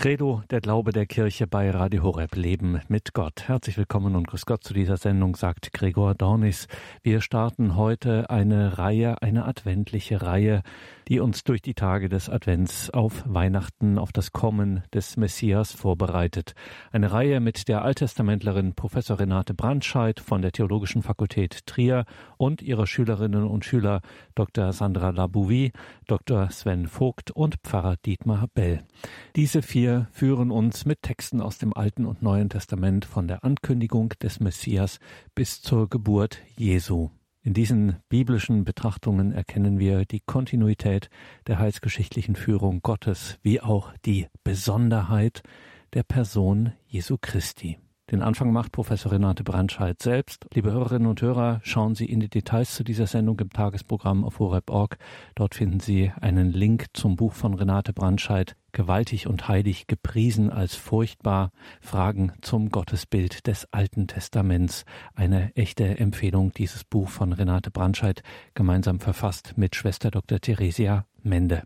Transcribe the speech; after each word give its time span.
Credo, 0.00 0.42
der 0.48 0.62
Glaube 0.62 0.92
der 0.92 1.04
Kirche 1.04 1.46
bei 1.46 1.70
Radio 1.70 2.04
Horeb 2.04 2.34
Leben 2.34 2.80
mit 2.88 3.12
Gott. 3.12 3.48
Herzlich 3.48 3.76
willkommen 3.76 4.16
und 4.16 4.28
grüß 4.28 4.46
Gott 4.46 4.64
zu 4.64 4.72
dieser 4.72 4.96
Sendung, 4.96 5.36
sagt 5.36 5.74
Gregor 5.74 6.14
Dornis. 6.14 6.68
Wir 7.02 7.20
starten 7.20 7.76
heute 7.76 8.30
eine 8.30 8.78
Reihe, 8.78 9.20
eine 9.20 9.44
adventliche 9.44 10.22
Reihe, 10.22 10.62
die 11.08 11.20
uns 11.20 11.44
durch 11.44 11.60
die 11.60 11.74
Tage 11.74 12.08
des 12.08 12.30
Advents 12.30 12.88
auf 12.88 13.24
Weihnachten, 13.26 13.98
auf 13.98 14.10
das 14.10 14.32
Kommen 14.32 14.84
des 14.94 15.18
Messias 15.18 15.72
vorbereitet. 15.72 16.54
Eine 16.92 17.12
Reihe 17.12 17.40
mit 17.40 17.68
der 17.68 17.82
Alttestamentlerin 17.82 18.72
Professor 18.72 19.20
Renate 19.20 19.52
Brandscheid 19.52 20.18
von 20.18 20.40
der 20.40 20.52
Theologischen 20.52 21.02
Fakultät 21.02 21.66
Trier 21.66 22.06
und 22.38 22.62
ihrer 22.62 22.86
Schülerinnen 22.86 23.44
und 23.44 23.66
Schüler 23.66 24.00
Dr. 24.34 24.72
Sandra 24.72 25.10
Labouvi, 25.10 25.72
Dr. 26.06 26.48
Sven 26.50 26.86
Vogt 26.86 27.30
und 27.32 27.56
Pfarrer 27.64 27.96
Dietmar 28.06 28.46
Bell. 28.54 28.82
Diese 29.36 29.60
vier 29.60 29.89
wir 29.90 30.06
führen 30.12 30.52
uns 30.52 30.84
mit 30.84 31.02
Texten 31.02 31.40
aus 31.40 31.58
dem 31.58 31.74
Alten 31.74 32.06
und 32.06 32.22
Neuen 32.22 32.48
Testament 32.48 33.04
von 33.04 33.26
der 33.26 33.42
Ankündigung 33.42 34.10
des 34.22 34.38
Messias 34.38 35.00
bis 35.34 35.62
zur 35.62 35.88
Geburt 35.88 36.38
Jesu. 36.56 37.10
In 37.42 37.54
diesen 37.54 37.96
biblischen 38.08 38.62
Betrachtungen 38.62 39.32
erkennen 39.32 39.80
wir 39.80 40.04
die 40.04 40.20
Kontinuität 40.20 41.10
der 41.48 41.58
heilsgeschichtlichen 41.58 42.36
Führung 42.36 42.82
Gottes 42.82 43.40
wie 43.42 43.60
auch 43.60 43.92
die 44.04 44.28
Besonderheit 44.44 45.42
der 45.92 46.04
Person 46.04 46.72
Jesu 46.86 47.16
Christi. 47.20 47.76
Den 48.12 48.22
Anfang 48.22 48.52
macht 48.52 48.70
Professor 48.70 49.10
Renate 49.10 49.42
Brandscheid 49.42 50.00
selbst. 50.00 50.46
Liebe 50.52 50.70
Hörerinnen 50.70 51.08
und 51.08 51.20
Hörer, 51.20 51.60
schauen 51.64 51.96
Sie 51.96 52.06
in 52.06 52.20
die 52.20 52.28
Details 52.28 52.76
zu 52.76 52.84
dieser 52.84 53.08
Sendung 53.08 53.40
im 53.40 53.50
Tagesprogramm 53.50 54.24
auf 54.24 54.38
horeb.org. 54.38 54.98
Dort 55.34 55.56
finden 55.56 55.80
Sie 55.80 56.12
einen 56.20 56.52
Link 56.52 56.86
zum 56.92 57.16
Buch 57.16 57.32
von 57.32 57.54
Renate 57.54 57.92
Brandscheid, 57.92 58.56
Gewaltig 58.72 59.26
und 59.26 59.48
heilig 59.48 59.86
gepriesen 59.86 60.50
als 60.50 60.76
furchtbar, 60.76 61.50
Fragen 61.80 62.32
zum 62.40 62.70
Gottesbild 62.70 63.46
des 63.46 63.66
Alten 63.72 64.06
Testaments. 64.06 64.84
Eine 65.14 65.54
echte 65.56 65.98
Empfehlung, 65.98 66.52
dieses 66.52 66.84
Buch 66.84 67.08
von 67.08 67.32
Renate 67.32 67.70
Brandscheid, 67.70 68.22
gemeinsam 68.54 69.00
verfasst 69.00 69.54
mit 69.56 69.76
Schwester 69.76 70.10
Dr. 70.10 70.40
Theresia 70.40 71.06
Mende. 71.22 71.62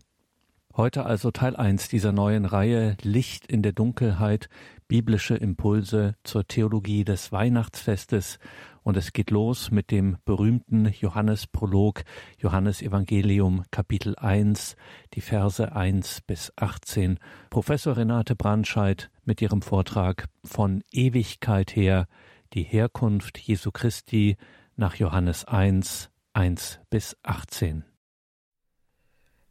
Heute 0.77 1.05
also 1.05 1.31
Teil 1.31 1.55
1 1.55 1.87
dieser 1.87 2.11
neuen 2.11 2.43
Reihe 2.43 2.97
Licht 3.01 3.45
in 3.45 3.61
der 3.61 3.71
Dunkelheit, 3.71 4.49
biblische 4.89 5.35
Impulse 5.35 6.15
zur 6.25 6.47
Theologie 6.47 7.05
des 7.05 7.31
Weihnachtsfestes. 7.31 8.39
Und 8.85 8.97
es 8.97 9.13
geht 9.13 9.31
los 9.31 9.71
mit 9.71 9.89
dem 9.89 10.17
berühmten 10.25 10.85
Johannesprolog, 10.85 12.03
Johannes 12.37 12.83
Evangelium 12.83 13.63
Kapitel 13.71 14.15
1, 14.15 14.75
die 15.15 15.21
Verse 15.21 15.75
1 15.75 16.21
bis 16.27 16.53
18. 16.55 17.17
Professor 17.49 17.97
Renate 17.97 18.35
Brandscheid 18.35 19.09
mit 19.23 19.41
ihrem 19.41 19.63
Vortrag 19.63 20.27
von 20.43 20.83
Ewigkeit 20.91 21.75
her, 21.75 22.07
die 22.53 22.61
Herkunft 22.61 23.39
Jesu 23.39 23.71
Christi 23.71 24.37
nach 24.75 24.93
Johannes 24.93 25.45
1, 25.45 26.11
1 26.33 26.79
bis 26.91 27.17
18. 27.23 27.85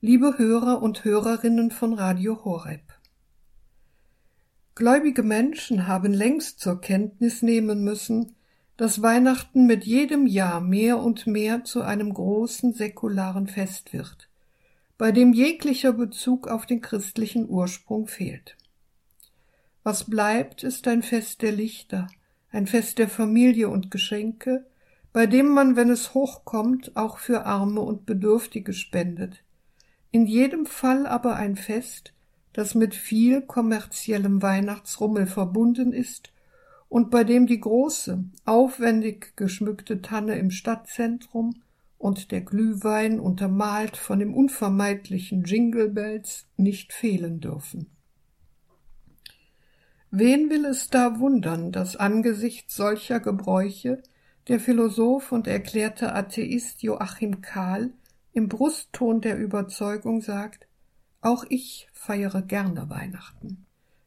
Liebe 0.00 0.38
Hörer 0.38 0.80
und 0.80 1.02
Hörerinnen 1.04 1.72
von 1.72 1.94
Radio 1.94 2.44
Horeb. 2.44 2.84
Gläubige 4.76 5.24
Menschen 5.24 5.88
haben 5.88 6.12
längst 6.14 6.60
zur 6.60 6.80
Kenntnis 6.80 7.42
nehmen 7.42 7.82
müssen, 7.82 8.36
dass 8.76 9.02
Weihnachten 9.02 9.66
mit 9.66 9.84
jedem 9.84 10.26
Jahr 10.26 10.60
mehr 10.60 10.98
und 10.98 11.26
mehr 11.26 11.64
zu 11.64 11.82
einem 11.82 12.12
großen 12.12 12.72
säkularen 12.72 13.46
Fest 13.46 13.92
wird, 13.92 14.28
bei 14.98 15.12
dem 15.12 15.32
jeglicher 15.32 15.92
Bezug 15.92 16.48
auf 16.48 16.66
den 16.66 16.80
christlichen 16.80 17.48
Ursprung 17.48 18.08
fehlt. 18.08 18.56
Was 19.84 20.04
bleibt, 20.04 20.64
ist 20.64 20.88
ein 20.88 21.02
Fest 21.02 21.42
der 21.42 21.52
Lichter, 21.52 22.08
ein 22.50 22.66
Fest 22.66 22.98
der 22.98 23.08
Familie 23.08 23.68
und 23.68 23.90
Geschenke, 23.90 24.66
bei 25.12 25.26
dem 25.26 25.48
man, 25.48 25.76
wenn 25.76 25.90
es 25.90 26.14
hochkommt, 26.14 26.96
auch 26.96 27.18
für 27.18 27.46
Arme 27.46 27.80
und 27.80 28.06
Bedürftige 28.06 28.72
spendet, 28.72 29.44
in 30.10 30.26
jedem 30.26 30.66
Fall 30.66 31.06
aber 31.06 31.36
ein 31.36 31.54
Fest, 31.54 32.12
das 32.52 32.74
mit 32.74 32.94
viel 32.94 33.40
kommerziellem 33.40 34.42
Weihnachtsrummel 34.42 35.26
verbunden 35.26 35.92
ist 35.92 36.33
und 36.94 37.10
bei 37.10 37.24
dem 37.24 37.48
die 37.48 37.58
große, 37.58 38.22
aufwendig 38.44 39.32
geschmückte 39.34 40.00
Tanne 40.00 40.38
im 40.38 40.52
Stadtzentrum 40.52 41.60
und 41.98 42.30
der 42.30 42.40
Glühwein 42.40 43.18
untermalt 43.18 43.96
von 43.96 44.20
dem 44.20 44.32
unvermeidlichen 44.32 45.42
Jingle 45.42 45.88
Bells 45.88 46.46
nicht 46.56 46.92
fehlen 46.92 47.40
dürfen. 47.40 47.90
Wen 50.12 50.50
will 50.50 50.64
es 50.66 50.88
da 50.88 51.18
wundern, 51.18 51.72
dass 51.72 51.96
angesichts 51.96 52.76
solcher 52.76 53.18
Gebräuche 53.18 54.00
der 54.46 54.60
Philosoph 54.60 55.32
und 55.32 55.48
erklärte 55.48 56.14
Atheist 56.14 56.84
Joachim 56.84 57.40
Kahl 57.40 57.90
im 58.32 58.48
Brustton 58.48 59.20
der 59.20 59.36
Überzeugung 59.36 60.20
sagt, 60.20 60.68
auch 61.20 61.44
ich 61.48 61.88
feiere 61.92 62.42
gerne 62.42 62.88
Weihnachten. 62.88 63.63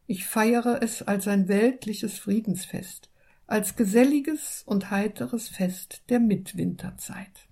Ich 0.10 0.26
feiere 0.26 0.82
es 0.82 1.02
als 1.02 1.28
ein 1.28 1.50
weltliches 1.50 2.18
Friedensfest, 2.18 3.10
als 3.46 3.76
geselliges 3.76 4.64
und 4.66 4.90
heiteres 4.90 5.50
Fest 5.50 6.04
der 6.08 6.22
Mitwinterzeit. 6.22 7.48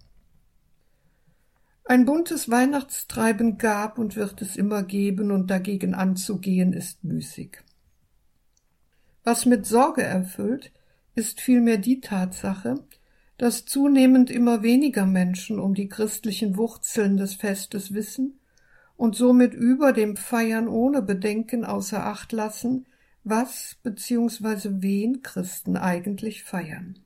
Ein 1.84 2.06
buntes 2.06 2.50
Weihnachtstreiben 2.50 3.58
gab 3.58 4.00
und 4.00 4.16
wird 4.16 4.42
es 4.42 4.56
immer 4.56 4.84
geben, 4.84 5.32
und 5.32 5.52
dagegen 5.52 5.94
anzugehen 5.94 6.72
ist 6.72 7.04
müßig. 7.04 7.62
Was 9.26 9.46
mit 9.46 9.66
Sorge 9.66 10.04
erfüllt, 10.04 10.72
ist 11.14 11.42
vielmehr 11.42 11.78
die 11.78 12.00
Tatsache, 12.00 12.76
dass 13.38 13.66
zunehmend 13.66 14.30
immer 14.30 14.64
weniger 14.64 15.06
Menschen 15.06 15.60
um 15.60 15.74
die 15.74 15.90
christlichen 15.90 16.56
Wurzeln 16.56 17.18
des 17.18 17.36
Festes 17.36 17.94
wissen 17.94 18.40
und 18.98 19.16
somit 19.16 19.54
über 19.54 19.94
dem 19.94 20.16
Feiern 20.16 20.68
ohne 20.68 21.02
Bedenken 21.02 21.66
außer 21.66 22.06
Acht 22.06 22.32
lassen, 22.32 22.86
was 23.24 23.76
bzw. 23.84 24.82
wen 24.82 25.22
Christen 25.22 25.78
eigentlich 25.78 26.44
feiern. 26.44 27.00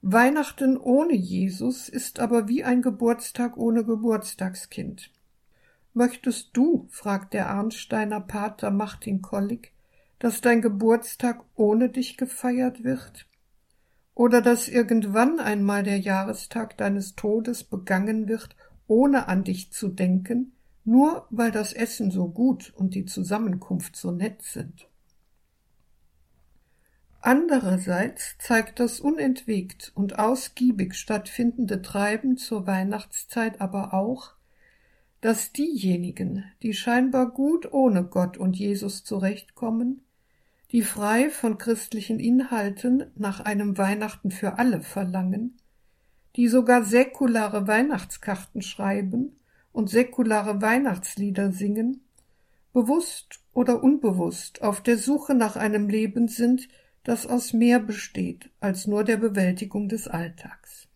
Weihnachten 0.00 0.76
ohne 0.76 1.14
Jesus 1.14 1.88
ist 1.88 2.18
aber 2.18 2.48
wie 2.48 2.64
ein 2.64 2.82
Geburtstag 2.82 3.56
ohne 3.56 3.84
Geburtstagskind. 3.84 5.10
Möchtest 5.94 6.50
du, 6.54 6.86
fragt 6.90 7.34
der 7.34 7.50
Arnsteiner 7.50 8.20
Pater 8.20 8.70
Martin 8.70 9.22
Kollig, 9.22 9.72
dass 10.18 10.40
dein 10.40 10.62
Geburtstag 10.62 11.44
ohne 11.54 11.88
dich 11.88 12.16
gefeiert 12.16 12.82
wird? 12.82 13.26
oder 14.14 14.42
dass 14.42 14.68
irgendwann 14.68 15.40
einmal 15.40 15.82
der 15.82 15.98
Jahrestag 15.98 16.76
deines 16.76 17.14
Todes 17.14 17.64
begangen 17.64 18.28
wird, 18.28 18.54
ohne 18.86 19.28
an 19.28 19.44
dich 19.44 19.72
zu 19.72 19.88
denken, 19.88 20.52
nur 20.84 21.26
weil 21.30 21.50
das 21.50 21.72
Essen 21.72 22.10
so 22.10 22.28
gut 22.28 22.72
und 22.76 22.94
die 22.94 23.04
Zusammenkunft 23.04 23.96
so 23.96 24.10
nett 24.10 24.42
sind. 24.42 24.88
Andererseits 27.20 28.36
zeigt 28.38 28.80
das 28.80 28.98
unentwegt 28.98 29.92
und 29.94 30.18
ausgiebig 30.18 30.96
stattfindende 30.96 31.80
Treiben 31.80 32.36
zur 32.36 32.66
Weihnachtszeit 32.66 33.60
aber 33.60 33.94
auch, 33.94 34.32
dass 35.20 35.52
diejenigen, 35.52 36.44
die 36.62 36.74
scheinbar 36.74 37.30
gut 37.30 37.72
ohne 37.72 38.02
Gott 38.02 38.36
und 38.36 38.58
Jesus 38.58 39.04
zurechtkommen, 39.04 40.04
die 40.72 40.82
frei 40.82 41.30
von 41.30 41.58
christlichen 41.58 42.18
Inhalten 42.18 43.04
nach 43.14 43.38
einem 43.38 43.78
Weihnachten 43.78 44.32
für 44.32 44.58
alle 44.58 44.80
verlangen, 44.80 45.58
die 46.36 46.48
sogar 46.48 46.84
säkulare 46.84 47.66
Weihnachtskarten 47.66 48.62
schreiben 48.62 49.36
und 49.72 49.90
säkulare 49.90 50.62
Weihnachtslieder 50.62 51.52
singen, 51.52 52.04
bewusst 52.72 53.40
oder 53.52 53.82
unbewusst 53.82 54.62
auf 54.62 54.82
der 54.82 54.96
Suche 54.96 55.34
nach 55.34 55.56
einem 55.56 55.88
Leben 55.88 56.28
sind, 56.28 56.68
das 57.04 57.26
aus 57.26 57.52
mehr 57.52 57.80
besteht 57.80 58.50
als 58.60 58.86
nur 58.86 59.04
der 59.04 59.16
Bewältigung 59.16 59.88
des 59.88 60.08
Alltags. 60.08 60.88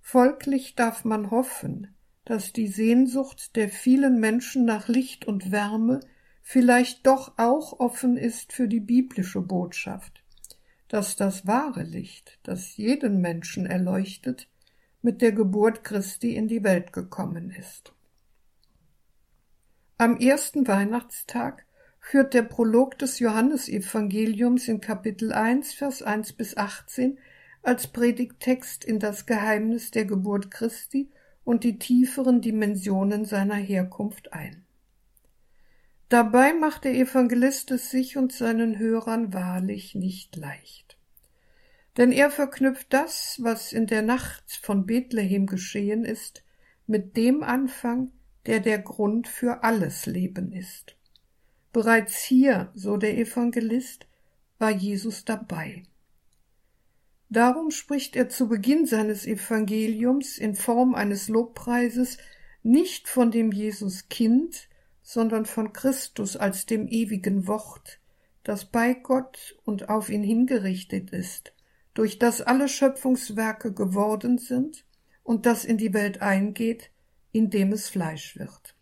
Folglich 0.00 0.74
darf 0.74 1.04
man 1.04 1.30
hoffen, 1.30 1.94
dass 2.24 2.52
die 2.52 2.68
Sehnsucht 2.68 3.56
der 3.56 3.68
vielen 3.68 4.20
Menschen 4.20 4.64
nach 4.64 4.88
Licht 4.88 5.26
und 5.26 5.52
Wärme 5.52 6.00
vielleicht 6.42 7.06
doch 7.06 7.38
auch 7.38 7.80
offen 7.80 8.16
ist 8.16 8.52
für 8.52 8.68
die 8.68 8.80
biblische 8.80 9.40
Botschaft, 9.40 10.22
dass 10.88 11.16
das 11.16 11.46
wahre 11.46 11.82
Licht, 11.82 12.38
das 12.42 12.76
jeden 12.76 13.20
Menschen 13.20 13.66
erleuchtet, 13.66 14.48
mit 15.02 15.22
der 15.22 15.32
Geburt 15.32 15.84
Christi 15.84 16.34
in 16.34 16.48
die 16.48 16.64
Welt 16.64 16.92
gekommen 16.92 17.50
ist. 17.50 17.92
Am 19.98 20.18
ersten 20.18 20.68
Weihnachtstag 20.68 21.64
führt 22.00 22.34
der 22.34 22.42
Prolog 22.42 22.98
des 22.98 23.18
Johannesevangeliums 23.18 24.68
in 24.68 24.80
Kapitel 24.80 25.32
1, 25.32 25.72
Vers 25.72 26.02
1 26.02 26.34
bis 26.34 26.56
18 26.56 27.18
als 27.62 27.88
Predigttext 27.88 28.84
in 28.84 29.00
das 29.00 29.26
Geheimnis 29.26 29.90
der 29.90 30.04
Geburt 30.04 30.50
Christi 30.50 31.10
und 31.44 31.64
die 31.64 31.78
tieferen 31.78 32.40
Dimensionen 32.40 33.24
seiner 33.24 33.56
Herkunft 33.56 34.32
ein. 34.32 34.65
Dabei 36.08 36.52
macht 36.52 36.84
der 36.84 36.94
Evangelist 36.94 37.70
es 37.72 37.90
sich 37.90 38.16
und 38.16 38.32
seinen 38.32 38.78
Hörern 38.78 39.32
wahrlich 39.32 39.94
nicht 39.94 40.36
leicht. 40.36 40.96
Denn 41.96 42.12
er 42.12 42.30
verknüpft 42.30 42.92
das, 42.92 43.38
was 43.42 43.72
in 43.72 43.86
der 43.86 44.02
Nacht 44.02 44.60
von 44.62 44.86
Bethlehem 44.86 45.46
geschehen 45.46 46.04
ist, 46.04 46.44
mit 46.86 47.16
dem 47.16 47.42
Anfang, 47.42 48.12
der 48.46 48.60
der 48.60 48.78
Grund 48.78 49.26
für 49.26 49.64
alles 49.64 50.06
Leben 50.06 50.52
ist. 50.52 50.96
Bereits 51.72 52.22
hier, 52.22 52.70
so 52.74 52.96
der 52.96 53.18
Evangelist, 53.18 54.06
war 54.58 54.70
Jesus 54.70 55.24
dabei. 55.24 55.82
Darum 57.28 57.72
spricht 57.72 58.14
er 58.14 58.28
zu 58.28 58.48
Beginn 58.48 58.86
seines 58.86 59.26
Evangeliums 59.26 60.38
in 60.38 60.54
Form 60.54 60.94
eines 60.94 61.28
Lobpreises 61.28 62.18
nicht 62.62 63.08
von 63.08 63.30
dem 63.32 63.50
Jesus 63.50 64.08
Kind, 64.08 64.68
sondern 65.06 65.46
von 65.46 65.72
Christus 65.72 66.36
als 66.36 66.66
dem 66.66 66.88
ewigen 66.88 67.46
Wort, 67.46 68.00
das 68.42 68.64
bei 68.64 68.92
Gott 68.92 69.56
und 69.64 69.88
auf 69.88 70.10
ihn 70.10 70.24
hingerichtet 70.24 71.10
ist, 71.10 71.52
durch 71.94 72.18
das 72.18 72.42
alle 72.42 72.68
Schöpfungswerke 72.68 73.72
geworden 73.72 74.38
sind 74.38 74.84
und 75.22 75.46
das 75.46 75.64
in 75.64 75.78
die 75.78 75.94
Welt 75.94 76.22
eingeht, 76.22 76.90
indem 77.30 77.72
es 77.72 77.88
Fleisch 77.88 78.36
wird. 78.36 78.74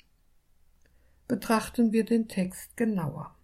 Betrachten 1.29 1.93
wir 1.93 2.06
den 2.06 2.27
Text 2.27 2.75
genauer. 2.75 3.37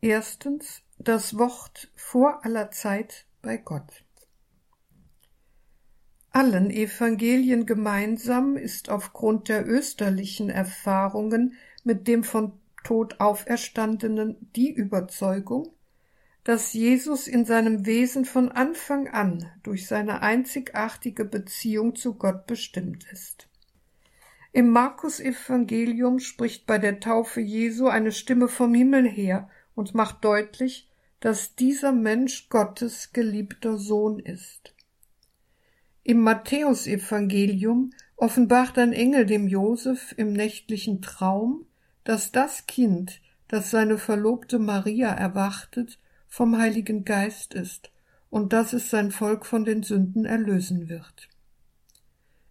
Erstens 0.00 0.82
das 0.98 1.38
Wort 1.38 1.88
vor 1.94 2.44
aller 2.44 2.72
Zeit 2.72 3.26
bei 3.42 3.58
Gott. 3.58 4.02
Allen 6.32 6.70
Evangelien 6.70 7.66
gemeinsam 7.66 8.56
ist 8.56 8.88
aufgrund 8.88 9.48
der 9.48 9.66
österlichen 9.66 10.48
Erfahrungen 10.48 11.54
mit 11.82 12.06
dem 12.06 12.22
von 12.22 12.52
Tod 12.84 13.18
auferstandenen 13.18 14.36
die 14.54 14.70
Überzeugung, 14.70 15.72
dass 16.44 16.72
Jesus 16.72 17.26
in 17.26 17.44
seinem 17.44 17.84
Wesen 17.84 18.24
von 18.24 18.50
Anfang 18.50 19.08
an 19.08 19.50
durch 19.64 19.88
seine 19.88 20.22
einzigartige 20.22 21.24
Beziehung 21.24 21.96
zu 21.96 22.14
Gott 22.14 22.46
bestimmt 22.46 23.06
ist. 23.12 23.48
Im 24.52 24.70
Markus 24.70 25.20
Evangelium 25.20 26.20
spricht 26.20 26.66
bei 26.66 26.78
der 26.78 27.00
Taufe 27.00 27.40
Jesu 27.40 27.88
eine 27.88 28.12
Stimme 28.12 28.48
vom 28.48 28.72
Himmel 28.72 29.08
her 29.08 29.48
und 29.74 29.94
macht 29.94 30.24
deutlich, 30.24 30.88
dass 31.20 31.54
dieser 31.56 31.92
Mensch 31.92 32.48
Gottes 32.48 33.12
geliebter 33.12 33.76
Sohn 33.76 34.18
ist. 34.20 34.74
Im 36.02 36.20
Matthäusevangelium 36.20 37.90
offenbart 38.16 38.78
ein 38.78 38.92
Engel 38.92 39.26
dem 39.26 39.46
Josef 39.46 40.14
im 40.16 40.32
nächtlichen 40.32 41.02
Traum, 41.02 41.66
dass 42.04 42.32
das 42.32 42.66
Kind, 42.66 43.20
das 43.48 43.70
seine 43.70 43.98
Verlobte 43.98 44.58
Maria 44.58 45.10
erwartet, 45.10 45.98
vom 46.28 46.56
Heiligen 46.56 47.04
Geist 47.04 47.54
ist 47.54 47.90
und 48.30 48.52
dass 48.52 48.72
es 48.72 48.88
sein 48.88 49.10
Volk 49.10 49.44
von 49.44 49.64
den 49.64 49.82
Sünden 49.82 50.24
erlösen 50.24 50.88
wird. 50.88 51.28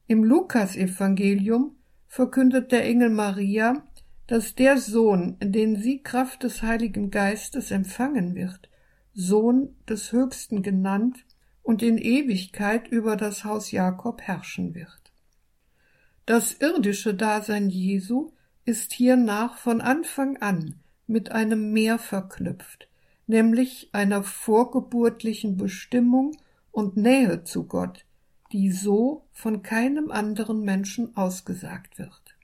Im 0.08 0.24
Lukasevangelium 0.24 1.76
verkündet 2.08 2.72
der 2.72 2.84
Engel 2.86 3.10
Maria, 3.10 3.84
dass 4.28 4.54
der 4.54 4.78
Sohn, 4.78 5.38
den 5.42 5.76
sie 5.76 6.04
Kraft 6.04 6.44
des 6.44 6.62
Heiligen 6.62 7.10
Geistes 7.10 7.72
empfangen 7.72 8.36
wird, 8.36 8.70
Sohn 9.14 9.76
des 9.88 10.12
Höchsten 10.12 10.62
genannt 10.62 11.26
und 11.70 11.84
in 11.84 12.00
Ewigkeit 12.00 12.88
über 12.88 13.16
das 13.16 13.44
Haus 13.44 13.70
Jakob 13.70 14.24
herrschen 14.24 14.74
wird. 14.74 15.12
Das 16.26 16.54
irdische 16.54 17.14
Dasein 17.14 17.70
Jesu 17.70 18.32
ist 18.66 18.92
hiernach 18.92 19.60
von 19.60 19.80
Anfang 19.80 20.38
an 20.38 20.80
mit 21.06 21.32
einem 21.32 21.72
Mehr 21.72 22.00
verknüpft, 22.00 22.90
nämlich 23.28 23.90
einer 23.92 24.24
vorgeburtlichen 24.24 25.58
Bestimmung 25.58 26.36
und 26.72 26.98
Nähe 26.98 27.44
zu 27.44 27.68
Gott, 27.68 28.04
die 28.52 28.72
so 28.72 29.28
von 29.32 29.62
keinem 29.62 30.10
anderen 30.10 30.64
Menschen 30.64 31.16
ausgesagt 31.16 32.00
wird. 32.00 32.36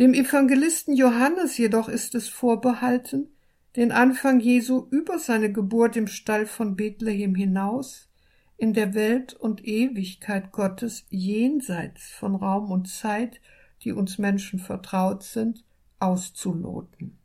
Dem 0.00 0.12
Evangelisten 0.12 0.96
Johannes 0.96 1.56
jedoch 1.56 1.88
ist 1.88 2.16
es 2.16 2.28
vorbehalten, 2.28 3.28
den 3.76 3.90
Anfang 3.90 4.40
Jesu 4.40 4.86
über 4.90 5.18
seine 5.18 5.50
Geburt 5.50 5.96
im 5.96 6.06
Stall 6.06 6.46
von 6.46 6.76
Bethlehem 6.76 7.34
hinaus 7.34 8.08
in 8.56 8.74
der 8.74 8.94
Welt 8.94 9.32
und 9.32 9.66
Ewigkeit 9.66 10.52
Gottes 10.52 11.04
jenseits 11.08 12.10
von 12.10 12.34
Raum 12.34 12.70
und 12.70 12.88
Zeit, 12.88 13.40
die 13.82 13.92
uns 13.92 14.18
Menschen 14.18 14.58
vertraut 14.58 15.22
sind, 15.22 15.64
auszuloten. 15.98 17.18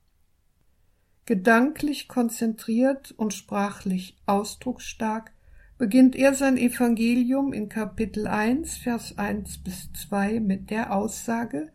Gedanklich 1.26 2.08
konzentriert 2.08 3.12
und 3.12 3.34
sprachlich 3.34 4.18
ausdrucksstark 4.26 5.34
beginnt 5.78 6.16
er 6.16 6.34
sein 6.34 6.58
Evangelium 6.58 7.54
in 7.54 7.70
Kapitel 7.70 8.26
1, 8.26 8.78
Vers 8.78 9.18
1 9.18 9.60
bis 9.60 9.92
2 9.94 10.40
mit 10.40 10.70
der 10.70 10.94
Aussage, 10.96 11.72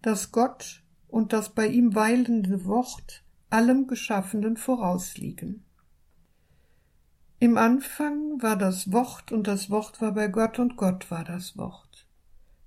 dass 0.00 0.30
Gott 0.30 0.84
und 1.08 1.32
das 1.32 1.52
bei 1.52 1.66
ihm 1.66 1.94
weilende 1.94 2.64
Wort 2.64 3.25
allem 3.50 3.86
Geschaffenen 3.86 4.56
vorausliegen. 4.56 5.64
Im 7.38 7.58
Anfang 7.58 8.42
war 8.42 8.56
das 8.56 8.92
Wort 8.92 9.30
und 9.30 9.46
das 9.46 9.70
Wort 9.70 10.00
war 10.00 10.12
bei 10.12 10.28
Gott 10.28 10.58
und 10.58 10.76
Gott 10.76 11.10
war 11.10 11.24
das 11.24 11.56
Wort. 11.56 12.06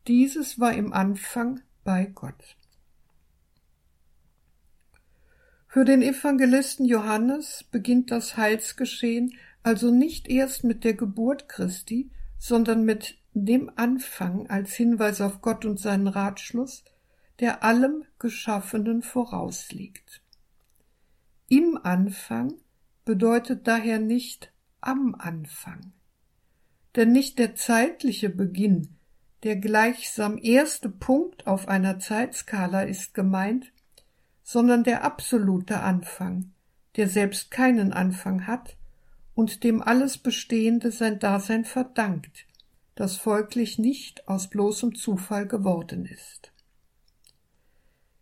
Dieses 0.07 0.59
war 0.59 0.73
im 0.73 0.93
Anfang 0.93 1.61
bei 1.83 2.05
Gott. 2.05 2.55
Für 5.67 5.85
den 5.85 6.01
Evangelisten 6.01 6.85
Johannes 6.85 7.63
beginnt 7.71 8.11
das 8.11 8.37
Heilsgeschehen 8.37 9.35
also 9.63 9.91
nicht 9.91 10.27
erst 10.27 10.63
mit 10.63 10.83
der 10.83 10.93
Geburt 10.93 11.49
Christi, 11.49 12.09
sondern 12.37 12.83
mit 12.83 13.17
dem 13.33 13.71
Anfang 13.75 14.49
als 14.49 14.73
Hinweis 14.73 15.21
auf 15.21 15.41
Gott 15.41 15.65
und 15.65 15.79
seinen 15.79 16.07
Ratschluss, 16.07 16.83
der 17.39 17.63
allem 17.63 18.03
Geschaffenen 18.17 19.01
vorausliegt. 19.01 20.21
Im 21.51 21.79
Anfang 21.81 22.53
bedeutet 23.05 23.67
daher 23.67 23.97
nicht 23.97 24.53
am 24.81 25.15
Anfang. 25.17 25.93
Denn 26.95 27.11
nicht 27.11 27.39
der 27.39 27.55
zeitliche 27.55 28.29
Beginn, 28.29 28.99
der 29.41 29.55
gleichsam 29.55 30.37
erste 30.39 30.89
Punkt 30.89 31.47
auf 31.47 31.67
einer 31.67 31.97
Zeitskala 31.97 32.83
ist 32.83 33.15
gemeint, 33.15 33.71
sondern 34.43 34.83
der 34.83 35.03
absolute 35.03 35.79
Anfang, 35.79 36.51
der 36.97 37.07
selbst 37.07 37.49
keinen 37.49 37.93
Anfang 37.93 38.45
hat 38.45 38.77
und 39.33 39.63
dem 39.63 39.81
alles 39.81 40.19
Bestehende 40.19 40.91
sein 40.91 41.17
Dasein 41.17 41.65
verdankt, 41.65 42.45
das 42.93 43.17
folglich 43.17 43.79
nicht 43.79 44.27
aus 44.27 44.49
bloßem 44.49 44.93
Zufall 44.93 45.47
geworden 45.47 46.05
ist. 46.05 46.51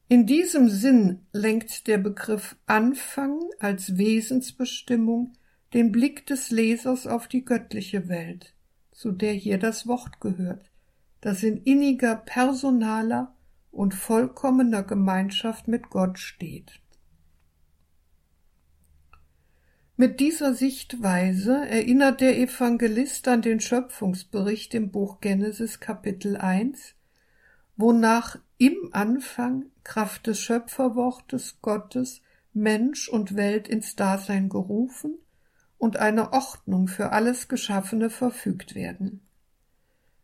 In 0.10 0.26
diesem 0.26 0.70
Sinn 0.70 1.26
lenkt 1.34 1.88
der 1.88 1.98
Begriff 1.98 2.56
Anfang 2.66 3.42
als 3.60 3.98
Wesensbestimmung 3.98 5.34
den 5.74 5.92
Blick 5.92 6.26
des 6.26 6.50
Lesers 6.50 7.08
auf 7.08 7.28
die 7.28 7.44
göttliche 7.44 8.08
Welt, 8.08 8.54
zu 8.92 9.12
der 9.12 9.34
hier 9.34 9.58
das 9.58 9.86
Wort 9.86 10.22
gehört, 10.22 10.72
das 11.20 11.44
in 11.44 11.58
inniger 11.58 12.16
personaler 12.16 13.36
und 13.70 13.94
vollkommener 13.94 14.84
Gemeinschaft 14.84 15.68
mit 15.68 15.90
Gott 15.90 16.20
steht. 16.20 16.80
Mit 19.98 20.22
dieser 20.22 20.54
Sichtweise 20.54 21.68
erinnert 21.68 22.22
der 22.22 22.40
Evangelist 22.40 23.28
an 23.28 23.42
den 23.42 23.60
Schöpfungsbericht 23.60 24.74
im 24.74 24.90
Buch 24.92 25.20
Genesis 25.20 25.82
Kapitel 25.82 26.38
1, 26.38 26.96
wonach 27.76 28.38
im 28.58 28.90
Anfang 28.92 29.66
Kraft 29.84 30.28
des 30.28 30.40
Schöpferwortes 30.40 31.60
Gottes 31.62 32.22
Mensch 32.54 33.08
und 33.08 33.36
Welt 33.36 33.68
ins 33.68 33.96
Dasein 33.96 34.50
gerufen 34.50 35.18
und 35.78 35.98
eine 35.98 36.34
Ordnung 36.34 36.88
für 36.88 37.12
alles 37.12 37.48
Geschaffene 37.48 38.10
verfügt 38.10 38.74
werden. 38.74 39.22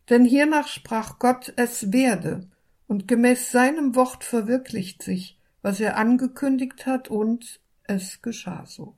Denn 0.10 0.26
hiernach 0.26 0.68
sprach 0.68 1.20
Gott, 1.20 1.54
es 1.56 1.94
werde, 1.94 2.50
und 2.88 3.08
gemäß 3.08 3.52
seinem 3.52 3.96
Wort 3.96 4.24
verwirklicht 4.24 5.02
sich, 5.04 5.40
was 5.62 5.80
er 5.80 5.98
angekündigt 5.98 6.86
hat, 6.86 7.10
und 7.10 7.62
es 7.84 8.22
geschah 8.22 8.66
so. 8.66 8.96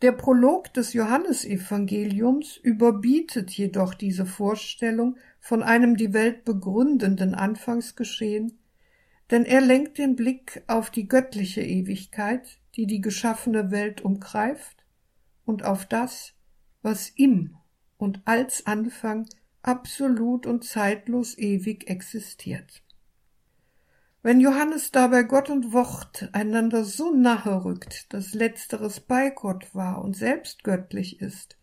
Der 0.00 0.12
Prolog 0.12 0.72
des 0.72 0.94
Johannesevangeliums 0.94 2.56
überbietet 2.56 3.50
jedoch 3.50 3.94
diese 3.94 4.26
Vorstellung 4.26 5.16
von 5.42 5.64
einem 5.64 5.96
die 5.96 6.12
Welt 6.12 6.44
begründenden 6.44 7.34
Anfangsgeschehen, 7.34 8.60
denn 9.32 9.44
er 9.44 9.60
lenkt 9.60 9.98
den 9.98 10.14
Blick 10.14 10.62
auf 10.68 10.88
die 10.88 11.08
göttliche 11.08 11.62
Ewigkeit, 11.62 12.60
die 12.76 12.86
die 12.86 13.00
geschaffene 13.00 13.72
Welt 13.72 14.02
umgreift, 14.02 14.84
und 15.44 15.64
auf 15.64 15.84
das, 15.84 16.34
was 16.82 17.08
im 17.08 17.56
und 17.96 18.22
als 18.24 18.66
Anfang 18.66 19.28
absolut 19.62 20.46
und 20.46 20.62
zeitlos 20.62 21.36
ewig 21.36 21.90
existiert. 21.90 22.84
Wenn 24.22 24.38
Johannes 24.38 24.92
dabei 24.92 25.24
Gott 25.24 25.50
und 25.50 25.72
Wort 25.72 26.28
einander 26.32 26.84
so 26.84 27.12
nahe 27.12 27.64
rückt, 27.64 28.14
dass 28.14 28.32
letzteres 28.32 29.00
bei 29.00 29.30
Gott 29.30 29.74
war 29.74 30.04
und 30.04 30.16
selbst 30.16 30.62
göttlich 30.62 31.20
ist, 31.20 31.58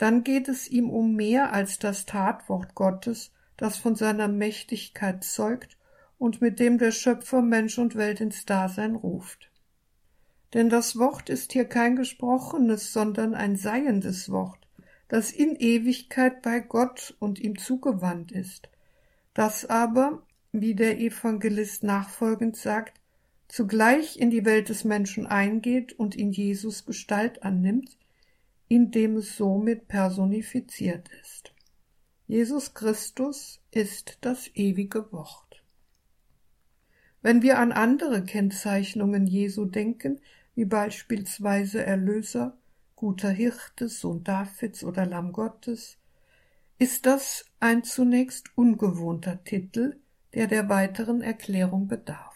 dann 0.00 0.24
geht 0.24 0.48
es 0.48 0.66
ihm 0.66 0.88
um 0.88 1.14
mehr 1.14 1.52
als 1.52 1.78
das 1.78 2.06
Tatwort 2.06 2.74
Gottes, 2.74 3.32
das 3.58 3.76
von 3.76 3.96
seiner 3.96 4.28
Mächtigkeit 4.28 5.22
zeugt 5.22 5.76
und 6.16 6.40
mit 6.40 6.58
dem 6.58 6.78
der 6.78 6.90
Schöpfer 6.90 7.42
Mensch 7.42 7.78
und 7.78 7.96
Welt 7.96 8.22
ins 8.22 8.46
Dasein 8.46 8.94
ruft. 8.94 9.50
Denn 10.54 10.70
das 10.70 10.98
Wort 10.98 11.28
ist 11.28 11.52
hier 11.52 11.66
kein 11.66 11.96
gesprochenes, 11.96 12.94
sondern 12.94 13.34
ein 13.34 13.56
seiendes 13.56 14.30
Wort, 14.30 14.66
das 15.08 15.32
in 15.32 15.54
Ewigkeit 15.54 16.40
bei 16.40 16.60
Gott 16.60 17.14
und 17.18 17.38
ihm 17.38 17.58
zugewandt 17.58 18.32
ist, 18.32 18.70
das 19.34 19.68
aber 19.68 20.22
wie 20.50 20.74
der 20.74 20.98
Evangelist 20.98 21.82
nachfolgend 21.82 22.56
sagt, 22.56 22.98
zugleich 23.48 24.18
in 24.18 24.30
die 24.30 24.46
Welt 24.46 24.70
des 24.70 24.84
Menschen 24.84 25.26
eingeht 25.26 25.92
und 25.92 26.16
in 26.16 26.32
Jesus 26.32 26.86
Gestalt 26.86 27.42
annimmt, 27.42 27.98
indem 28.70 29.16
es 29.16 29.36
somit 29.36 29.88
personifiziert 29.88 31.08
ist. 31.20 31.52
Jesus 32.28 32.72
Christus 32.72 33.60
ist 33.72 34.18
das 34.20 34.48
ewige 34.54 35.10
Wort. 35.10 35.64
Wenn 37.20 37.42
wir 37.42 37.58
an 37.58 37.72
andere 37.72 38.22
Kennzeichnungen 38.22 39.26
Jesu 39.26 39.64
denken, 39.64 40.20
wie 40.54 40.66
beispielsweise 40.66 41.84
Erlöser, 41.84 42.56
guter 42.94 43.30
Hirte, 43.30 43.88
Sohn 43.88 44.22
Davids 44.22 44.84
oder 44.84 45.04
Lamm 45.04 45.32
Gottes, 45.32 45.98
ist 46.78 47.06
das 47.06 47.46
ein 47.58 47.82
zunächst 47.82 48.56
ungewohnter 48.56 49.42
Titel, 49.42 49.98
der 50.32 50.46
der 50.46 50.68
weiteren 50.68 51.22
Erklärung 51.22 51.88
bedarf. 51.88 52.29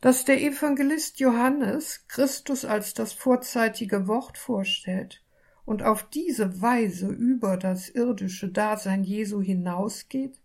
Dass 0.00 0.24
der 0.24 0.42
Evangelist 0.42 1.20
Johannes 1.20 2.06
Christus 2.08 2.64
als 2.64 2.94
das 2.94 3.12
vorzeitige 3.12 4.06
Wort 4.06 4.36
vorstellt 4.36 5.22
und 5.64 5.82
auf 5.82 6.02
diese 6.04 6.60
Weise 6.60 7.08
über 7.08 7.56
das 7.56 7.88
irdische 7.88 8.48
Dasein 8.48 9.04
Jesu 9.04 9.40
hinausgeht, 9.40 10.38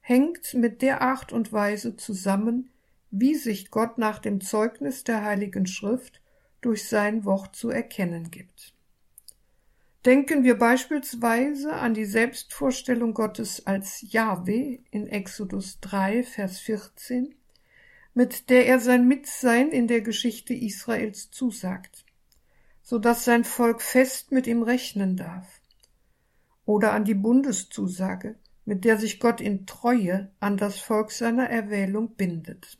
hängt 0.00 0.54
mit 0.54 0.82
der 0.82 1.02
Art 1.02 1.32
und 1.32 1.52
Weise 1.52 1.96
zusammen, 1.96 2.70
wie 3.10 3.34
sich 3.34 3.70
Gott 3.70 3.98
nach 3.98 4.18
dem 4.18 4.40
Zeugnis 4.40 5.04
der 5.04 5.22
Heiligen 5.22 5.66
Schrift 5.66 6.22
durch 6.60 6.88
sein 6.88 7.24
Wort 7.24 7.54
zu 7.54 7.70
erkennen 7.70 8.30
gibt. 8.30 8.74
Denken 10.04 10.44
wir 10.44 10.56
beispielsweise 10.56 11.72
an 11.72 11.92
die 11.92 12.04
Selbstvorstellung 12.04 13.12
Gottes 13.12 13.66
als 13.66 14.04
Jahwe 14.12 14.78
in 14.90 15.08
Exodus 15.08 15.80
3, 15.80 16.22
Vers 16.22 16.60
14, 16.60 17.34
mit 18.16 18.48
der 18.48 18.66
er 18.66 18.80
sein 18.80 19.06
Mitsein 19.06 19.68
in 19.68 19.88
der 19.88 20.00
Geschichte 20.00 20.54
Israels 20.54 21.30
zusagt, 21.30 22.06
so 22.80 22.98
dass 22.98 23.26
sein 23.26 23.44
Volk 23.44 23.82
fest 23.82 24.32
mit 24.32 24.46
ihm 24.46 24.62
rechnen 24.62 25.18
darf. 25.18 25.60
Oder 26.64 26.94
an 26.94 27.04
die 27.04 27.12
Bundeszusage, 27.12 28.36
mit 28.64 28.86
der 28.86 28.96
sich 28.96 29.20
Gott 29.20 29.42
in 29.42 29.66
Treue 29.66 30.30
an 30.40 30.56
das 30.56 30.78
Volk 30.78 31.12
seiner 31.12 31.50
Erwählung 31.50 32.16
bindet. 32.16 32.78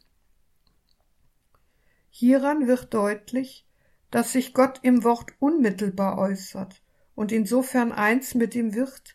Hieran 2.08 2.66
wird 2.66 2.94
deutlich, 2.94 3.68
dass 4.10 4.32
sich 4.32 4.54
Gott 4.54 4.80
im 4.84 5.04
Wort 5.04 5.32
unmittelbar 5.38 6.16
äußert 6.16 6.82
und 7.14 7.30
insofern 7.30 7.92
eins 7.92 8.34
mit 8.34 8.54
ihm 8.54 8.74
wird, 8.74 9.14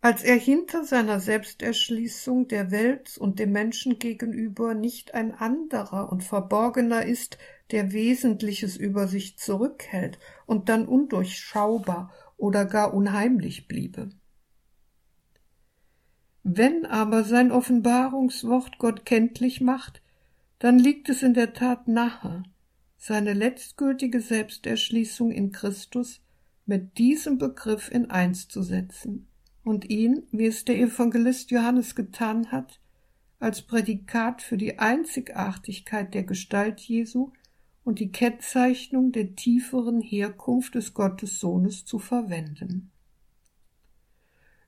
als 0.00 0.22
er 0.22 0.36
hinter 0.36 0.84
seiner 0.84 1.20
Selbsterschließung 1.20 2.48
der 2.48 2.70
Welt 2.70 3.16
und 3.18 3.38
dem 3.38 3.52
Menschen 3.52 3.98
gegenüber 3.98 4.74
nicht 4.74 5.14
ein 5.14 5.34
anderer 5.34 6.12
und 6.12 6.22
verborgener 6.22 7.04
ist, 7.04 7.38
der 7.70 7.92
Wesentliches 7.92 8.76
über 8.76 9.08
sich 9.08 9.38
zurückhält 9.38 10.18
und 10.44 10.68
dann 10.68 10.86
undurchschaubar 10.86 12.12
oder 12.36 12.64
gar 12.66 12.94
unheimlich 12.94 13.66
bliebe. 13.66 14.10
Wenn 16.44 16.86
aber 16.86 17.24
sein 17.24 17.50
Offenbarungswort 17.50 18.78
Gott 18.78 19.04
kenntlich 19.04 19.60
macht, 19.60 20.02
dann 20.60 20.78
liegt 20.78 21.08
es 21.08 21.22
in 21.22 21.34
der 21.34 21.54
Tat 21.54 21.88
nahe, 21.88 22.44
seine 22.96 23.32
letztgültige 23.32 24.20
Selbsterschließung 24.20 25.32
in 25.32 25.50
Christus 25.50 26.20
mit 26.64 26.98
diesem 26.98 27.38
Begriff 27.38 27.90
in 27.90 28.10
eins 28.10 28.46
zu 28.46 28.62
setzen 28.62 29.26
und 29.66 29.90
ihn, 29.90 30.22
wie 30.30 30.46
es 30.46 30.64
der 30.64 30.78
Evangelist 30.78 31.50
Johannes 31.50 31.96
getan 31.96 32.52
hat, 32.52 32.78
als 33.40 33.62
Prädikat 33.62 34.40
für 34.40 34.56
die 34.56 34.78
Einzigartigkeit 34.78 36.14
der 36.14 36.22
Gestalt 36.22 36.78
Jesu 36.78 37.32
und 37.82 37.98
die 37.98 38.12
Kennzeichnung 38.12 39.10
der 39.10 39.34
tieferen 39.34 40.00
Herkunft 40.00 40.76
des 40.76 40.94
Gottessohnes 40.94 41.84
zu 41.84 41.98
verwenden. 41.98 42.92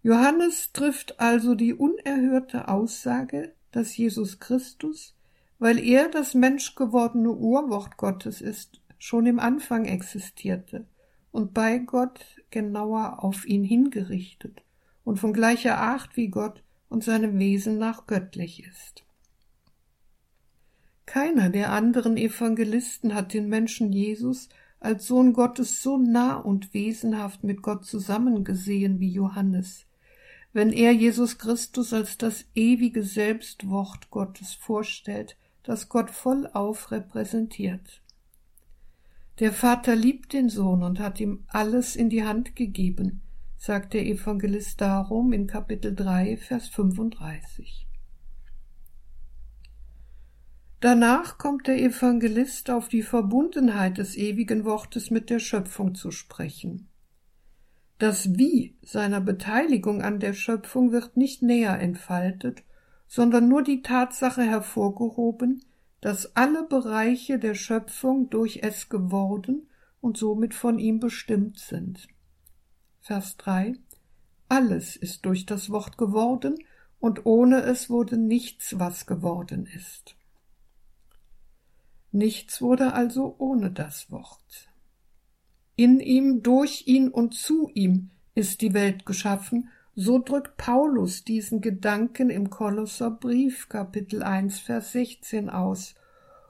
Johannes 0.03 0.73
trifft 0.73 1.21
also 1.21 1.55
die 1.55 1.75
unerhörte 1.75 2.67
Aussage, 2.67 3.55
dass 3.71 3.97
Jesus 3.97 4.41
Christus, 4.41 5.15
weil 5.61 5.79
er 5.79 6.09
das 6.09 6.35
menschgewordene 6.35 7.31
Urwort 7.31 7.99
Gottes 7.99 8.41
ist, 8.41 8.81
schon 8.99 9.27
im 9.27 9.39
Anfang 9.39 9.85
existierte 9.85 10.89
und 11.31 11.55
bei 11.55 11.79
Gott 11.79 12.25
genauer 12.51 13.23
auf 13.23 13.47
ihn 13.47 13.63
hingerichtet 13.63 14.65
und 15.09 15.19
von 15.19 15.33
gleicher 15.33 15.79
Art 15.79 16.19
wie 16.19 16.29
Gott 16.29 16.63
und 16.91 17.03
seinem 17.03 17.39
Wesen 17.39 17.79
nach 17.79 18.07
göttlich 18.07 18.63
ist. 18.63 19.07
Keiner 21.07 21.49
der 21.49 21.73
anderen 21.73 22.19
Evangelisten 22.19 23.15
hat 23.15 23.33
den 23.33 23.49
Menschen 23.49 23.91
Jesus 23.91 24.51
als 24.81 25.07
Sohn 25.07 25.33
Gottes 25.33 25.83
so 25.83 25.97
nah 25.97 26.37
und 26.37 26.75
wesenhaft 26.75 27.43
mit 27.43 27.63
Gott 27.63 27.87
zusammengesehen 27.87 29.01
wie 29.01 29.09
Johannes, 29.09 29.87
wenn 30.53 30.75
er 30.75 30.93
Jesus 30.93 31.39
Christus 31.39 31.95
als 31.95 32.19
das 32.19 32.45
ewige 32.55 33.03
Selbstwort 33.03 34.11
Gottes 34.11 34.53
vorstellt, 34.53 35.39
das 35.63 35.89
Gott 35.89 36.11
vollauf 36.11 36.91
repräsentiert. 36.91 38.03
Der 39.39 39.55
Vater 39.55 39.97
liebt 39.97 40.35
den 40.35 40.51
Sohn 40.51 40.83
und 40.83 41.01
hat 41.01 41.19
ihm 41.19 41.47
alles 41.49 41.97
in 41.97 42.11
die 42.11 42.25
Hand 42.25 42.55
gegeben, 42.55 43.23
sagt 43.59 43.93
der 43.93 44.07
Evangelist 44.07 44.81
darum 44.81 45.33
in 45.33 45.49
Kapitel 45.49 45.95
3, 45.95 46.37
Vers 46.37 46.69
35. 46.69 47.89
Danach 50.81 51.39
kommt 51.39 51.67
der 51.67 51.77
Evangelist 51.83 52.71
auf 52.71 52.89
die 52.89 53.03
Verbundenheit 53.03 53.99
des 53.99 54.17
ewigen 54.17 54.65
Wortes 54.65 55.11
mit 55.11 55.29
der 55.29 55.41
Schöpfung 55.41 55.97
zu 55.97 56.13
sprechen. 56.13 56.89
Das 57.99 58.39
Wie 58.39 58.79
seiner 58.83 59.21
Beteiligung 59.21 60.03
an 60.03 60.21
der 60.21 60.35
Schöpfung 60.35 60.93
wird 60.93 61.17
nicht 61.17 61.43
näher 61.43 61.81
entfaltet, 61.81 62.63
sondern 63.09 63.49
nur 63.49 63.65
die 63.65 63.83
Tatsache 63.83 64.43
hervorgehoben, 64.43 65.65
dass 66.01 66.37
alle 66.37 66.63
Bereiche 66.63 67.41
der 67.41 67.55
Schöpfung 67.55 68.31
durch 68.31 68.61
es 68.63 68.89
geworden 68.89 69.69
und 70.01 70.17
somit 70.17 70.55
von 70.55 70.79
ihm 70.79 71.01
bestimmt 71.01 71.59
sind. 71.59 72.07
Vers 73.09 73.39
3 73.39 73.73
Alles 74.51 74.95
ist 74.95 75.25
durch 75.25 75.47
das 75.47 75.71
Wort 75.71 75.97
geworden, 75.97 76.59
und 77.01 77.25
ohne 77.25 77.63
es 77.63 77.89
wurde 77.89 78.19
nichts, 78.19 78.79
was 78.79 79.07
geworden 79.07 79.65
ist. 79.65 80.15
Nichts 82.13 82.61
wurde 82.61 82.93
also 82.93 83.35
ohne 83.39 83.71
das 83.71 84.11
Wort. 84.11 84.69
In 85.75 86.01
ihm, 86.01 86.43
durch 86.43 86.87
ihn 86.87 87.09
und 87.09 87.33
zu 87.33 87.71
ihm 87.73 88.11
ist 88.35 88.61
die 88.61 88.75
Welt 88.75 89.07
geschaffen, 89.07 89.71
so 89.95 90.19
drückt 90.19 90.59
Paulus 90.59 91.25
diesen 91.25 91.63
Gedanken 91.63 92.29
im 92.29 92.51
Kolosserbrief 92.51 93.71
Kapitel 93.71 94.23
1 94.23 94.59
Vers 94.61 94.93
16 94.93 95.49
aus 95.49 95.95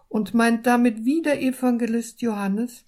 und 0.09 0.35
meint 0.35 0.67
damit 0.67 1.05
wie 1.05 1.23
der 1.23 1.41
Evangelist 1.41 2.21
Johannes, 2.21 2.85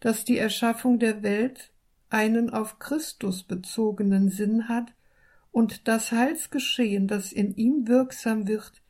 dass 0.00 0.24
die 0.24 0.38
Erschaffung 0.38 0.98
der 0.98 1.22
Welt 1.22 1.71
einen 2.12 2.50
auf 2.50 2.78
Christus 2.78 3.42
bezogenen 3.42 4.28
Sinn 4.28 4.68
hat 4.68 4.92
und 5.50 5.88
das 5.88 6.12
Heilsgeschehen, 6.12 7.08
das 7.08 7.32
in 7.32 7.54
ihm 7.56 7.88
wirksam 7.88 8.46
wird, 8.46 8.82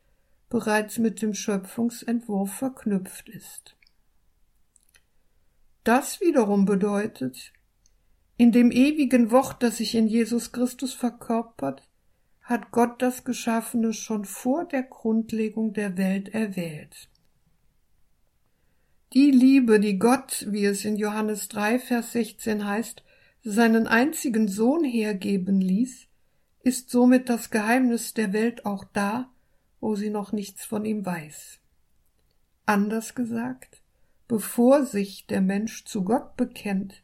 bereits 0.48 0.98
mit 0.98 1.22
dem 1.22 1.34
Schöpfungsentwurf 1.34 2.52
verknüpft 2.52 3.28
ist. 3.28 3.76
Das 5.84 6.20
wiederum 6.20 6.64
bedeutet, 6.64 7.52
in 8.36 8.52
dem 8.52 8.70
ewigen 8.70 9.30
Wort, 9.30 9.62
das 9.62 9.78
sich 9.78 9.94
in 9.94 10.06
Jesus 10.06 10.52
Christus 10.52 10.94
verkörpert, 10.94 11.88
hat 12.42 12.70
Gott 12.70 13.00
das 13.00 13.24
Geschaffene 13.24 13.92
schon 13.92 14.24
vor 14.24 14.64
der 14.64 14.82
Grundlegung 14.82 15.72
der 15.72 15.96
Welt 15.96 16.28
erwählt. 16.28 17.08
Die 19.12 19.30
Liebe, 19.30 19.78
die 19.78 19.98
Gott, 19.98 20.46
wie 20.48 20.64
es 20.64 20.84
in 20.84 20.96
Johannes 20.96 21.48
3, 21.48 21.78
Vers 21.78 22.12
16 22.12 22.66
heißt, 22.66 23.04
seinen 23.42 23.86
einzigen 23.86 24.48
Sohn 24.48 24.84
hergeben 24.84 25.60
ließ, 25.60 26.06
ist 26.62 26.90
somit 26.90 27.28
das 27.28 27.50
Geheimnis 27.50 28.14
der 28.14 28.32
Welt 28.32 28.64
auch 28.64 28.84
da, 28.92 29.30
wo 29.80 29.96
sie 29.96 30.10
noch 30.10 30.32
nichts 30.32 30.64
von 30.64 30.84
ihm 30.84 31.04
weiß. 31.04 31.58
Anders 32.66 33.14
gesagt, 33.14 33.82
bevor 34.28 34.86
sich 34.86 35.26
der 35.26 35.40
Mensch 35.40 35.84
zu 35.84 36.04
Gott 36.04 36.36
bekennt, 36.36 37.02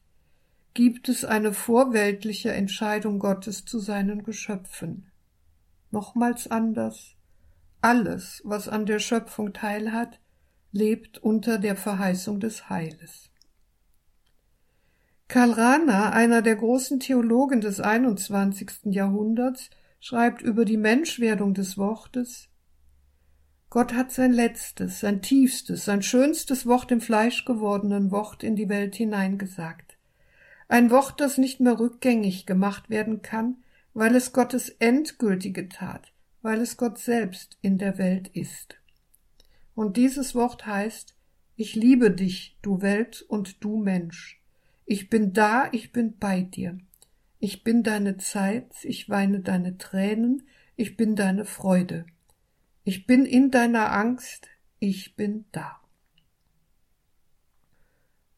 gibt 0.75 1.09
es 1.09 1.25
eine 1.25 1.53
vorweltliche 1.53 2.53
Entscheidung 2.53 3.19
Gottes 3.19 3.65
zu 3.65 3.81
seinen 3.81 4.23
Geschöpfen. 4.23 5.11
Nochmals 5.91 6.49
anders, 6.49 7.17
alles, 7.81 8.43
was 8.45 8.69
an 8.69 8.87
der 8.87 9.01
Schöpfung 9.01 9.53
teilhat, 9.53 10.21
lebt 10.71 11.19
unter 11.19 11.59
der 11.59 11.75
Verheißung 11.75 12.39
des 12.39 12.69
Heiles. 12.71 13.28
Karl 15.29 15.53
Rahner, 15.53 16.15
einer 16.15 16.41
der 16.41 16.57
großen 16.57 17.01
Theologen 17.01 17.61
des 17.61 17.81
21. 17.81 18.71
Jahrhunderts, 18.85 19.69
schreibt 20.01 20.41
über 20.41 20.65
die 20.65 20.79
Menschwerdung 20.79 21.53
des 21.53 21.77
Wortes 21.77 22.49
Gott 23.69 23.93
hat 23.93 24.11
sein 24.11 24.33
letztes, 24.33 25.01
sein 25.01 25.21
tiefstes, 25.21 25.85
sein 25.85 26.01
schönstes 26.01 26.65
Wort 26.65 26.91
im 26.91 27.03
Fleisch 27.03 27.45
gewordenen 27.45 28.11
Wort 28.11 28.43
in 28.43 28.57
die 28.57 28.71
Welt 28.71 28.95
hineingesagt. 28.95 29.99
Ein 30.67 30.91
Wort, 30.91 31.21
das 31.21 31.37
nicht 31.37 31.61
mehr 31.61 31.79
rückgängig 31.79 32.47
gemacht 32.47 32.89
werden 32.89 33.21
kann, 33.21 33.59
weil 33.93 34.17
es 34.17 34.33
Gottes 34.33 34.71
endgültige 34.71 35.69
Tat, 35.69 36.11
weil 36.41 36.63
es 36.63 36.79
Gott 36.79 36.97
selbst 36.97 37.59
in 37.61 37.77
der 37.77 37.99
Welt 37.99 38.29
ist. 38.29 38.77
Und 39.75 39.99
dieses 39.99 40.35
Wort 40.35 40.65
heißt, 40.65 41.15
ich 41.55 41.75
liebe 41.75 42.11
dich, 42.11 42.57
du 42.63 42.81
Welt 42.81 43.21
und 43.29 43.63
du 43.63 43.77
Mensch. 43.77 44.38
Ich 44.91 45.11
bin 45.11 45.35
da, 45.35 45.69
ich 45.73 45.93
bin 45.93 46.17
bei 46.17 46.41
dir. 46.41 46.79
Ich 47.41 47.63
bin 47.63 47.83
deine 47.83 48.17
Zeit, 48.17 48.73
ich 48.85 49.11
weine 49.11 49.41
deine 49.41 49.77
Tränen, 49.77 50.49
ich 50.77 50.97
bin 50.97 51.15
deine 51.15 51.45
Freude. 51.45 52.07
Ich 52.85 53.07
bin 53.07 53.27
in 53.27 53.51
deiner 53.51 53.93
Angst, 53.93 54.49
ich 54.79 55.15
bin 55.15 55.45
da. 55.53 55.79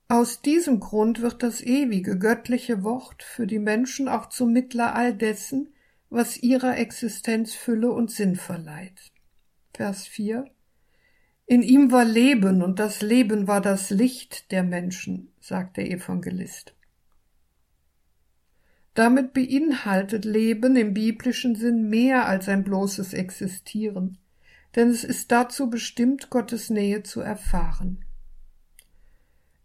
Aus 0.09 0.43
diesem 0.43 0.81
Grund 0.81 1.21
wird 1.21 1.45
das 1.45 1.61
ewige 1.61 2.19
göttliche 2.19 2.83
Wort 2.83 3.23
für 3.23 3.47
die 3.47 3.61
Menschen 3.61 4.09
auch 4.09 4.29
zum 4.29 4.53
Mittler 4.53 4.97
all 4.97 5.15
dessen, 5.15 5.73
was 6.09 6.37
ihrer 6.37 6.79
Existenz 6.79 7.55
Fülle 7.55 7.93
und 7.93 8.11
Sinn 8.11 8.35
verleiht. 8.35 9.13
Vers 9.73 10.09
4 10.09 10.51
In 11.51 11.63
ihm 11.63 11.91
war 11.91 12.05
Leben 12.05 12.63
und 12.63 12.79
das 12.79 13.03
Leben 13.03 13.49
war 13.49 13.61
das 13.61 13.91
Licht 13.91 14.53
der 14.53 14.63
Menschen, 14.63 15.33
sagt 15.41 15.77
der 15.77 15.91
Evangelist. 15.91 16.75
Damit 18.95 19.33
beinhaltet 19.33 20.25
Leben 20.25 20.77
im 20.77 20.95
biblischen 20.95 21.57
Sinn 21.57 21.89
mehr 21.89 22.27
als 22.27 22.49
ein 22.49 22.63
bloßes 22.63 23.15
Existieren 23.15 24.19
denn 24.77 24.91
es 24.91 25.05
ist 25.05 25.33
dazu 25.33 25.69
bestimmt, 25.69 26.31
Gottes 26.31 26.71
Nähe 26.71 27.03
zu 27.03 27.21
erfahren. 27.21 28.05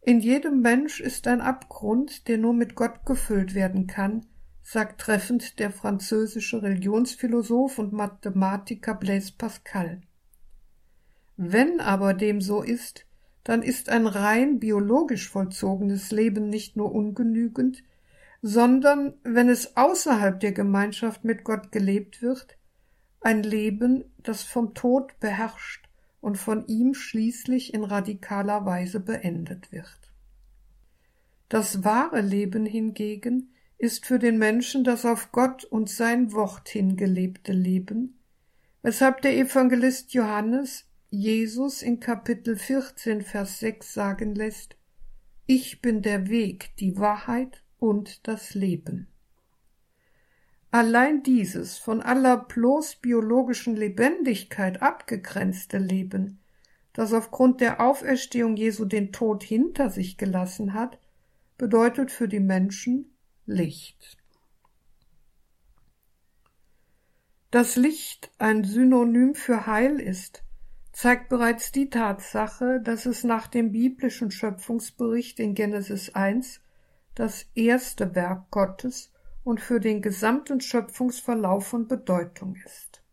In 0.01 0.19
jedem 0.19 0.61
Mensch 0.61 0.99
ist 0.99 1.27
ein 1.27 1.41
Abgrund, 1.41 2.27
der 2.27 2.37
nur 2.37 2.53
mit 2.53 2.75
Gott 2.75 3.05
gefüllt 3.05 3.55
werden 3.55 3.87
kann, 3.87 4.25
sagt 4.61 5.01
treffend 5.01 5.59
der 5.59 5.71
französische 5.71 6.61
Religionsphilosoph 6.61 7.79
und 7.79 7.93
Mathematiker 7.93 8.95
Blaise 8.95 9.33
Pascal. 9.37 10.01
Wenn 11.37 11.79
aber 11.79 12.13
dem 12.13 12.41
so 12.41 12.61
ist, 12.61 13.05
dann 13.43 13.61
ist 13.61 13.89
ein 13.89 14.07
rein 14.07 14.59
biologisch 14.59 15.29
vollzogenes 15.29 16.11
Leben 16.11 16.49
nicht 16.49 16.77
nur 16.77 16.93
ungenügend, 16.93 17.83
sondern 18.41 19.13
wenn 19.23 19.49
es 19.49 19.75
außerhalb 19.75 20.39
der 20.39 20.51
Gemeinschaft 20.51 21.23
mit 21.23 21.43
Gott 21.43 21.71
gelebt 21.71 22.21
wird, 22.21 22.57
ein 23.21 23.43
Leben, 23.43 24.05
das 24.17 24.43
vom 24.43 24.73
Tod 24.73 25.19
beherrscht 25.19 25.89
und 26.21 26.37
von 26.37 26.65
ihm 26.67 26.93
schließlich 26.93 27.73
in 27.73 27.83
radikaler 27.83 28.65
Weise 28.65 28.99
beendet 28.99 29.71
wird. 29.71 30.13
Das 31.49 31.83
wahre 31.83 32.21
Leben 32.21 32.65
hingegen 32.65 33.53
ist 33.77 34.05
für 34.05 34.19
den 34.19 34.37
Menschen 34.37 34.83
das 34.83 35.05
auf 35.05 35.31
Gott 35.31 35.63
und 35.63 35.89
sein 35.89 36.31
Wort 36.31 36.69
hingelebte 36.69 37.51
Leben, 37.51 38.19
weshalb 38.81 39.21
der 39.21 39.37
Evangelist 39.37 40.13
Johannes 40.13 40.85
Jesus 41.17 41.81
in 41.81 42.01
Kapitel 42.01 42.57
14, 42.57 43.21
Vers 43.21 43.59
6 43.59 43.93
sagen 43.93 44.35
lässt, 44.35 44.75
Ich 45.45 45.81
bin 45.81 46.01
der 46.01 46.27
Weg, 46.27 46.75
die 46.75 46.97
Wahrheit 46.97 47.63
und 47.79 48.27
das 48.27 48.53
Leben. 48.53 49.07
Allein 50.71 51.23
dieses 51.23 51.77
von 51.77 52.01
aller 52.01 52.35
bloß 52.35 52.97
biologischen 52.97 53.77
Lebendigkeit 53.77 54.81
abgegrenzte 54.81 55.77
Leben, 55.77 56.41
das 56.91 57.13
aufgrund 57.13 57.61
der 57.61 57.79
Auferstehung 57.79 58.57
Jesu 58.57 58.83
den 58.83 59.13
Tod 59.13 59.41
hinter 59.41 59.89
sich 59.89 60.17
gelassen 60.17 60.73
hat, 60.73 60.99
bedeutet 61.57 62.11
für 62.11 62.27
die 62.27 62.41
Menschen 62.41 63.15
Licht. 63.45 64.17
Dass 67.51 67.77
Licht 67.77 68.31
ein 68.37 68.65
Synonym 68.65 69.33
für 69.33 69.65
Heil 69.65 70.01
ist, 70.01 70.44
zeigt 70.95 71.27
bereits 71.27 71.73
die 71.73 71.89
Tatsache, 71.89 72.79
dass 72.79 73.05
es 73.05 73.25
nach 73.25 73.47
dem 73.47 73.73
biblischen 73.73 74.31
Schöpfungsbericht 74.31 75.41
in 75.41 75.53
Genesis 75.53 76.15
1 76.15 76.61
das 77.15 77.47
erste 77.53 78.15
Werk 78.15 78.49
Gottes 78.49 79.11
und 79.43 79.59
für 79.59 79.81
den 79.81 80.01
gesamten 80.01 80.61
Schöpfungsverlauf 80.61 81.67
von 81.67 81.89
Bedeutung 81.89 82.55
ist. 82.63 83.03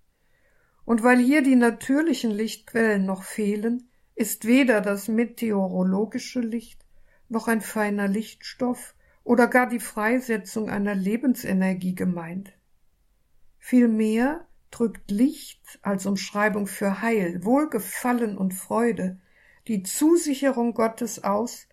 Und 0.85 1.03
weil 1.03 1.18
hier 1.18 1.42
die 1.42 1.57
natürlichen 1.57 2.31
Lichtquellen 2.31 3.05
noch 3.05 3.25
fehlen, 3.25 3.90
ist 4.14 4.47
weder 4.47 4.81
das 4.81 5.09
meteorologische 5.09 6.40
Licht 6.40 6.87
noch 7.29 7.49
ein 7.49 7.61
feiner 7.61 8.07
Lichtstoff 8.07 8.95
oder 9.25 9.49
gar 9.49 9.68
die 9.68 9.81
Freisetzung 9.81 10.71
einer 10.71 10.95
Lebensenergie 10.95 11.97
gemeint. 11.97 12.53
Vielmehr 13.59 14.47
drückt 14.73 15.11
Licht 15.11 15.79
als 15.83 16.07
Umschreibung 16.07 16.67
für 16.67 17.01
Heil, 17.01 17.45
Wohlgefallen 17.45 18.37
und 18.37 18.53
Freude 18.53 19.21
die 19.69 19.85
Zusicherung 19.85 20.75
Gottes 20.75 21.23
aus, 21.23 21.69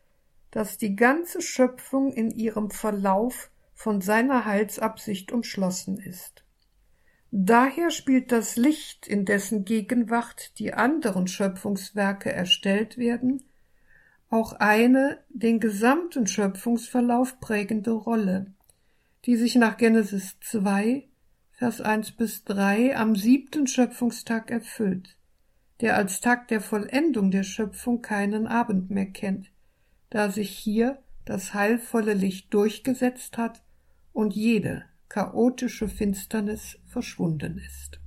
dass 0.51 0.77
die 0.77 0.95
ganze 0.95 1.41
Schöpfung 1.41 2.13
in 2.13 2.29
ihrem 2.29 2.69
Verlauf 2.69 3.49
von 3.73 4.01
seiner 4.01 4.45
Heilsabsicht 4.45 5.31
umschlossen 5.31 5.97
ist. 5.97 6.43
Daher 7.31 7.91
spielt 7.91 8.31
das 8.31 8.55
Licht, 8.55 9.07
in 9.07 9.25
dessen 9.25 9.63
Gegenwart 9.63 10.57
die 10.59 10.73
anderen 10.73 11.27
Schöpfungswerke 11.27 12.31
erstellt 12.31 12.97
werden, 12.97 13.43
auch 14.29 14.53
eine 14.53 15.23
den 15.29 15.59
gesamten 15.59 16.27
Schöpfungsverlauf 16.27 17.39
prägende 17.39 17.91
Rolle, 17.91 18.53
die 19.25 19.35
sich 19.35 19.55
nach 19.55 19.77
Genesis 19.77 20.37
2, 20.41 21.08
Vers 21.59 21.81
1 21.81 22.11
bis 22.11 22.45
3 22.45 22.95
am 22.95 23.17
siebten 23.17 23.67
Schöpfungstag 23.67 24.49
erfüllt, 24.49 25.17
der 25.81 25.97
als 25.97 26.21
Tag 26.21 26.47
der 26.47 26.61
Vollendung 26.61 27.31
der 27.31 27.43
Schöpfung 27.43 28.01
keinen 28.01 28.47
Abend 28.47 28.89
mehr 28.91 29.07
kennt, 29.07 29.51
da 30.09 30.31
sich 30.31 30.51
hier 30.51 30.99
das 31.25 31.53
heilvolle 31.53 32.13
Licht 32.13 32.53
durchgesetzt 32.53 33.37
hat 33.37 33.61
und 34.13 34.33
jede 34.37 34.85
chaotische 35.09 35.89
Finsternis 35.89 36.77
verschwunden 36.85 37.57
ist. 37.57 37.99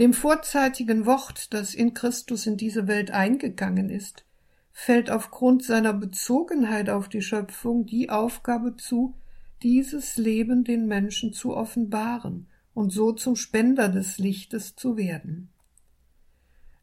Dem 0.00 0.14
vorzeitigen 0.14 1.06
Wort, 1.06 1.54
das 1.54 1.74
in 1.74 1.94
Christus 1.94 2.44
in 2.44 2.56
diese 2.56 2.88
Welt 2.88 3.12
eingegangen 3.12 3.88
ist, 3.88 4.24
fällt 4.72 5.12
aufgrund 5.12 5.62
seiner 5.62 5.92
Bezogenheit 5.92 6.90
auf 6.90 7.08
die 7.08 7.22
Schöpfung 7.22 7.86
die 7.86 8.10
Aufgabe 8.10 8.76
zu, 8.76 9.14
dieses 9.62 10.16
Leben 10.16 10.64
den 10.64 10.86
Menschen 10.86 11.32
zu 11.32 11.54
offenbaren 11.54 12.48
und 12.74 12.90
so 12.90 13.12
zum 13.12 13.36
Spender 13.36 13.88
des 13.88 14.18
Lichtes 14.18 14.76
zu 14.76 14.96
werden. 14.96 15.48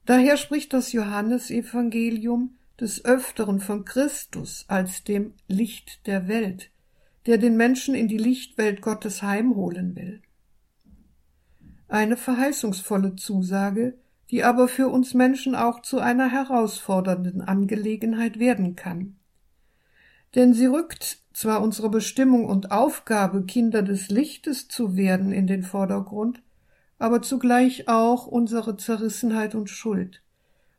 Daher 0.05 0.37
spricht 0.37 0.73
das 0.73 0.91
Johannesevangelium 0.91 2.55
des 2.79 3.05
Öfteren 3.05 3.59
von 3.59 3.85
Christus 3.85 4.65
als 4.67 5.03
dem 5.03 5.33
Licht 5.47 6.05
der 6.07 6.27
Welt, 6.27 6.71
der 7.25 7.37
den 7.37 7.55
Menschen 7.55 7.95
in 7.95 8.07
die 8.07 8.17
Lichtwelt 8.17 8.81
Gottes 8.81 9.21
heimholen 9.21 9.95
will. 9.95 10.21
Eine 11.87 12.17
verheißungsvolle 12.17 13.15
Zusage, 13.15 13.97
die 14.31 14.43
aber 14.43 14.67
für 14.67 14.87
uns 14.87 15.13
Menschen 15.13 15.53
auch 15.53 15.81
zu 15.83 15.99
einer 15.99 16.31
herausfordernden 16.31 17.41
Angelegenheit 17.41 18.39
werden 18.39 18.75
kann. 18.75 19.17
Denn 20.35 20.53
sie 20.53 20.65
rückt 20.65 21.19
zwar 21.33 21.61
unsere 21.61 21.89
Bestimmung 21.89 22.45
und 22.45 22.71
Aufgabe, 22.71 23.43
Kinder 23.43 23.81
des 23.81 24.09
Lichtes 24.09 24.67
zu 24.67 24.95
werden, 24.95 25.31
in 25.31 25.47
den 25.47 25.63
Vordergrund, 25.63 26.41
aber 26.97 27.21
zugleich 27.21 27.87
auch 27.87 28.27
unsere 28.27 28.77
Zerrissenheit 28.77 29.55
und 29.55 29.69
Schuld 29.69 30.21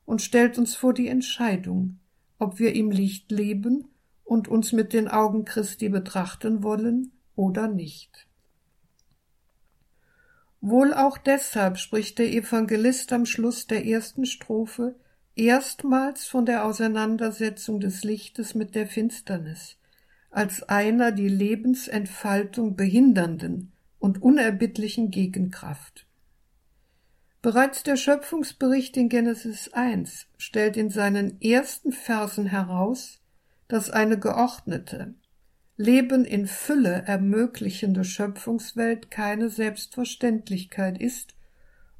und 0.06 0.22
stellt 0.22 0.58
uns 0.58 0.74
vor 0.74 0.94
die 0.94 1.08
Entscheidung, 1.08 1.98
ob 2.38 2.58
wir 2.58 2.74
im 2.74 2.90
Licht 2.90 3.30
leben 3.30 3.88
und 4.24 4.48
uns 4.48 4.72
mit 4.72 4.92
den 4.92 5.08
Augen 5.08 5.44
Christi 5.44 5.88
betrachten 5.88 6.62
wollen 6.62 7.12
oder 7.36 7.68
nicht. 7.68 8.26
Wohl 10.60 10.94
auch 10.94 11.18
deshalb 11.18 11.76
spricht 11.76 12.18
der 12.18 12.32
Evangelist 12.32 13.12
am 13.12 13.26
Schluss 13.26 13.66
der 13.66 13.84
ersten 13.84 14.24
Strophe 14.24 14.94
erstmals 15.36 16.26
von 16.26 16.46
der 16.46 16.64
Auseinandersetzung 16.64 17.80
des 17.80 18.04
Lichtes 18.04 18.54
mit 18.54 18.74
der 18.74 18.86
Finsternis, 18.86 19.76
als 20.30 20.62
einer 20.64 21.12
die 21.12 21.28
Lebensentfaltung 21.28 22.76
behindernden 22.76 23.72
und 23.98 24.22
unerbittlichen 24.22 25.10
Gegenkraft. 25.10 26.06
Bereits 27.42 27.82
der 27.82 27.96
Schöpfungsbericht 27.96 28.96
in 28.96 29.08
Genesis 29.08 29.72
1 29.72 30.26
stellt 30.38 30.76
in 30.76 30.88
seinen 30.88 31.40
ersten 31.42 31.92
Versen 31.92 32.46
heraus, 32.46 33.20
dass 33.68 33.90
eine 33.90 34.18
geordnete, 34.18 35.14
Leben 35.76 36.24
in 36.24 36.46
Fülle 36.46 37.02
ermöglichende 37.06 38.04
Schöpfungswelt 38.04 39.10
keine 39.10 39.50
Selbstverständlichkeit 39.50 41.00
ist, 41.00 41.34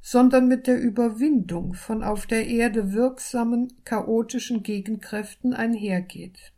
sondern 0.07 0.47
mit 0.47 0.67
der 0.67 0.79
Überwindung 0.79 1.73
von 1.73 2.03
auf 2.03 2.27
der 2.27 2.45
Erde 2.45 2.93
wirksamen 2.93 3.73
chaotischen 3.85 4.61
Gegenkräften 4.61 5.55
einhergeht. 5.55 6.53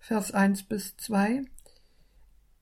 Vers 0.00 0.34
1 0.34 0.64
bis 0.64 0.96
2 0.96 1.44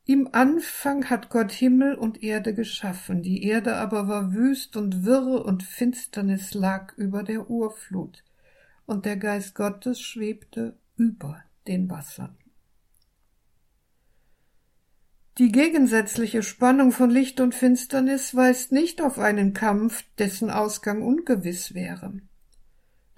Im 0.04 0.28
Anfang 0.34 1.08
hat 1.08 1.30
Gott 1.30 1.50
Himmel 1.50 1.94
und 1.94 2.22
Erde 2.22 2.52
geschaffen, 2.52 3.22
die 3.22 3.44
Erde 3.44 3.76
aber 3.76 4.06
war 4.06 4.34
wüst 4.34 4.76
und 4.76 5.06
wirre 5.06 5.42
und 5.42 5.62
Finsternis 5.62 6.52
lag 6.52 6.92
über 6.98 7.22
der 7.22 7.48
Urflut, 7.48 8.22
und 8.84 9.06
der 9.06 9.16
Geist 9.16 9.54
Gottes 9.54 9.98
schwebte 9.98 10.76
über 10.98 11.42
den 11.66 11.88
Wassern. 11.88 12.36
Die 15.38 15.50
gegensätzliche 15.50 16.44
Spannung 16.44 16.92
von 16.92 17.10
Licht 17.10 17.40
und 17.40 17.56
Finsternis 17.56 18.36
weist 18.36 18.70
nicht 18.70 19.02
auf 19.02 19.18
einen 19.18 19.52
Kampf, 19.52 20.04
dessen 20.16 20.48
Ausgang 20.48 21.02
ungewiss 21.02 21.74
wäre. 21.74 22.12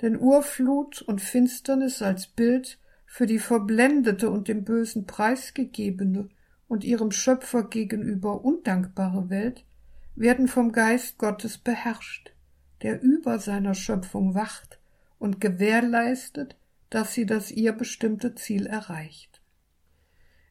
Denn 0.00 0.18
Urflut 0.18 1.02
und 1.02 1.20
Finsternis 1.20 2.00
als 2.00 2.26
Bild 2.26 2.78
für 3.04 3.26
die 3.26 3.38
verblendete 3.38 4.30
und 4.30 4.48
dem 4.48 4.64
Bösen 4.64 5.06
preisgegebene 5.06 6.30
und 6.68 6.84
ihrem 6.84 7.10
Schöpfer 7.10 7.64
gegenüber 7.64 8.42
undankbare 8.42 9.28
Welt 9.28 9.66
werden 10.14 10.48
vom 10.48 10.72
Geist 10.72 11.18
Gottes 11.18 11.58
beherrscht, 11.58 12.32
der 12.80 13.02
über 13.02 13.38
seiner 13.38 13.74
Schöpfung 13.74 14.34
wacht 14.34 14.80
und 15.18 15.38
gewährleistet, 15.38 16.56
dass 16.88 17.12
sie 17.12 17.26
das 17.26 17.50
ihr 17.50 17.72
bestimmte 17.72 18.34
Ziel 18.34 18.64
erreicht. 18.64 19.35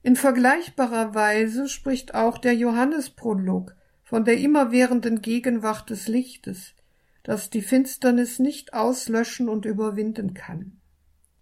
In 0.05 0.15
vergleichbarer 0.15 1.15
Weise 1.15 1.67
spricht 1.67 2.13
auch 2.13 2.37
der 2.37 2.53
Johannesprolog 2.53 3.75
von 4.03 4.23
der 4.23 4.37
immerwährenden 4.37 5.23
Gegenwart 5.23 5.89
des 5.89 6.07
Lichtes, 6.07 6.75
das 7.23 7.49
die 7.49 7.63
Finsternis 7.63 8.37
nicht 8.37 8.75
auslöschen 8.75 9.49
und 9.49 9.65
überwinden 9.65 10.35
kann. 10.35 10.79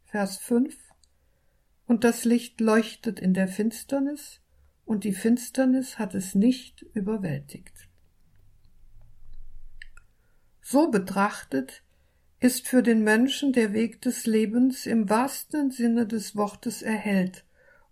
Vers 0.06 0.38
5 0.38 0.78
Und 1.88 2.06
das 2.06 2.24
Licht 2.24 2.62
leuchtet 2.62 3.20
in 3.20 3.34
der 3.34 3.50
Finsternis, 3.50 4.40
und 4.86 5.04
die 5.04 5.12
Finsternis 5.12 6.00
hat 6.00 6.16
es 6.16 6.34
nicht 6.34 6.84
überwältigt. 6.94 7.90
So 10.62 10.90
betrachtet 10.90 11.84
ist 12.40 12.70
für 12.70 12.82
den 12.82 13.04
Menschen 13.04 13.52
der 13.52 13.74
Weg 13.74 14.02
des 14.02 14.26
Lebens 14.26 14.86
im 14.86 15.10
wahrsten 15.10 15.70
Sinne 15.70 16.08
des 16.08 16.38
Wortes 16.38 16.82
erhellt 16.82 17.44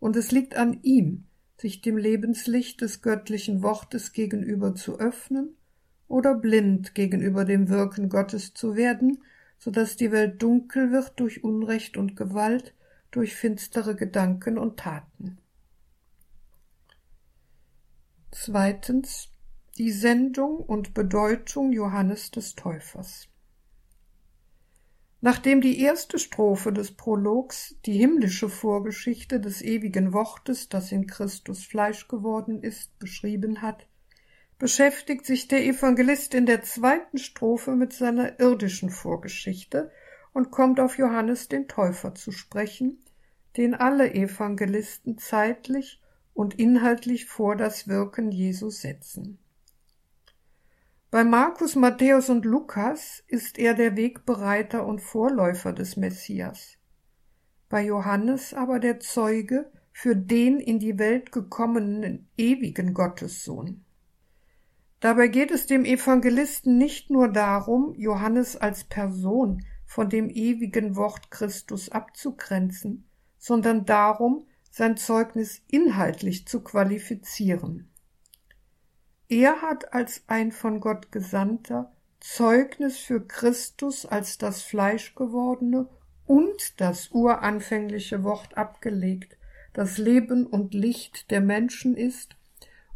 und 0.02 0.18
es 0.18 0.32
liegt 0.32 0.56
an 0.56 0.80
ihm, 0.82 1.26
sich 1.58 1.80
dem 1.80 1.96
Lebenslicht 1.96 2.82
des 2.82 3.04
göttlichen 3.04 3.62
Wortes 3.62 4.12
gegenüber 4.12 4.74
zu 4.74 5.00
öffnen 5.00 5.56
oder 6.08 6.34
blind 6.34 6.96
gegenüber 6.96 7.46
dem 7.46 7.70
Wirken 7.70 8.10
Gottes 8.10 8.54
zu 8.56 8.76
werden, 8.76 9.24
so 9.60 9.70
dass 9.70 9.96
die 9.96 10.12
Welt 10.12 10.42
dunkel 10.42 10.92
wird 10.92 11.20
durch 11.20 11.44
Unrecht 11.44 11.98
und 11.98 12.16
Gewalt, 12.16 12.74
durch 13.12 13.36
finstere 13.36 13.96
Gedanken 13.96 14.58
und 14.58 14.80
Taten. 14.80 15.38
Zweitens 18.32 19.30
die 19.78 19.92
Sendung 19.92 20.58
und 20.58 20.96
Bedeutung 20.96 21.72
Johannes 21.72 22.32
des 22.32 22.56
Täufers. 22.56 23.31
Nachdem 25.24 25.62
die 25.62 25.80
erste 25.80 26.18
Strophe 26.18 26.74
des 26.74 26.94
Prologs 26.94 27.76
die 27.86 27.94
himmlische 27.94 28.50
Vorgeschichte 28.50 29.40
des 29.40 29.62
ewigen 29.62 30.14
Wortes, 30.14 30.68
das 30.68 30.92
in 30.92 31.06
Christus 31.06 31.64
Fleisch 31.64 32.08
geworden 32.08 32.64
ist, 32.64 32.98
beschrieben 32.98 33.62
hat, 33.62 33.86
beschäftigt 34.58 35.28
sich 35.28 35.48
der 35.48 35.64
Evangelist 35.64 36.34
in 36.34 36.48
der 36.48 36.64
zweiten 36.64 37.20
Strophe 37.20 37.76
mit 37.76 37.94
seiner 37.94 38.40
irdischen 38.40 38.90
Vorgeschichte 38.90 39.92
und 40.34 40.50
kommt 40.50 40.80
auf 40.80 40.98
Johannes 40.98 41.48
den 41.48 41.68
Täufer 41.68 42.16
zu 42.16 42.32
sprechen, 42.32 43.04
den 43.58 43.76
alle 43.76 44.16
Evangelisten 44.16 45.20
zeitlich 45.20 46.02
und 46.34 46.56
inhaltlich 46.56 47.28
vor 47.28 47.56
das 47.56 47.88
Wirken 47.88 48.32
Jesu 48.32 48.72
setzen. 48.72 49.38
Bei 51.12 51.26
Markus, 51.26 51.76
Matthäus 51.76 52.30
und 52.30 52.46
Lukas 52.46 53.22
ist 53.28 53.60
er 53.60 53.74
der 53.74 53.98
Wegbereiter 53.98 54.86
und 54.86 55.02
Vorläufer 55.02 55.74
des 55.74 55.98
Messias. 55.98 56.78
Bei 57.68 57.84
Johannes 57.84 58.54
aber 58.54 58.80
der 58.80 59.02
Zeuge 59.02 59.70
für 59.92 60.16
den 60.16 60.62
in 60.62 60.80
die 60.80 60.98
Welt 60.98 61.34
gekommenen 61.34 62.30
ewigen 62.38 62.94
Gottessohn. 62.94 63.84
Dabei 65.02 65.28
geht 65.28 65.52
es 65.52 65.68
dem 65.68 65.84
Evangelisten 65.84 66.78
nicht 66.78 67.10
nur 67.10 67.28
darum, 67.28 67.94
Johannes 67.98 68.56
als 68.56 68.86
Person 68.86 69.66
von 69.86 70.10
dem 70.10 70.30
ewigen 70.30 70.96
Wort 70.96 71.30
Christus 71.30 71.90
abzugrenzen, 71.90 73.06
sondern 73.38 73.84
darum, 73.84 74.48
sein 74.70 74.96
Zeugnis 74.96 75.62
inhaltlich 75.68 76.48
zu 76.48 76.62
qualifizieren. 76.62 77.91
Er 79.32 79.62
hat 79.62 79.94
als 79.94 80.26
ein 80.28 80.52
von 80.52 80.82
Gott 80.82 81.14
Gesandter 81.14 81.90
Zeugnis 82.20 82.98
für 82.98 83.26
Christus 83.26 84.06
als 84.06 84.38
das 84.38 84.62
Fleischgewordene 84.62 85.88
und 86.26 86.82
das 86.82 87.12
uranfängliche 87.12 88.26
Wort 88.26 88.58
abgelegt, 88.58 89.38
das 89.72 89.98
Leben 89.98 90.46
und 90.46 90.74
Licht 90.74 91.32
der 91.32 91.40
Menschen 91.40 91.96
ist 91.96 92.36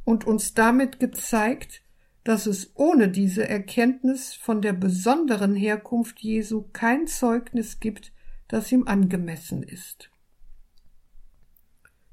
und 0.04 0.28
uns 0.28 0.54
damit 0.54 1.00
gezeigt, 1.00 1.84
dass 2.26 2.48
es 2.48 2.71
ohne 2.76 3.08
diese 3.08 3.48
Erkenntnis 3.48 4.34
von 4.34 4.62
der 4.62 4.74
besonderen 4.74 5.56
Herkunft 5.56 6.19
Jesu 6.19 6.65
kein 6.74 7.08
Zeugnis 7.08 7.80
gibt, 7.80 8.12
das 8.50 8.74
ihm 8.74 8.89
angemessen 8.89 9.63
ist. 9.63 10.10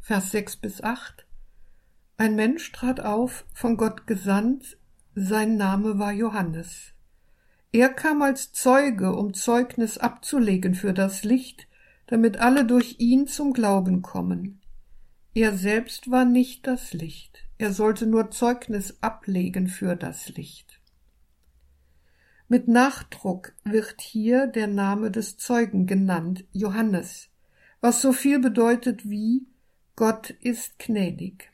Vers 0.00 0.30
6 0.30 0.58
bis 0.58 0.80
8 0.80 1.21
ein 2.16 2.36
Mensch 2.36 2.70
trat 2.72 3.00
auf, 3.00 3.44
von 3.52 3.76
Gott 3.76 4.06
gesandt, 4.06 4.76
sein 5.14 5.56
Name 5.56 5.98
war 5.98 6.12
Johannes. 6.12 6.92
Er 7.72 7.88
kam 7.88 8.22
als 8.22 8.52
Zeuge, 8.52 9.14
um 9.14 9.34
Zeugnis 9.34 9.98
abzulegen 9.98 10.74
für 10.74 10.92
das 10.92 11.24
Licht, 11.24 11.68
damit 12.06 12.38
alle 12.38 12.66
durch 12.66 12.96
ihn 12.98 13.26
zum 13.26 13.52
Glauben 13.52 14.02
kommen. 14.02 14.60
Er 15.34 15.56
selbst 15.56 16.10
war 16.10 16.26
nicht 16.26 16.66
das 16.66 16.92
Licht, 16.92 17.44
er 17.56 17.72
sollte 17.72 18.06
nur 18.06 18.30
Zeugnis 18.30 18.98
ablegen 19.00 19.66
für 19.68 19.96
das 19.96 20.28
Licht. 20.28 20.80
Mit 22.48 22.68
Nachdruck 22.68 23.54
wird 23.64 24.02
hier 24.02 24.46
der 24.46 24.66
Name 24.66 25.10
des 25.10 25.38
Zeugen 25.38 25.86
genannt, 25.86 26.44
Johannes, 26.52 27.30
was 27.80 28.02
so 28.02 28.12
viel 28.12 28.38
bedeutet 28.40 29.08
wie 29.08 29.46
Gott 29.96 30.28
ist 30.28 30.78
gnädig. 30.78 31.50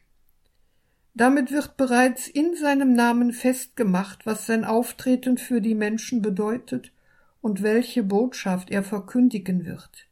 Damit 1.18 1.50
wird 1.50 1.76
bereits 1.76 2.28
in 2.28 2.54
seinem 2.54 2.92
Namen 2.92 3.32
festgemacht, 3.32 4.24
was 4.24 4.46
sein 4.46 4.64
Auftreten 4.64 5.36
für 5.36 5.60
die 5.60 5.74
Menschen 5.74 6.22
bedeutet 6.22 6.92
und 7.40 7.60
welche 7.60 8.04
Botschaft 8.04 8.70
er 8.70 8.84
verkündigen 8.84 9.66
wird, 9.66 10.06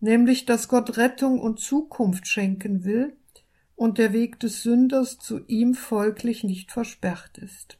nämlich 0.00 0.44
dass 0.44 0.68
Gott 0.68 0.98
Rettung 0.98 1.40
und 1.40 1.60
Zukunft 1.60 2.28
schenken 2.28 2.84
will 2.84 3.16
und 3.74 3.96
der 3.96 4.12
Weg 4.12 4.38
des 4.38 4.62
Sünders 4.62 5.18
zu 5.18 5.40
ihm 5.46 5.72
folglich 5.72 6.44
nicht 6.44 6.70
versperrt 6.70 7.38
ist. 7.38 7.78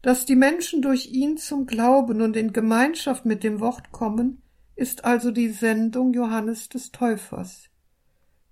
Dass 0.00 0.24
die 0.24 0.36
Menschen 0.36 0.80
durch 0.80 1.08
ihn 1.08 1.36
zum 1.36 1.66
Glauben 1.66 2.22
und 2.22 2.34
in 2.34 2.54
Gemeinschaft 2.54 3.26
mit 3.26 3.44
dem 3.44 3.60
Wort 3.60 3.92
kommen, 3.92 4.40
ist 4.74 5.04
also 5.04 5.32
die 5.32 5.50
Sendung 5.50 6.14
Johannes 6.14 6.70
des 6.70 6.92
Täufers, 6.92 7.69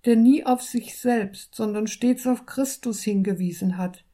der 0.04 0.16
nie 0.16 0.44
auf 0.44 0.62
sich 0.62 0.98
selbst, 0.98 1.54
sondern 1.54 1.86
stets 1.86 2.26
auf 2.26 2.46
Christus 2.46 3.02
hingewiesen 3.02 3.76
hat. 3.76 4.04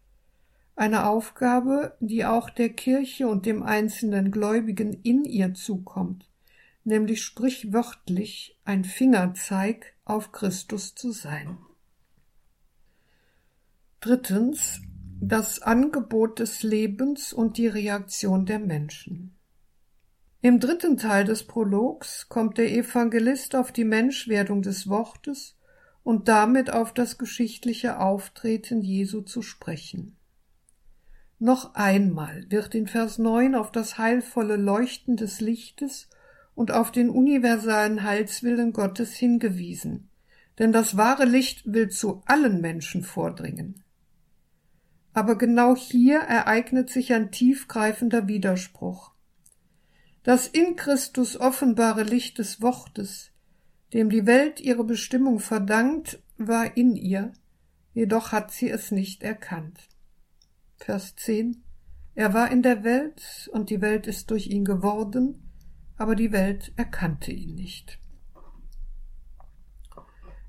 Eine 0.77 1.07
Aufgabe, 1.07 1.97
die 2.01 2.25
auch 2.25 2.51
der 2.51 2.71
Kirche 2.71 3.29
und 3.29 3.47
dem 3.47 3.63
einzelnen 3.63 4.31
Gläubigen 4.31 4.93
in 5.03 5.25
ihr 5.25 5.55
zukommt, 5.55 6.29
nämlich 6.83 7.23
sprichwörtlich 7.23 8.59
ein 8.65 8.85
Fingerzeig 8.85 9.95
auf 10.05 10.33
Christus 10.33 10.95
zu 10.95 11.13
sein. 11.13 11.59
Drittens 14.01 14.81
das 15.21 15.63
Angebot 15.63 16.41
des 16.41 16.63
Lebens 16.63 17.33
und 17.33 17.57
die 17.57 17.69
Reaktion 17.69 18.45
der 18.47 18.59
Menschen. 18.59 19.35
Im 20.43 20.61
dritten 20.61 20.99
Teil 20.99 21.25
des 21.25 21.45
Prologs 21.45 22.29
kommt 22.29 22.59
der 22.59 22.71
Evangelist 22.71 23.57
auf 23.57 23.73
die 23.73 23.85
Menschwerdung 23.85 24.61
des 24.61 24.89
Wortes 24.89 25.57
und 26.05 26.29
damit 26.29 26.71
auf 26.71 26.93
das 26.95 27.19
geschichtliche 27.19 27.99
Auftreten 27.99 28.83
Jesu 28.83 29.23
zu 29.23 29.43
sprechen. 29.43 30.17
Noch 31.41 31.75
einmal 31.75 32.45
wird 32.51 32.75
in 32.75 32.87
Vers 32.87 33.19
9 33.19 33.55
auf 33.55 33.73
das 33.73 33.99
heilvolle 33.99 34.57
Leuchten 34.57 35.17
des 35.17 35.41
Lichtes 35.41 36.09
und 36.55 36.71
auf 36.71 36.93
den 36.93 37.11
universalen 37.11 38.05
Heilswillen 38.05 38.73
Gottes 38.73 39.15
hingewiesen, 39.15 40.11
denn 40.59 40.73
das 40.73 40.97
wahre 40.97 41.25
Licht 41.25 41.73
will 41.73 41.89
zu 41.89 42.23
allen 42.27 42.61
Menschen 42.61 43.03
vordringen. 43.03 43.83
Aber 45.13 45.37
genau 45.37 45.75
hier 45.75 46.21
ereignet 46.21 46.91
sich 46.91 47.13
ein 47.13 47.31
tiefgreifender 47.31 48.29
Widerspruch. 48.29 49.13
Das 50.23 50.47
in 50.47 50.77
Christus 50.77 51.39
offenbare 51.39 52.03
Licht 52.03 52.39
des 52.39 52.63
Wortes, 52.63 53.31
dem 53.95 54.11
die 54.11 54.27
Welt 54.27 54.61
ihre 54.61 54.85
Bestimmung 54.85 55.39
verdankt, 55.39 56.21
war 56.37 56.77
in 56.77 56.97
ihr, 56.97 57.33
jedoch 57.93 58.33
hat 58.33 58.51
sie 58.51 58.69
es 58.69 58.91
nicht 58.91 59.23
erkannt. 59.23 59.89
Vers 60.77 61.15
10 61.15 61.63
Er 62.17 62.35
war 62.35 62.51
in 62.51 62.63
der 62.63 62.83
Welt, 62.83 63.49
und 63.53 63.71
die 63.71 63.81
Welt 63.81 64.09
ist 64.09 64.33
durch 64.33 64.49
ihn 64.49 64.65
geworden, 64.65 65.49
aber 65.97 66.17
die 66.17 66.33
Welt 66.33 66.73
erkannte 66.77 67.31
ihn 67.31 67.55
nicht. 67.55 68.01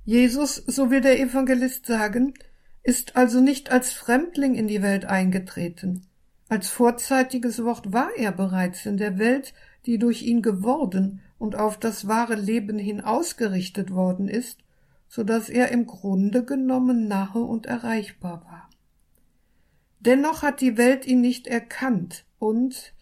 Jesus, 0.04 0.56
so 0.56 0.90
will 0.90 1.02
der 1.02 1.20
Evangelist 1.20 1.86
sagen, 1.86 2.34
ist 2.82 3.16
also 3.16 3.42
nicht 3.42 3.72
als 3.72 3.92
Fremdling 3.92 4.56
in 4.56 4.68
die 4.68 4.82
Welt 4.82 5.06
eingetreten. 5.06 6.08
Als 6.50 6.70
vorzeitiges 6.70 7.64
Wort 7.64 7.94
war 7.94 8.10
er 8.16 8.32
bereits 8.32 8.86
in 8.88 8.98
der 8.98 9.20
Welt, 9.20 9.54
die 9.86 10.00
durch 10.00 10.24
ihn 10.24 10.42
geworden 10.42 11.22
und 11.46 11.56
auf 11.56 11.78
das 11.78 12.08
wahre 12.08 12.34
Leben 12.34 12.80
hin 12.80 13.02
ausgerichtet 13.02 13.92
worden 13.92 14.28
ist, 14.28 14.64
so 15.08 15.24
dass 15.24 15.48
er 15.48 15.70
im 15.70 15.86
Grunde 15.86 16.44
genommen 16.44 17.08
nahe 17.08 17.38
und 17.38 17.68
erreichbar 17.68 18.44
war. 18.46 18.68
Dennoch 20.00 20.42
hat 20.42 20.60
die 20.60 20.76
Welt 20.76 21.06
ihn 21.06 21.22
nicht 21.22 21.46
erkannt 21.46 22.26
und, 22.40 22.96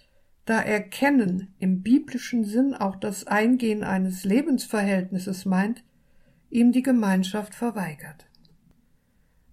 da 0.43 0.59
Erkennen 0.61 1.53
im 1.57 1.83
biblischen 1.83 2.43
Sinn 2.43 2.73
auch 2.73 2.97
das 2.97 3.27
Eingehen 3.27 3.81
eines 3.81 4.25
Lebensverhältnisses 4.25 5.45
meint, 5.45 5.85
ihm 6.49 6.73
die 6.73 6.83
Gemeinschaft 6.83 7.55
verweigert. 7.55 8.25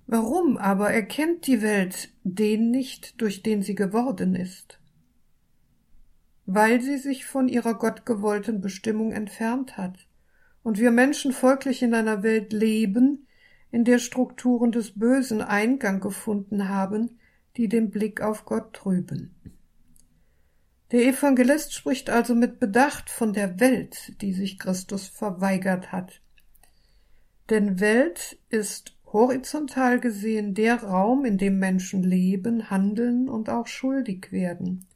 Warum 0.09 0.57
aber 0.57 0.91
erkennt 0.91 1.47
die 1.47 1.63
Welt 1.63 2.09
den 2.25 2.73
nicht, 2.73 3.21
durch 3.21 3.45
den 3.45 3.63
sie 3.63 3.77
geworden 3.77 4.35
ist? 4.35 4.80
Weil 6.53 6.81
sie 6.81 6.99
sich 6.99 7.27
von 7.27 7.47
ihrer 7.47 7.75
gottgewollten 7.75 8.61
Bestimmung 8.61 9.13
entfernt 9.13 9.77
hat 9.77 10.09
und 10.65 10.81
wir 10.81 10.91
Menschen 10.91 11.31
folglich 11.31 11.81
in 11.81 11.95
einer 11.95 12.25
Welt 12.25 12.53
leben, 12.53 13.29
in 13.71 13.85
der 13.85 14.01
Strukturen 14.01 14.73
des 14.73 14.99
Bösen 14.99 15.43
Eingang 15.43 16.01
gefunden 16.01 16.69
haben, 16.69 17.21
die 17.57 17.69
den 17.69 17.91
Blick 17.91 18.21
auf 18.21 18.47
Gott 18.47 18.73
trüben. 18.73 19.33
Der 20.91 21.07
Evangelist 21.07 21.73
spricht 21.73 22.11
also 22.11 22.35
mit 22.35 22.59
Bedacht 22.59 23.11
von 23.11 23.33
der 23.33 23.61
Welt, 23.61 24.21
die 24.21 24.33
sich 24.33 24.59
Christus 24.59 25.07
verweigert 25.07 25.93
hat. 25.93 26.21
Denn 27.49 27.79
Welt 27.79 28.41
ist 28.49 28.97
horizontal 29.07 30.01
gesehen 30.01 30.55
der 30.55 30.83
Raum, 30.83 31.25
in 31.25 31.39
dem 31.39 31.61
Menschen 31.61 32.03
leben, 32.03 32.71
handeln 32.71 33.29
und 33.29 33.49
auch 33.51 33.69
schuldig 33.69 34.33
werden. 34.33 34.89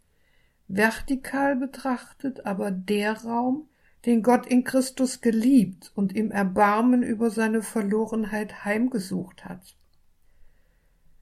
Vertikal 0.76 1.56
betrachtet 1.56 2.46
aber 2.46 2.70
der 2.70 3.24
Raum, 3.24 3.68
den 4.06 4.22
Gott 4.22 4.46
in 4.46 4.64
Christus 4.64 5.20
geliebt 5.20 5.92
und 5.94 6.14
im 6.14 6.30
Erbarmen 6.30 7.02
über 7.02 7.30
seine 7.30 7.62
Verlorenheit 7.62 8.64
heimgesucht 8.64 9.44
hat. 9.44 9.76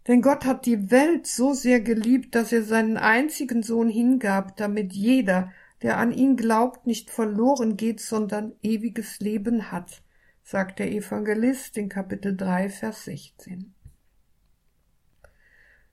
Denn 0.09 0.21
Gott 0.21 0.45
hat 0.45 0.67
die 0.67 0.91
Welt 0.91 1.27
so 1.27 1.53
sehr 1.53 1.81
geliebt, 1.81 2.35
dass 2.35 2.51
er 2.53 2.63
seinen 2.63 2.97
einzigen 2.97 3.63
Sohn 3.63 3.89
hingab, 3.89 4.57
damit 4.57 4.93
jeder, 4.93 5.53
der 5.83 5.99
an 5.99 6.13
ihn 6.13 6.37
glaubt, 6.37 6.87
nicht 6.87 7.11
verloren 7.11 7.77
geht, 7.77 8.01
sondern 8.01 8.53
ewiges 8.63 9.21
Leben 9.21 9.71
hat 9.71 10.03
sagt 10.43 10.79
der 10.79 10.91
Evangelist 10.93 11.77
in 11.77 11.89
Kapitel 11.89 12.37
3, 12.37 12.69
Vers 12.69 13.05
16. 13.05 13.73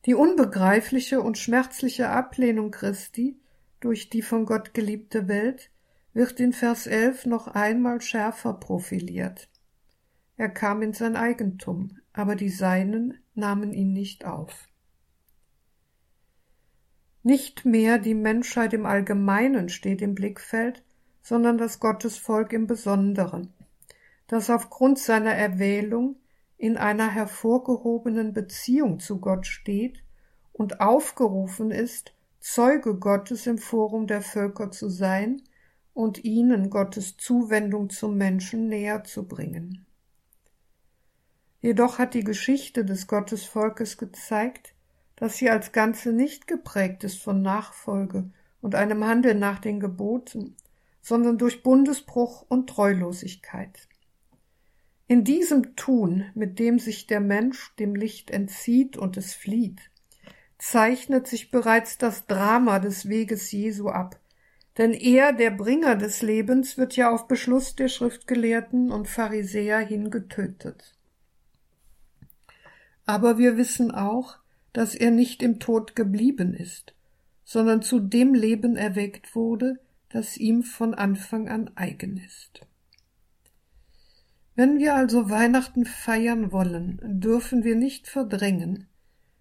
Die 0.05 0.15
unbegreifliche 0.15 1.21
und 1.21 1.37
schmerzliche 1.37 2.09
Ablehnung 2.09 2.71
Christi 2.71 3.37
durch 3.79 4.09
die 4.09 4.21
von 4.21 4.45
Gott 4.45 4.73
geliebte 4.73 5.27
Welt 5.27 5.71
wird 6.13 6.39
in 6.39 6.53
Vers 6.53 6.87
11 6.87 7.25
noch 7.25 7.47
einmal 7.47 8.01
schärfer 8.01 8.53
profiliert. 8.53 9.49
Er 10.37 10.49
kam 10.49 10.81
in 10.81 10.93
sein 10.93 11.15
Eigentum, 11.15 11.97
aber 12.13 12.35
die 12.35 12.49
Seinen 12.49 13.19
nahmen 13.35 13.73
ihn 13.73 13.93
nicht 13.93 14.25
auf. 14.25 14.67
Nicht 17.23 17.65
mehr 17.65 17.99
die 17.99 18.15
Menschheit 18.15 18.73
im 18.73 18.85
Allgemeinen 18.85 19.69
steht 19.69 20.01
im 20.01 20.15
Blickfeld, 20.15 20.83
sondern 21.21 21.57
das 21.57 21.79
Gottesvolk 21.79 22.53
im 22.53 22.65
Besonderen 22.65 23.53
das 24.29 24.51
aufgrund 24.51 24.99
seiner 24.99 25.33
Erwählung 25.33 26.15
in 26.57 26.77
einer 26.77 27.09
hervorgehobenen 27.09 28.31
Beziehung 28.31 28.99
zu 28.99 29.19
Gott 29.19 29.47
steht 29.47 30.03
und 30.53 30.81
aufgerufen 30.81 31.71
ist, 31.71 32.13
Zeuge 32.39 32.95
Gottes 32.95 33.47
im 33.47 33.57
Forum 33.57 34.07
der 34.07 34.21
Völker 34.21 34.71
zu 34.71 34.89
sein 34.89 35.41
und 35.93 36.23
ihnen 36.23 36.69
Gottes 36.69 37.17
Zuwendung 37.17 37.89
zum 37.89 38.17
Menschen 38.17 38.67
näher 38.67 39.03
zu 39.03 39.27
bringen. 39.27 39.85
Jedoch 41.61 41.99
hat 41.99 42.13
die 42.13 42.23
Geschichte 42.23 42.85
des 42.85 43.07
Gottesvolkes 43.07 43.97
gezeigt, 43.97 44.73
dass 45.17 45.37
sie 45.37 45.49
als 45.49 45.73
Ganze 45.73 46.13
nicht 46.13 46.47
geprägt 46.47 47.03
ist 47.03 47.21
von 47.21 47.41
Nachfolge 47.41 48.31
und 48.61 48.75
einem 48.75 49.03
Handel 49.03 49.35
nach 49.35 49.59
den 49.59 49.81
Geboten, 49.81 50.55
sondern 51.01 51.37
durch 51.37 51.61
Bundesbruch 51.61 52.45
und 52.47 52.69
Treulosigkeit. 52.69 53.89
In 55.07 55.25
diesem 55.25 55.75
Tun, 55.75 56.25
mit 56.35 56.59
dem 56.59 56.79
sich 56.79 57.07
der 57.07 57.19
Mensch 57.19 57.75
dem 57.75 57.95
Licht 57.95 58.31
entzieht 58.31 58.95
und 58.95 59.17
es 59.17 59.33
flieht, 59.33 59.88
zeichnet 60.59 61.25
sich 61.25 61.49
bereits 61.49 61.97
das 61.97 62.27
Drama 62.27 62.79
des 62.79 63.09
Weges 63.09 63.51
Jesu 63.51 63.89
ab, 63.89 64.19
denn 64.77 64.93
er, 64.93 65.33
der 65.33 65.51
Bringer 65.51 65.95
des 65.95 66.21
Lebens, 66.21 66.77
wird 66.77 66.95
ja 66.95 67.09
auf 67.09 67.27
Beschluss 67.27 67.75
der 67.75 67.87
Schriftgelehrten 67.87 68.91
und 68.91 69.07
Pharisäer 69.07 69.79
hingetötet. 69.79 70.95
Aber 73.05 73.37
wir 73.37 73.57
wissen 73.57 73.91
auch, 73.91 74.37
dass 74.71 74.93
er 74.93 75.11
nicht 75.11 75.41
im 75.41 75.59
Tod 75.59 75.95
geblieben 75.95 76.53
ist, 76.53 76.93
sondern 77.43 77.81
zu 77.81 77.99
dem 77.99 78.35
Leben 78.35 78.75
erweckt 78.75 79.35
wurde, 79.35 79.79
das 80.09 80.37
ihm 80.37 80.63
von 80.63 80.93
Anfang 80.93 81.49
an 81.49 81.71
eigen 81.75 82.17
ist. 82.17 82.61
Wenn 84.55 84.77
wir 84.77 84.93
also 84.93 85.29
Weihnachten 85.29 85.85
feiern 85.85 86.51
wollen, 86.51 86.99
dürfen 87.01 87.63
wir 87.63 87.75
nicht 87.75 88.07
verdrängen, 88.07 88.88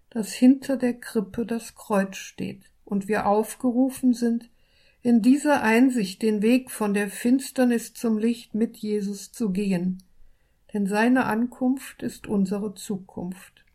dass 0.09 0.33
hinter 0.33 0.77
der 0.77 0.93
Krippe 0.93 1.45
das 1.45 1.75
Kreuz 1.75 2.17
steht 2.17 2.63
und 2.85 3.07
wir 3.07 3.27
aufgerufen 3.27 4.13
sind, 4.13 4.49
in 5.01 5.21
dieser 5.21 5.61
Einsicht 5.61 6.21
den 6.21 6.41
Weg 6.41 6.71
von 6.71 6.93
der 6.93 7.09
Finsternis 7.09 7.93
zum 7.93 8.17
Licht 8.17 8.53
mit 8.53 8.77
Jesus 8.77 9.31
zu 9.31 9.51
gehen, 9.51 10.03
denn 10.73 10.87
seine 10.87 11.25
Ankunft 11.25 12.03
ist 12.03 12.27
unsere 12.27 12.73
Zukunft. 12.73 13.65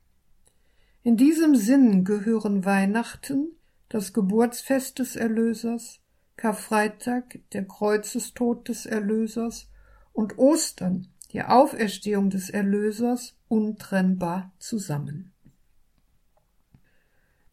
In 1.03 1.17
diesem 1.17 1.55
Sinn 1.55 2.05
gehören 2.05 2.65
Weihnachten, 2.65 3.49
das 3.89 4.13
Geburtsfest 4.13 4.99
des 4.99 5.17
Erlösers, 5.17 6.01
Karfreitag, 6.37 7.41
der 7.53 7.65
Kreuzestod 7.67 8.69
des 8.69 8.87
Erlösers 8.87 9.71
und 10.13 10.39
Ostern, 10.39 11.09
die 11.33 11.43
Auferstehung 11.43 12.31
des 12.31 12.51
Erlösers 12.51 13.37
untrennbar 13.49 14.53
zusammen. 14.59 15.34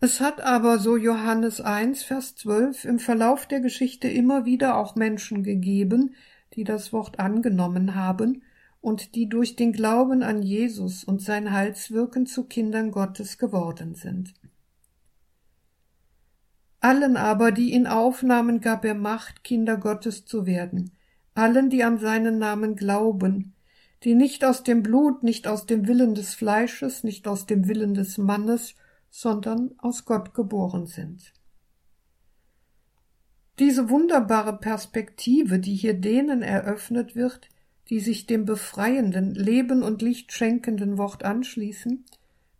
Es 0.03 0.19
hat 0.19 0.41
aber, 0.41 0.79
so 0.79 0.97
Johannes 0.97 1.61
1, 1.61 2.01
Vers 2.01 2.35
12, 2.35 2.85
im 2.85 2.97
Verlauf 2.97 3.45
der 3.45 3.59
Geschichte 3.59 4.07
immer 4.07 4.45
wieder 4.45 4.75
auch 4.75 4.95
Menschen 4.95 5.43
gegeben, 5.43 6.15
die 6.55 6.63
das 6.63 6.91
Wort 6.91 7.19
angenommen 7.19 7.93
haben 7.93 8.41
und 8.81 9.13
die 9.13 9.29
durch 9.29 9.55
den 9.55 9.73
Glauben 9.73 10.23
an 10.23 10.41
Jesus 10.41 11.03
und 11.03 11.21
sein 11.21 11.51
Heilswirken 11.51 12.25
zu 12.25 12.45
Kindern 12.45 12.89
Gottes 12.89 13.37
geworden 13.37 13.93
sind. 13.93 14.33
Allen 16.79 17.15
aber, 17.15 17.51
die 17.51 17.73
ihn 17.73 17.85
aufnahmen, 17.85 18.59
gab 18.59 18.83
er 18.85 18.95
Macht, 18.95 19.43
Kinder 19.43 19.77
Gottes 19.77 20.25
zu 20.25 20.47
werden, 20.47 20.93
allen, 21.35 21.69
die 21.69 21.83
an 21.83 21.99
seinen 21.99 22.39
Namen 22.39 22.75
glauben, 22.75 23.53
die 24.03 24.15
nicht 24.15 24.43
aus 24.43 24.63
dem 24.63 24.81
Blut, 24.81 25.21
nicht 25.21 25.47
aus 25.47 25.67
dem 25.67 25.87
Willen 25.87 26.15
des 26.15 26.33
Fleisches, 26.33 27.03
nicht 27.03 27.27
aus 27.27 27.45
dem 27.45 27.67
Willen 27.67 27.93
des 27.93 28.17
Mannes, 28.17 28.73
sondern 29.11 29.75
aus 29.77 30.05
Gott 30.05 30.33
geboren 30.33 30.87
sind. 30.87 31.33
Diese 33.59 33.89
wunderbare 33.89 34.57
Perspektive, 34.57 35.59
die 35.59 35.75
hier 35.75 35.93
denen 35.93 36.41
eröffnet 36.41 37.15
wird, 37.15 37.49
die 37.89 37.99
sich 37.99 38.25
dem 38.25 38.45
befreienden, 38.45 39.35
Leben 39.35 39.83
und 39.83 40.01
Licht 40.01 40.31
schenkenden 40.31 40.97
Wort 40.97 41.23
anschließen, 41.23 42.05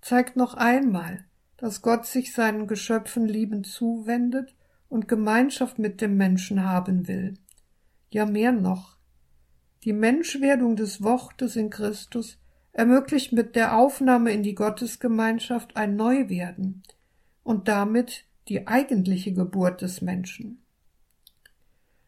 zeigt 0.01 0.35
noch 0.35 0.53
einmal, 0.53 1.25
dass 1.57 1.81
Gott 1.81 2.05
sich 2.05 2.33
seinen 2.33 2.67
Geschöpfen 2.67 3.27
liebend 3.27 3.65
zuwendet 3.65 4.53
und 4.89 5.07
Gemeinschaft 5.07 5.79
mit 5.79 6.01
dem 6.01 6.17
Menschen 6.17 6.65
haben 6.65 7.07
will. 7.07 7.35
Ja 8.09 8.25
mehr 8.25 8.51
noch. 8.51 8.97
Die 9.85 9.93
Menschwerdung 9.93 10.75
des 10.75 11.01
Wortes 11.01 11.55
in 11.55 11.69
Christus 11.69 12.40
ermöglicht 12.73 13.33
mit 13.33 13.55
der 13.55 13.77
Aufnahme 13.77 14.31
in 14.31 14.43
die 14.43 14.55
Gottesgemeinschaft 14.55 15.75
ein 15.75 15.95
Neuwerden 15.95 16.83
und 17.43 17.67
damit 17.67 18.25
die 18.47 18.67
eigentliche 18.67 19.33
Geburt 19.33 19.81
des 19.81 20.01
Menschen. 20.01 20.61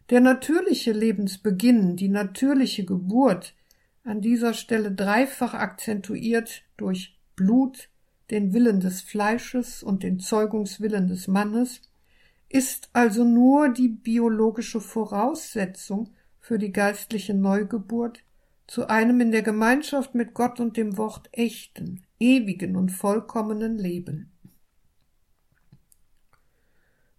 Der 0.10 0.20
natürliche 0.20 0.92
Lebensbeginn, 0.92 1.96
die 1.96 2.10
natürliche 2.10 2.86
Geburt, 2.86 3.56
an 4.04 4.22
dieser 4.22 4.54
Stelle 4.54 4.92
dreifach 4.92 5.54
akzentuiert 5.54 6.64
durch 6.76 7.18
Blut, 7.36 7.90
den 8.30 8.54
Willen 8.54 8.80
des 8.80 9.02
Fleisches 9.02 9.84
und 9.84 10.04
den 10.04 10.20
Zeugungswillen 10.20 11.08
des 11.08 11.28
Mannes, 11.28 11.82
ist 12.50 12.90
also 12.94 13.24
nur 13.24 13.70
die 13.70 13.88
biologische 13.88 14.82
Voraussetzung 14.82 16.10
für 16.40 16.58
die 16.58 16.72
geistliche 16.72 17.34
Neugeburt 17.34 18.24
zu 18.74 18.90
einem 18.90 19.22
in 19.22 19.32
der 19.32 19.44
Gemeinschaft 19.44 20.16
mit 20.16 20.34
Gott 20.34 20.60
und 20.60 20.78
dem 20.78 20.98
Wort 20.98 21.30
echten, 21.32 22.02
ewigen 22.20 22.76
und 22.76 22.90
vollkommenen 22.90 23.78
Leben. 23.78 24.32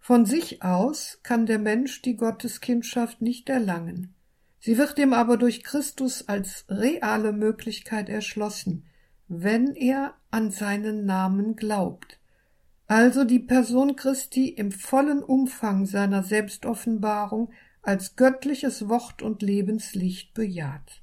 Von 0.01 0.25
sich 0.25 0.63
aus 0.63 1.21
kann 1.23 1.45
der 1.45 1.59
Mensch 1.59 2.01
die 2.01 2.17
Gotteskindschaft 2.17 3.21
nicht 3.21 3.47
erlangen. 3.47 4.13
Sie 4.59 4.77
wird 4.77 4.99
ihm 4.99 5.13
aber 5.13 5.37
durch 5.37 5.63
Christus 5.63 6.27
als 6.27 6.65
reale 6.67 7.31
Möglichkeit 7.31 8.09
erschlossen, 8.09 8.83
wenn 9.29 9.75
er 9.75 10.15
an 10.31 10.51
seinen 10.51 11.05
Namen 11.05 11.55
glaubt, 11.55 12.19
also 12.87 13.23
die 13.23 13.39
Person 13.39 13.95
Christi 13.95 14.49
im 14.49 14.73
vollen 14.73 15.23
Umfang 15.23 15.85
seiner 15.85 16.21
Selbstoffenbarung 16.21 17.53
als 17.81 18.17
göttliches 18.17 18.89
Wort 18.89 19.21
und 19.21 19.41
Lebenslicht 19.41 20.33
bejaht. 20.33 21.01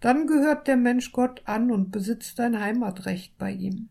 Dann 0.00 0.26
gehört 0.26 0.66
der 0.66 0.76
Mensch 0.76 1.12
Gott 1.12 1.42
an 1.44 1.70
und 1.70 1.90
besitzt 1.90 2.40
ein 2.40 2.58
Heimatrecht 2.58 3.36
bei 3.38 3.52
ihm. 3.52 3.88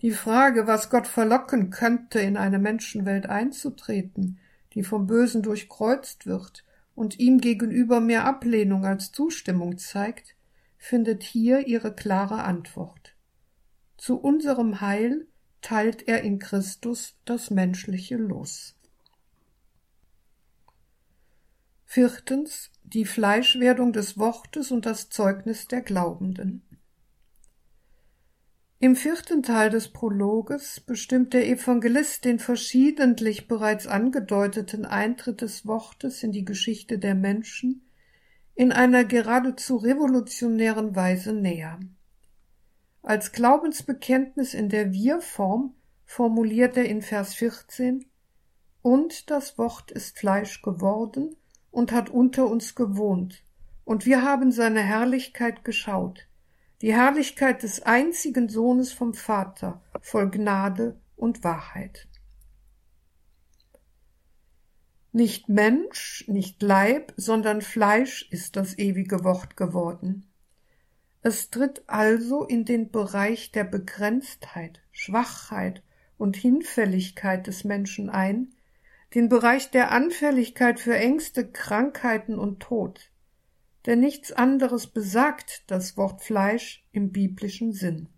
Die 0.00 0.12
Frage, 0.12 0.66
was 0.66 0.88
Gott 0.88 1.06
verlocken 1.06 1.70
könnte, 1.70 2.20
in 2.20 2.36
eine 2.36 2.58
Menschenwelt 2.58 3.26
einzutreten, 3.26 4.38
die 4.72 4.82
vom 4.82 5.06
Bösen 5.06 5.42
durchkreuzt 5.42 6.26
wird 6.26 6.64
und 6.94 7.18
ihm 7.18 7.38
gegenüber 7.38 8.00
mehr 8.00 8.24
Ablehnung 8.24 8.86
als 8.86 9.12
Zustimmung 9.12 9.76
zeigt, 9.76 10.36
findet 10.78 11.22
hier 11.22 11.66
ihre 11.66 11.94
klare 11.94 12.44
Antwort. 12.44 13.14
Zu 13.98 14.18
unserem 14.18 14.80
Heil 14.80 15.26
teilt 15.60 16.08
er 16.08 16.22
in 16.22 16.38
Christus 16.38 17.18
das 17.26 17.50
menschliche 17.50 18.16
Los. 18.16 18.79
Viertens 21.92 22.70
die 22.84 23.04
Fleischwerdung 23.04 23.92
des 23.92 24.16
Wortes 24.16 24.70
und 24.70 24.86
das 24.86 25.10
Zeugnis 25.10 25.66
der 25.66 25.80
Glaubenden. 25.80 26.62
Im 28.78 28.94
vierten 28.94 29.42
Teil 29.42 29.70
des 29.70 29.88
Prologes 29.88 30.78
bestimmt 30.78 31.34
der 31.34 31.48
Evangelist 31.48 32.24
den 32.24 32.38
verschiedentlich 32.38 33.48
bereits 33.48 33.88
angedeuteten 33.88 34.84
Eintritt 34.84 35.40
des 35.40 35.66
Wortes 35.66 36.22
in 36.22 36.30
die 36.30 36.44
Geschichte 36.44 37.00
der 37.00 37.16
Menschen 37.16 37.82
in 38.54 38.70
einer 38.70 39.04
geradezu 39.04 39.74
revolutionären 39.74 40.94
Weise 40.94 41.32
näher. 41.32 41.80
Als 43.02 43.32
Glaubensbekenntnis 43.32 44.54
in 44.54 44.68
der 44.68 44.92
Wir-Form 44.92 45.74
formuliert 46.04 46.76
er 46.76 46.84
in 46.84 47.02
Vers 47.02 47.34
14 47.34 48.06
Und 48.80 49.28
das 49.28 49.58
Wort 49.58 49.90
ist 49.90 50.20
Fleisch 50.20 50.62
geworden 50.62 51.34
und 51.70 51.92
hat 51.92 52.10
unter 52.10 52.46
uns 52.46 52.74
gewohnt, 52.74 53.42
und 53.84 54.06
wir 54.06 54.22
haben 54.22 54.52
seine 54.52 54.80
Herrlichkeit 54.80 55.64
geschaut, 55.64 56.28
die 56.80 56.94
Herrlichkeit 56.94 57.62
des 57.62 57.82
einzigen 57.82 58.48
Sohnes 58.48 58.92
vom 58.92 59.14
Vater, 59.14 59.82
voll 60.00 60.30
Gnade 60.30 60.98
und 61.16 61.44
Wahrheit. 61.44 62.08
Nicht 65.12 65.48
Mensch, 65.48 66.24
nicht 66.28 66.62
Leib, 66.62 67.12
sondern 67.16 67.62
Fleisch 67.62 68.28
ist 68.30 68.54
das 68.56 68.78
ewige 68.78 69.24
Wort 69.24 69.56
geworden. 69.56 70.26
Es 71.22 71.50
tritt 71.50 71.82
also 71.86 72.44
in 72.44 72.64
den 72.64 72.90
Bereich 72.90 73.50
der 73.50 73.64
Begrenztheit, 73.64 74.80
Schwachheit 74.92 75.82
und 76.16 76.36
Hinfälligkeit 76.36 77.46
des 77.46 77.64
Menschen 77.64 78.08
ein, 78.08 78.54
den 79.14 79.28
Bereich 79.28 79.70
der 79.70 79.90
Anfälligkeit 79.90 80.80
für 80.80 80.96
Ängste, 80.96 81.50
Krankheiten 81.50 82.38
und 82.38 82.60
Tod 82.60 83.10
denn 83.86 84.00
nichts 84.00 84.32
anderes 84.32 84.86
besagt 84.86 85.64
das 85.70 85.96
Wort 85.96 86.22
Fleisch 86.22 86.84
im 86.92 87.12
biblischen 87.12 87.72
Sinn. 87.72 88.08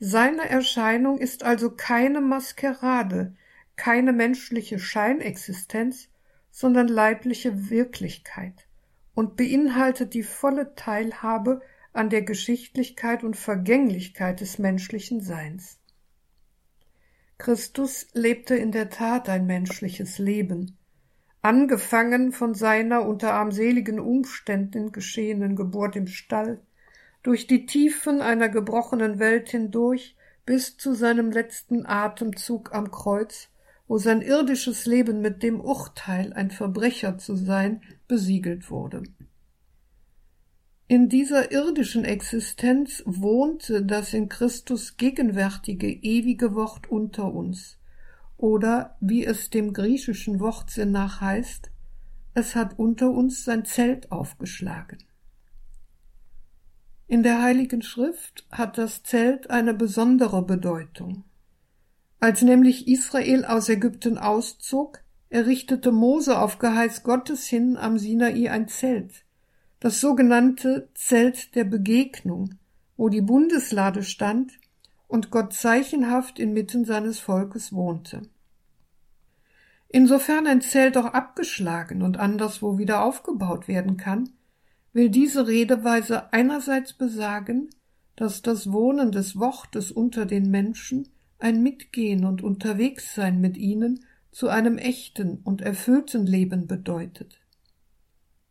Seine 0.00 0.48
Erscheinung 0.48 1.18
ist 1.18 1.42
also 1.42 1.70
keine 1.70 2.20
Maskerade, 2.20 3.34
keine 3.74 4.12
menschliche 4.12 4.78
Scheinexistenz, 4.78 6.08
sondern 6.50 6.86
leibliche 6.86 7.70
Wirklichkeit 7.70 8.68
und 9.14 9.36
beinhaltet 9.36 10.14
die 10.14 10.22
volle 10.22 10.76
Teilhabe 10.76 11.60
an 11.92 12.10
der 12.10 12.22
Geschichtlichkeit 12.22 13.24
und 13.24 13.36
Vergänglichkeit 13.36 14.40
des 14.40 14.58
menschlichen 14.58 15.20
Seins. 15.20 15.77
Christus 17.38 18.08
lebte 18.14 18.56
in 18.56 18.72
der 18.72 18.90
Tat 18.90 19.28
ein 19.28 19.46
menschliches 19.46 20.18
Leben, 20.18 20.76
angefangen 21.40 22.32
von 22.32 22.54
seiner 22.54 23.06
unter 23.06 23.32
armseligen 23.32 24.00
Umständen 24.00 24.90
geschehenen 24.90 25.54
Geburt 25.54 25.94
im 25.94 26.08
Stall, 26.08 26.60
durch 27.22 27.46
die 27.46 27.64
Tiefen 27.64 28.20
einer 28.20 28.48
gebrochenen 28.48 29.20
Welt 29.20 29.50
hindurch 29.50 30.16
bis 30.46 30.76
zu 30.76 30.94
seinem 30.94 31.30
letzten 31.30 31.86
Atemzug 31.86 32.74
am 32.74 32.90
Kreuz, 32.90 33.50
wo 33.86 33.98
sein 33.98 34.20
irdisches 34.20 34.84
Leben 34.86 35.20
mit 35.20 35.44
dem 35.44 35.60
Urteil, 35.60 36.32
ein 36.32 36.50
Verbrecher 36.50 37.18
zu 37.18 37.36
sein, 37.36 37.82
besiegelt 38.08 38.68
wurde. 38.70 39.04
In 40.90 41.10
dieser 41.10 41.52
irdischen 41.52 42.06
Existenz 42.06 43.02
wohnte 43.04 43.84
das 43.84 44.14
in 44.14 44.30
Christus 44.30 44.96
gegenwärtige 44.96 45.86
ewige 45.86 46.54
Wort 46.54 46.90
unter 46.90 47.30
uns, 47.34 47.76
oder 48.38 48.96
wie 48.98 49.26
es 49.26 49.50
dem 49.50 49.74
griechischen 49.74 50.40
Wortsinn 50.40 50.90
nach 50.90 51.20
heißt, 51.20 51.70
es 52.32 52.54
hat 52.54 52.78
unter 52.78 53.10
uns 53.10 53.44
sein 53.44 53.66
Zelt 53.66 54.10
aufgeschlagen. 54.10 55.04
In 57.06 57.22
der 57.22 57.42
Heiligen 57.42 57.82
Schrift 57.82 58.46
hat 58.50 58.78
das 58.78 59.02
Zelt 59.02 59.50
eine 59.50 59.74
besondere 59.74 60.40
Bedeutung. 60.40 61.24
Als 62.18 62.40
nämlich 62.40 62.88
Israel 62.88 63.44
aus 63.44 63.68
Ägypten 63.68 64.16
auszog, 64.16 65.04
errichtete 65.28 65.92
Mose 65.92 66.38
auf 66.38 66.58
Geheiß 66.58 67.02
Gottes 67.02 67.46
hin 67.46 67.76
am 67.76 67.98
Sinai 67.98 68.50
ein 68.50 68.68
Zelt, 68.68 69.26
das 69.80 70.00
sogenannte 70.00 70.88
Zelt 70.94 71.54
der 71.54 71.64
Begegnung, 71.64 72.54
wo 72.96 73.08
die 73.08 73.20
Bundeslade 73.20 74.02
stand 74.02 74.58
und 75.06 75.30
Gott 75.30 75.52
zeichenhaft 75.52 76.38
inmitten 76.38 76.84
seines 76.84 77.20
Volkes 77.20 77.72
wohnte. 77.72 78.22
Insofern 79.88 80.46
ein 80.46 80.60
Zelt 80.60 80.98
auch 80.98 81.06
abgeschlagen 81.06 82.02
und 82.02 82.18
anderswo 82.18 82.76
wieder 82.76 83.02
aufgebaut 83.02 83.68
werden 83.68 83.96
kann, 83.96 84.30
will 84.92 85.08
diese 85.08 85.46
Redeweise 85.46 86.32
einerseits 86.32 86.92
besagen, 86.92 87.70
dass 88.16 88.42
das 88.42 88.72
Wohnen 88.72 89.12
des 89.12 89.38
Wortes 89.38 89.92
unter 89.92 90.26
den 90.26 90.50
Menschen 90.50 91.08
ein 91.38 91.62
Mitgehen 91.62 92.24
und 92.24 92.42
Unterwegssein 92.42 93.40
mit 93.40 93.56
ihnen 93.56 94.04
zu 94.32 94.48
einem 94.48 94.76
echten 94.76 95.38
und 95.44 95.62
erfüllten 95.62 96.26
Leben 96.26 96.66
bedeutet. 96.66 97.37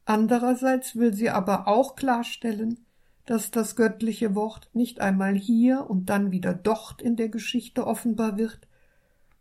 Andererseits 0.07 0.95
will 0.95 1.13
sie 1.13 1.29
aber 1.29 1.67
auch 1.67 1.97
klarstellen, 1.97 2.85
dass 3.25 3.51
das 3.51 3.75
göttliche 3.75 4.35
Wort 4.35 4.69
nicht 4.71 5.01
einmal 5.01 5.35
hier 5.35 5.89
und 5.89 6.05
dann 6.05 6.31
wieder 6.31 6.53
dort 6.53 7.01
in 7.01 7.17
der 7.17 7.27
Geschichte 7.27 7.85
offenbar 7.85 8.37
wird, 8.37 8.69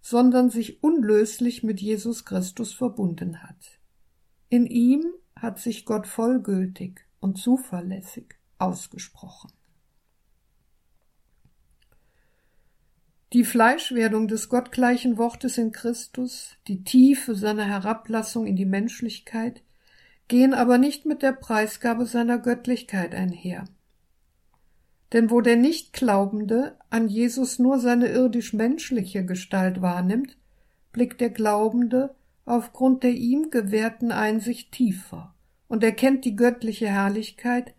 sondern 0.00 0.50
sich 0.50 0.82
unlöslich 0.82 1.62
mit 1.62 1.80
Jesus 1.80 2.24
Christus 2.24 2.72
verbunden 2.72 3.44
hat. 3.44 3.78
In 4.48 4.66
ihm 4.66 5.04
hat 5.36 5.60
sich 5.60 5.84
Gott 5.84 6.08
vollgültig 6.08 7.06
und 7.20 7.38
zuverlässig 7.38 8.34
ausgesprochen. 8.58 9.52
Die 13.32 13.44
Fleischwerdung 13.44 14.26
des 14.26 14.48
gottgleichen 14.48 15.16
Wortes 15.16 15.58
in 15.58 15.70
Christus, 15.70 16.56
die 16.66 16.82
Tiefe 16.82 17.36
seiner 17.36 17.66
Herablassung 17.66 18.48
in 18.48 18.56
die 18.56 18.66
Menschlichkeit, 18.66 19.62
gehen 20.29 20.55
aber 20.55 20.79
nicht 20.79 21.07
mit 21.07 21.22
der 21.22 21.33
Preisgabe 21.33 22.07
seiner 22.07 22.39
Göttlichkeit 22.39 23.14
einher. 23.14 23.64
Denn 25.12 25.31
wo 25.31 25.41
der 25.41 25.57
Nichtglaubende 25.57 26.77
an 26.91 27.09
Jesus 27.09 27.59
nur 27.59 27.79
seine 27.79 28.09
irdisch-menschliche 28.09 29.24
Gestalt 29.24 29.81
wahrnimmt, 29.81 30.37
blickt 30.93 31.20
der 31.20 31.31
Glaubende 31.31 32.14
aufgrund 32.45 33.03
der 33.03 33.12
ihm 33.12 33.51
gewährten 33.51 34.12
Einsicht 34.12 34.72
tiefer 34.72 35.35
und 35.68 35.85
erkennt 35.85 36.24
die 36.24 36.37
göttliche 36.37 36.89
Herrlichkeit, 36.89 37.74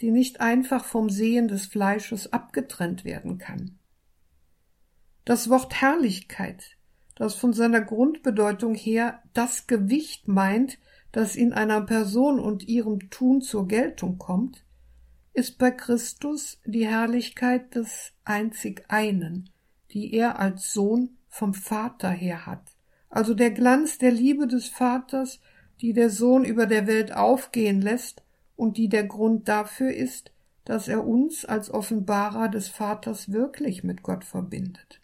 die 0.00 0.10
nicht 0.10 0.40
einfach 0.40 0.84
vom 0.84 1.10
Sehen 1.10 1.48
des 1.48 1.66
Fleisches 1.66 2.32
abgetrennt 2.32 3.04
werden 3.04 3.38
kann. 3.38 3.78
Das 5.24 5.50
Wort 5.50 5.80
Herrlichkeit, 5.80 6.76
das 7.14 7.34
von 7.34 7.52
seiner 7.52 7.82
Grundbedeutung 7.82 8.74
her 8.74 9.22
das 9.34 9.66
Gewicht 9.66 10.28
meint, 10.28 10.78
das 11.12 11.36
in 11.36 11.52
einer 11.52 11.80
Person 11.80 12.38
und 12.38 12.68
ihrem 12.68 13.10
Tun 13.10 13.42
zur 13.42 13.66
Geltung 13.66 14.18
kommt, 14.18 14.64
ist 15.32 15.58
bei 15.58 15.70
Christus 15.70 16.60
die 16.64 16.86
Herrlichkeit 16.86 17.74
des 17.74 18.12
einzig 18.24 18.84
einen, 18.88 19.50
die 19.92 20.12
er 20.14 20.38
als 20.38 20.72
Sohn 20.72 21.16
vom 21.28 21.54
Vater 21.54 22.10
her 22.10 22.46
hat, 22.46 22.76
also 23.08 23.34
der 23.34 23.50
Glanz 23.50 23.98
der 23.98 24.12
Liebe 24.12 24.46
des 24.46 24.68
Vaters, 24.68 25.40
die 25.80 25.92
der 25.92 26.10
Sohn 26.10 26.44
über 26.44 26.66
der 26.66 26.86
Welt 26.86 27.14
aufgehen 27.14 27.80
lässt 27.80 28.22
und 28.56 28.76
die 28.76 28.88
der 28.88 29.04
Grund 29.04 29.48
dafür 29.48 29.92
ist, 29.92 30.32
dass 30.64 30.88
er 30.88 31.06
uns 31.06 31.44
als 31.44 31.70
Offenbarer 31.70 32.48
des 32.48 32.68
Vaters 32.68 33.32
wirklich 33.32 33.82
mit 33.82 34.02
Gott 34.02 34.24
verbindet. 34.24 35.00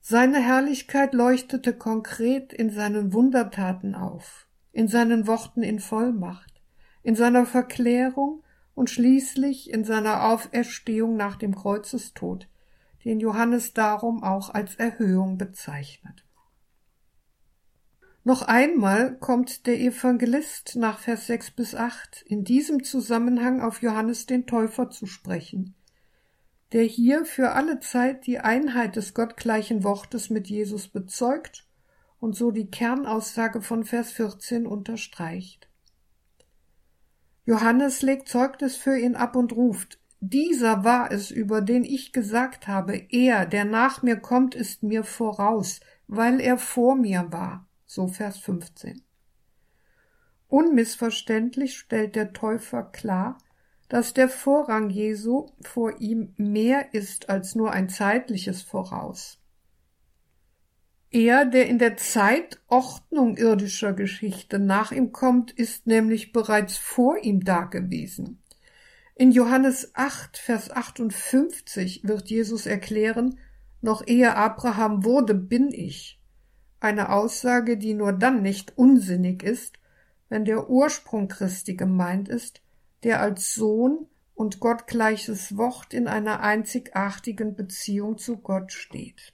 Seine 0.00 0.40
Herrlichkeit 0.40 1.12
leuchtete 1.12 1.74
konkret 1.74 2.52
in 2.52 2.70
seinen 2.70 3.12
Wundertaten 3.12 3.94
auf, 3.94 4.47
in 4.78 4.86
seinen 4.86 5.26
Worten 5.26 5.64
in 5.64 5.80
Vollmacht, 5.80 6.62
in 7.02 7.16
seiner 7.16 7.46
Verklärung 7.46 8.44
und 8.76 8.88
schließlich 8.88 9.72
in 9.72 9.82
seiner 9.82 10.26
Auferstehung 10.26 11.16
nach 11.16 11.34
dem 11.34 11.56
Kreuzestod, 11.56 12.48
den 13.04 13.18
Johannes 13.18 13.74
darum 13.74 14.22
auch 14.22 14.54
als 14.54 14.76
Erhöhung 14.76 15.36
bezeichnet. 15.36 16.24
Noch 18.22 18.42
einmal 18.42 19.18
kommt 19.18 19.66
der 19.66 19.80
Evangelist 19.80 20.76
nach 20.76 21.00
Vers 21.00 21.26
6 21.26 21.50
bis 21.50 21.74
8 21.74 22.22
in 22.22 22.44
diesem 22.44 22.84
Zusammenhang 22.84 23.60
auf 23.60 23.82
Johannes 23.82 24.26
den 24.26 24.46
Täufer 24.46 24.90
zu 24.90 25.06
sprechen, 25.06 25.74
der 26.70 26.84
hier 26.84 27.24
für 27.24 27.50
alle 27.50 27.80
Zeit 27.80 28.28
die 28.28 28.38
Einheit 28.38 28.94
des 28.94 29.12
gottgleichen 29.12 29.82
Wortes 29.82 30.30
mit 30.30 30.46
Jesus 30.46 30.86
bezeugt 30.86 31.67
und 32.20 32.34
so 32.34 32.50
die 32.50 32.70
Kernaussage 32.70 33.62
von 33.62 33.84
Vers 33.84 34.12
14 34.12 34.66
unterstreicht. 34.66 35.68
Johannes 37.44 38.02
legt 38.02 38.28
Zeugnis 38.28 38.76
für 38.76 38.98
ihn 38.98 39.14
ab 39.14 39.34
und 39.36 39.52
ruft, 39.52 39.98
dieser 40.20 40.82
war 40.82 41.12
es, 41.12 41.30
über 41.30 41.60
den 41.60 41.84
ich 41.84 42.12
gesagt 42.12 42.66
habe, 42.66 43.06
er, 43.10 43.46
der 43.46 43.64
nach 43.64 44.02
mir 44.02 44.16
kommt, 44.16 44.54
ist 44.56 44.82
mir 44.82 45.04
voraus, 45.04 45.80
weil 46.08 46.40
er 46.40 46.58
vor 46.58 46.96
mir 46.96 47.30
war. 47.30 47.68
So 47.86 48.08
Vers 48.08 48.38
15. 48.38 49.02
Unmissverständlich 50.48 51.78
stellt 51.78 52.16
der 52.16 52.32
Täufer 52.32 52.82
klar, 52.82 53.38
dass 53.88 54.12
der 54.12 54.28
Vorrang 54.28 54.90
Jesu 54.90 55.50
vor 55.60 56.00
ihm 56.00 56.34
mehr 56.36 56.92
ist 56.94 57.30
als 57.30 57.54
nur 57.54 57.70
ein 57.70 57.88
zeitliches 57.88 58.62
Voraus. 58.62 59.37
Er, 61.10 61.46
der 61.46 61.68
in 61.68 61.78
der 61.78 61.96
Zeitordnung 61.96 63.38
irdischer 63.38 63.94
Geschichte 63.94 64.58
nach 64.58 64.92
ihm 64.92 65.10
kommt, 65.10 65.50
ist 65.52 65.86
nämlich 65.86 66.32
bereits 66.32 66.76
vor 66.76 67.16
ihm 67.18 67.44
dagewesen. 67.44 68.42
In 69.14 69.32
Johannes 69.32 69.92
8, 69.94 70.36
Vers 70.36 70.70
58 70.70 72.02
wird 72.04 72.28
Jesus 72.28 72.66
erklären, 72.66 73.38
noch 73.80 74.06
ehe 74.06 74.36
Abraham 74.36 75.04
wurde, 75.04 75.34
bin 75.34 75.72
ich. 75.72 76.20
Eine 76.78 77.10
Aussage, 77.10 77.78
die 77.78 77.94
nur 77.94 78.12
dann 78.12 78.42
nicht 78.42 78.76
unsinnig 78.76 79.42
ist, 79.42 79.78
wenn 80.28 80.44
der 80.44 80.68
Ursprung 80.68 81.28
Christi 81.28 81.74
gemeint 81.74 82.28
ist, 82.28 82.60
der 83.02 83.20
als 83.20 83.54
Sohn 83.54 84.06
und 84.34 84.60
gottgleiches 84.60 85.56
Wort 85.56 85.94
in 85.94 86.06
einer 86.06 86.40
einzigartigen 86.40 87.56
Beziehung 87.56 88.18
zu 88.18 88.36
Gott 88.36 88.72
steht. 88.72 89.32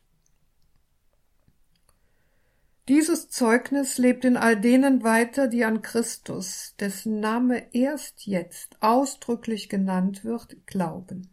Dieses 2.89 3.31
Zeugnis 3.31 3.97
lebt 3.97 4.27
in 4.27 4.37
all 4.37 4.61
denen 4.61 5.03
weiter, 5.03 5.49
die 5.49 5.65
an 5.65 5.81
Christus, 5.81 6.75
dessen 6.79 7.19
Name 7.19 7.75
erst 7.75 8.27
jetzt 8.27 8.77
ausdrücklich 8.81 9.71
genannt 9.71 10.23
wird, 10.23 10.67
glauben. 10.67 11.31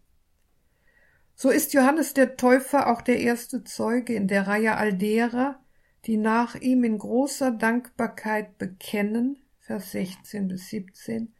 So 1.35 1.49
ist 1.49 1.73
Johannes 1.73 2.13
der 2.13 2.37
Täufer 2.37 2.87
auch 2.87 3.01
der 3.01 3.19
erste 3.19 3.65
Zeuge 3.65 4.13
in 4.13 4.29
der 4.29 4.47
Reihe 4.47 4.77
all 4.77 4.93
derer, 4.93 5.59
die 6.05 6.15
nach 6.15 6.55
ihm 6.55 6.85
in 6.85 6.97
großer 6.97 7.51
Dankbarkeit 7.51 8.57
bekennen, 8.57 9.37
Vers 9.59 9.91
16 9.91 10.47
bis 10.47 10.69
17, 10.69 11.33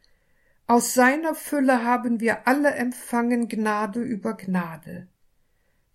aus 0.66 0.92
seiner 0.92 1.34
Fülle 1.34 1.84
haben 1.84 2.20
wir 2.20 2.46
alle 2.46 2.72
empfangen 2.74 3.48
Gnade 3.48 4.00
über 4.00 4.34
Gnade. 4.34 5.08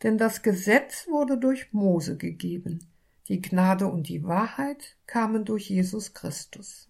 Denn 0.03 0.17
das 0.17 0.41
Gesetz 0.41 1.07
wurde 1.07 1.37
durch 1.37 1.71
Mose 1.71 2.17
gegeben, 2.17 2.79
die 3.27 3.41
Gnade 3.41 3.87
und 3.87 4.07
die 4.07 4.23
Wahrheit 4.23 4.95
kamen 5.05 5.43
durch 5.43 5.69
Jesus 5.69 6.13
Christus. 6.13 6.89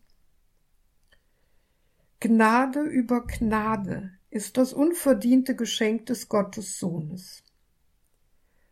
Gnade 2.19 2.81
über 2.81 3.25
Gnade 3.25 4.11
ist 4.29 4.57
das 4.57 4.73
unverdiente 4.73 5.55
Geschenk 5.55 6.05
des 6.07 6.29
Gottes 6.29 6.79
Sohnes. 6.79 7.43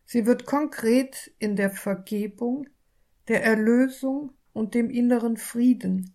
Sie 0.04 0.26
wird 0.26 0.46
konkret 0.46 1.32
in 1.38 1.56
der 1.56 1.70
Vergebung, 1.70 2.68
der 3.28 3.42
Erlösung 3.42 4.32
und 4.52 4.74
dem 4.74 4.90
inneren 4.90 5.36
Frieden, 5.36 6.14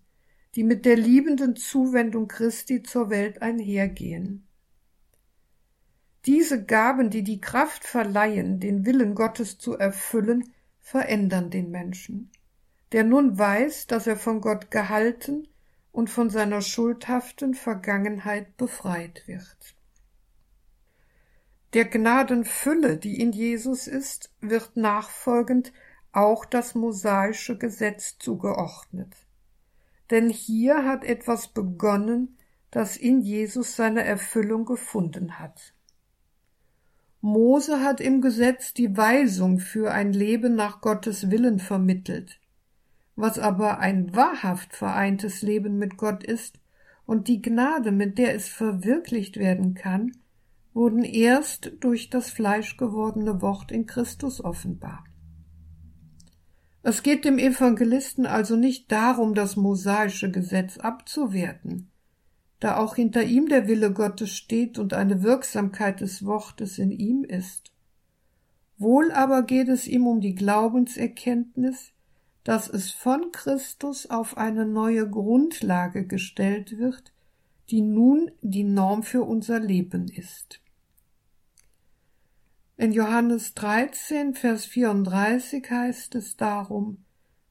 die 0.55 0.63
mit 0.63 0.85
der 0.85 0.95
liebenden 0.95 1.55
Zuwendung 1.55 2.27
Christi 2.27 2.83
zur 2.83 3.09
Welt 3.09 3.41
einhergehen. 3.41 4.47
Diese 6.25 6.63
Gaben, 6.63 7.09
die 7.09 7.23
die 7.23 7.41
Kraft 7.41 7.83
verleihen, 7.83 8.59
den 8.59 8.85
Willen 8.85 9.15
Gottes 9.15 9.57
zu 9.57 9.77
erfüllen, 9.77 10.53
verändern 10.81 11.49
den 11.49 11.71
Menschen, 11.71 12.31
der 12.91 13.03
nun 13.03 13.37
weiß, 13.37 13.87
dass 13.87 14.07
er 14.07 14.17
von 14.17 14.41
Gott 14.41 14.71
gehalten 14.71 15.47
und 15.91 16.09
von 16.09 16.29
seiner 16.29 16.61
schuldhaften 16.61 17.53
Vergangenheit 17.53 18.57
befreit 18.57 19.23
wird. 19.27 19.75
Der 21.73 21.85
Gnadenfülle, 21.85 22.97
die 22.97 23.21
in 23.21 23.31
Jesus 23.31 23.87
ist, 23.87 24.33
wird 24.41 24.75
nachfolgend 24.75 25.71
auch 26.11 26.43
das 26.43 26.75
mosaische 26.75 27.57
Gesetz 27.57 28.17
zugeordnet. 28.17 29.15
Denn 30.09 30.29
hier 30.29 30.85
hat 30.85 31.05
etwas 31.05 31.47
begonnen, 31.47 32.37
das 32.71 32.97
in 32.97 33.21
Jesus 33.21 33.77
seine 33.77 34.03
Erfüllung 34.03 34.65
gefunden 34.65 35.39
hat. 35.39 35.73
Mose 37.21 37.81
hat 37.81 38.01
im 38.01 38.19
Gesetz 38.19 38.73
die 38.73 38.97
Weisung 38.97 39.59
für 39.59 39.91
ein 39.91 40.11
Leben 40.11 40.55
nach 40.55 40.81
Gottes 40.81 41.29
Willen 41.29 41.59
vermittelt. 41.59 42.39
Was 43.15 43.37
aber 43.37 43.77
ein 43.77 44.15
wahrhaft 44.15 44.75
vereintes 44.75 45.43
Leben 45.43 45.77
mit 45.77 45.97
Gott 45.97 46.23
ist 46.23 46.59
und 47.05 47.27
die 47.27 47.39
Gnade, 47.39 47.91
mit 47.91 48.17
der 48.17 48.33
es 48.33 48.49
verwirklicht 48.49 49.37
werden 49.37 49.75
kann, 49.75 50.13
wurden 50.73 51.03
erst 51.03 51.73
durch 51.81 52.09
das 52.09 52.31
fleischgewordene 52.31 53.41
Wort 53.43 53.71
in 53.71 53.85
Christus 53.85 54.43
offenbar. 54.43 55.03
Es 56.81 57.03
geht 57.03 57.25
dem 57.25 57.37
Evangelisten 57.37 58.25
also 58.25 58.55
nicht 58.55 58.91
darum, 58.91 59.35
das 59.35 59.55
mosaische 59.55 60.31
Gesetz 60.31 60.79
abzuwerten, 60.79 61.90
da 62.61 62.77
auch 62.77 62.95
hinter 62.95 63.23
ihm 63.23 63.49
der 63.49 63.67
Wille 63.67 63.91
Gottes 63.91 64.31
steht 64.31 64.77
und 64.77 64.93
eine 64.93 65.23
Wirksamkeit 65.23 65.99
des 65.99 66.23
Wortes 66.25 66.77
in 66.77 66.91
ihm 66.91 67.23
ist. 67.23 67.73
Wohl 68.77 69.11
aber 69.11 69.41
geht 69.43 69.67
es 69.67 69.87
ihm 69.87 70.05
um 70.05 70.21
die 70.21 70.35
Glaubenserkenntnis, 70.35 71.91
dass 72.43 72.69
es 72.69 72.91
von 72.91 73.31
Christus 73.31 74.09
auf 74.09 74.37
eine 74.37 74.65
neue 74.65 75.09
Grundlage 75.09 76.05
gestellt 76.05 76.77
wird, 76.77 77.11
die 77.71 77.81
nun 77.81 78.31
die 78.41 78.63
Norm 78.63 79.01
für 79.01 79.23
unser 79.23 79.59
Leben 79.59 80.07
ist. 80.07 80.61
In 82.77 82.91
Johannes 82.91 83.55
13, 83.55 84.35
Vers 84.35 84.65
34 84.65 85.69
heißt 85.69 86.13
es 86.13 86.37
darum, 86.37 87.05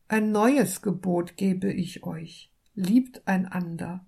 ein 0.07 0.31
neues 0.31 0.83
Gebot 0.83 1.37
gebe 1.37 1.73
ich 1.73 2.05
euch, 2.05 2.53
liebt 2.75 3.27
einander. 3.27 4.07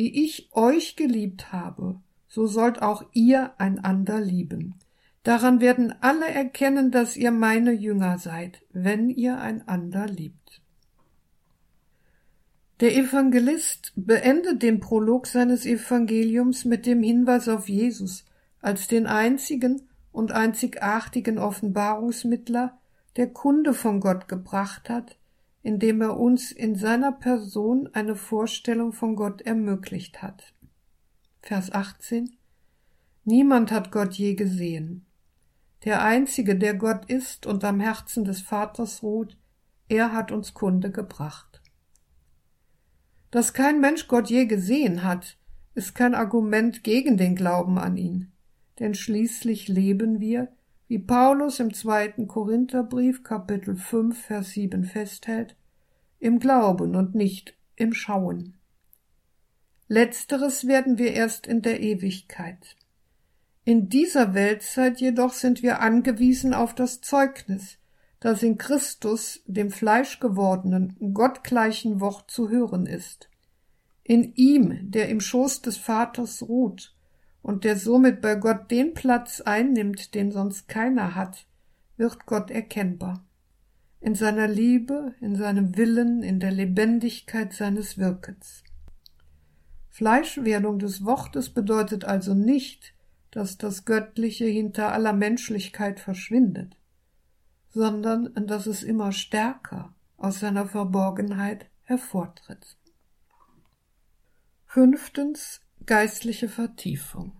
Wie 0.00 0.24
ich 0.24 0.48
euch 0.52 0.96
geliebt 0.96 1.52
habe, 1.52 2.00
so 2.26 2.46
sollt 2.46 2.80
auch 2.80 3.04
ihr 3.12 3.52
einander 3.60 4.18
lieben. 4.18 4.76
Daran 5.24 5.60
werden 5.60 5.94
alle 6.00 6.26
erkennen, 6.26 6.90
dass 6.90 7.18
ihr 7.18 7.30
meine 7.30 7.72
Jünger 7.72 8.16
seid, 8.16 8.62
wenn 8.72 9.10
ihr 9.10 9.38
einander 9.42 10.06
liebt. 10.06 10.62
Der 12.80 12.96
Evangelist 12.96 13.92
beendet 13.94 14.62
den 14.62 14.80
Prolog 14.80 15.26
seines 15.26 15.66
Evangeliums 15.66 16.64
mit 16.64 16.86
dem 16.86 17.02
Hinweis 17.02 17.46
auf 17.46 17.68
Jesus 17.68 18.24
als 18.62 18.88
den 18.88 19.06
einzigen 19.06 19.82
und 20.12 20.32
einzigartigen 20.32 21.36
Offenbarungsmittler, 21.36 22.78
der 23.16 23.26
Kunde 23.26 23.74
von 23.74 24.00
Gott 24.00 24.28
gebracht 24.28 24.88
hat, 24.88 25.18
indem 25.62 26.00
er 26.00 26.18
uns 26.18 26.52
in 26.52 26.74
seiner 26.74 27.12
Person 27.12 27.88
eine 27.92 28.16
Vorstellung 28.16 28.92
von 28.92 29.16
Gott 29.16 29.42
ermöglicht 29.42 30.22
hat. 30.22 30.54
Vers 31.42 31.72
18 31.72 32.36
Niemand 33.24 33.70
hat 33.70 33.92
Gott 33.92 34.14
je 34.14 34.34
gesehen. 34.34 35.04
Der 35.84 36.02
Einzige, 36.02 36.56
der 36.56 36.74
Gott 36.74 37.06
ist 37.06 37.46
und 37.46 37.64
am 37.64 37.80
Herzen 37.80 38.24
des 38.24 38.40
Vaters 38.40 39.02
ruht, 39.02 39.36
er 39.88 40.12
hat 40.12 40.32
uns 40.32 40.54
Kunde 40.54 40.90
gebracht. 40.90 41.62
Dass 43.30 43.52
kein 43.52 43.80
Mensch 43.80 44.08
Gott 44.08 44.28
je 44.28 44.46
gesehen 44.46 45.04
hat, 45.04 45.38
ist 45.74 45.94
kein 45.94 46.14
Argument 46.14 46.82
gegen 46.82 47.16
den 47.16 47.34
Glauben 47.36 47.78
an 47.78 47.96
ihn, 47.96 48.32
denn 48.78 48.94
schließlich 48.94 49.68
leben 49.68 50.20
wir, 50.20 50.48
wie 50.90 50.98
Paulus 50.98 51.60
im 51.60 51.72
zweiten 51.72 52.26
Korintherbrief 52.26 53.22
Kapitel 53.22 53.76
5 53.76 54.20
Vers 54.20 54.50
7 54.50 54.82
festhält, 54.82 55.54
im 56.18 56.40
Glauben 56.40 56.96
und 56.96 57.14
nicht 57.14 57.54
im 57.76 57.92
Schauen. 57.92 58.58
Letzteres 59.86 60.66
werden 60.66 60.98
wir 60.98 61.12
erst 61.12 61.46
in 61.46 61.62
der 61.62 61.78
Ewigkeit. 61.80 62.74
In 63.64 63.88
dieser 63.88 64.34
Weltzeit 64.34 65.00
jedoch 65.00 65.32
sind 65.32 65.62
wir 65.62 65.80
angewiesen 65.80 66.54
auf 66.54 66.74
das 66.74 67.00
Zeugnis, 67.00 67.78
das 68.18 68.42
in 68.42 68.58
Christus, 68.58 69.44
dem 69.46 69.70
fleischgewordenen, 69.70 70.96
gottgleichen 71.14 72.00
Wort 72.00 72.32
zu 72.32 72.48
hören 72.48 72.86
ist. 72.86 73.30
In 74.02 74.34
ihm, 74.34 74.90
der 74.90 75.08
im 75.08 75.20
Schoß 75.20 75.62
des 75.62 75.76
Vaters 75.76 76.42
ruht 76.42 76.96
und 77.42 77.64
der 77.64 77.76
somit 77.76 78.20
bei 78.20 78.34
Gott 78.34 78.70
den 78.70 78.94
Platz 78.94 79.40
einnimmt, 79.40 80.14
den 80.14 80.30
sonst 80.30 80.68
keiner 80.68 81.14
hat, 81.14 81.46
wird 81.96 82.26
Gott 82.26 82.50
erkennbar. 82.50 83.24
In 84.00 84.14
seiner 84.14 84.48
Liebe, 84.48 85.14
in 85.20 85.36
seinem 85.36 85.76
Willen, 85.76 86.22
in 86.22 86.40
der 86.40 86.52
Lebendigkeit 86.52 87.52
seines 87.52 87.98
Wirkens. 87.98 88.64
Fleischwerdung 89.90 90.78
des 90.78 91.04
Wortes 91.04 91.50
bedeutet 91.50 92.04
also 92.04 92.32
nicht, 92.32 92.94
dass 93.30 93.58
das 93.58 93.84
Göttliche 93.84 94.46
hinter 94.46 94.92
aller 94.92 95.12
Menschlichkeit 95.12 96.00
verschwindet, 96.00 96.76
sondern 97.68 98.32
dass 98.46 98.66
es 98.66 98.82
immer 98.82 99.12
stärker 99.12 99.92
aus 100.16 100.40
seiner 100.40 100.66
Verborgenheit 100.66 101.66
hervortritt. 101.82 102.76
Fünftens 104.66 105.60
geistliche 105.86 106.48
Vertiefung. 106.48 107.32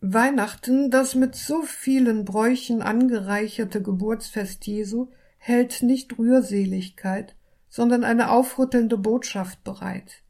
Weihnachten, 0.00 0.90
das 0.90 1.14
mit 1.14 1.34
so 1.34 1.62
vielen 1.62 2.24
Bräuchen 2.24 2.82
angereicherte 2.82 3.82
Geburtsfest 3.82 4.66
Jesu, 4.66 5.08
hält 5.38 5.82
nicht 5.82 6.18
Rührseligkeit, 6.18 7.34
sondern 7.68 8.04
eine 8.04 8.30
aufrüttelnde 8.30 8.98
Botschaft 8.98 9.64
bereit 9.64 10.22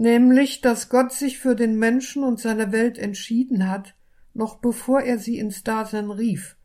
nämlich 0.00 0.62
dass 0.62 0.88
Gott 0.88 1.12
sich 1.12 1.38
für 1.38 1.54
den 1.54 1.78
Menschen 1.78 2.24
und 2.24 2.40
seine 2.40 2.72
Welt 2.72 2.96
entschieden 2.96 3.68
hat, 3.68 3.94
noch 4.32 4.56
bevor 4.56 5.02
er 5.02 5.18
sie 5.18 5.38
ins 5.38 5.62
Dasein 5.62 6.10
rief, 6.10 6.56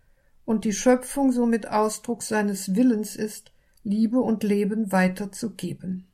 und 0.45 0.63
die 0.63 0.71
Schöpfung 0.71 1.33
somit 1.33 1.67
Ausdruck 1.67 2.23
seines 2.23 2.75
Willens 2.75 3.17
ist, 3.17 3.51
Liebe 3.83 4.19
und 4.21 4.43
Leben 4.43 4.93
weiterzugeben. 4.93 6.07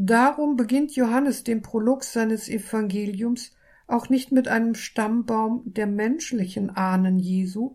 Darum 0.00 0.56
beginnt 0.56 0.94
Johannes 0.94 1.42
den 1.42 1.60
Prolog 1.60 2.04
seines 2.04 2.48
Evangeliums 2.48 3.50
auch 3.88 4.08
nicht 4.08 4.30
mit 4.30 4.46
einem 4.46 4.76
Stammbaum 4.76 5.62
der 5.64 5.88
menschlichen 5.88 6.70
Ahnen 6.70 7.18
Jesu, 7.18 7.74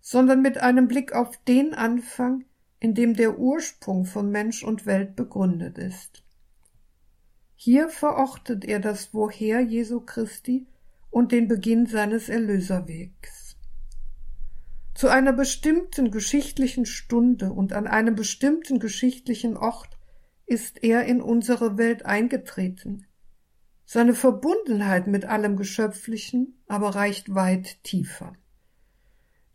sondern 0.00 0.42
mit 0.42 0.58
einem 0.58 0.88
Blick 0.88 1.12
auf 1.12 1.36
den 1.46 1.72
Anfang, 1.72 2.44
in 2.80 2.96
dem 2.96 3.14
der 3.14 3.38
Ursprung 3.38 4.04
von 4.04 4.32
Mensch 4.32 4.64
und 4.64 4.84
Welt 4.84 5.14
begründet 5.14 5.78
ist. 5.78 6.24
Hier 7.54 7.88
verortet 7.88 8.64
er 8.64 8.80
das 8.80 9.14
Woher 9.14 9.60
Jesu 9.60 10.00
Christi 10.00 10.66
und 11.08 11.30
den 11.30 11.46
Beginn 11.46 11.86
seines 11.86 12.28
Erlöserwegs. 12.28 13.54
Zu 14.96 15.06
einer 15.06 15.32
bestimmten 15.32 16.10
geschichtlichen 16.10 16.84
Stunde 16.84 17.52
und 17.52 17.72
an 17.72 17.86
einem 17.86 18.16
bestimmten 18.16 18.80
geschichtlichen 18.80 19.56
Ort 19.56 19.99
ist 20.50 20.82
er 20.82 21.04
in 21.04 21.20
unsere 21.22 21.78
Welt 21.78 22.04
eingetreten. 22.04 23.06
Seine 23.84 24.14
Verbundenheit 24.14 25.06
mit 25.06 25.24
allem 25.24 25.56
Geschöpflichen 25.56 26.60
aber 26.66 26.96
reicht 26.96 27.34
weit 27.34 27.82
tiefer. 27.84 28.32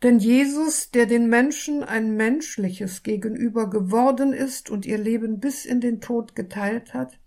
Denn 0.04 0.20
Jesus, 0.20 0.92
der 0.92 1.06
den 1.06 1.28
Menschen 1.28 1.84
ein 1.84 2.16
menschliches 2.16 3.04
gegenüber 3.04 3.70
geworden 3.70 4.32
ist 4.32 4.70
und 4.70 4.86
ihr 4.86 4.98
Leben 4.98 5.40
bis 5.40 5.66
in 5.66 5.82
den 5.82 6.00
Tod 6.00 6.34
geteilt 6.34 6.94
hat, 6.94 7.20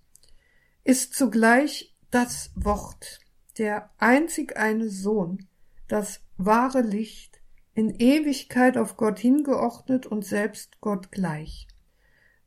ist 0.84 1.14
zugleich 1.14 1.94
das 2.10 2.50
Wort, 2.54 3.20
der 3.58 3.90
einzig 3.98 4.56
eine 4.56 4.88
Sohn, 4.88 5.46
das 5.88 6.20
wahre 6.38 6.80
Licht, 6.80 7.42
in 7.74 7.90
Ewigkeit 7.90 8.78
auf 8.78 8.96
Gott 8.96 9.18
hingeordnet 9.18 10.06
und 10.06 10.24
selbst 10.24 10.80
Gott 10.80 11.12
gleich. 11.12 11.68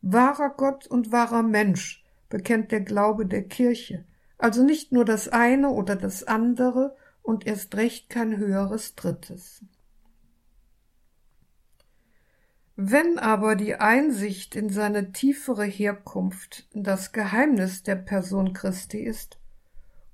Wahrer 0.02 0.50
Gott 0.50 0.88
und 0.88 1.12
wahrer 1.12 1.44
Mensch 1.44 2.04
bekennt 2.30 2.72
der 2.72 2.82
Glaube 2.82 3.26
der 3.26 3.44
Kirche, 3.44 4.06
also 4.38 4.64
nicht 4.64 4.92
nur 4.92 5.06
das 5.06 5.28
eine 5.28 5.70
oder 5.70 5.96
das 5.96 6.24
andere 6.24 6.96
und 7.22 7.46
erst 7.46 7.76
recht 7.76 8.10
kein 8.10 8.38
höheres 8.38 8.96
Drittes. 8.96 9.64
Wenn 12.76 13.20
aber 13.20 13.56
die 13.56 13.76
Einsicht 13.76 14.56
in 14.56 14.70
seine 14.70 15.12
tiefere 15.12 15.66
Herkunft 15.66 16.68
das 16.74 17.12
Geheimnis 17.12 17.84
der 17.84 17.96
Person 17.96 18.54
Christi 18.54 19.00
ist, 19.00 19.38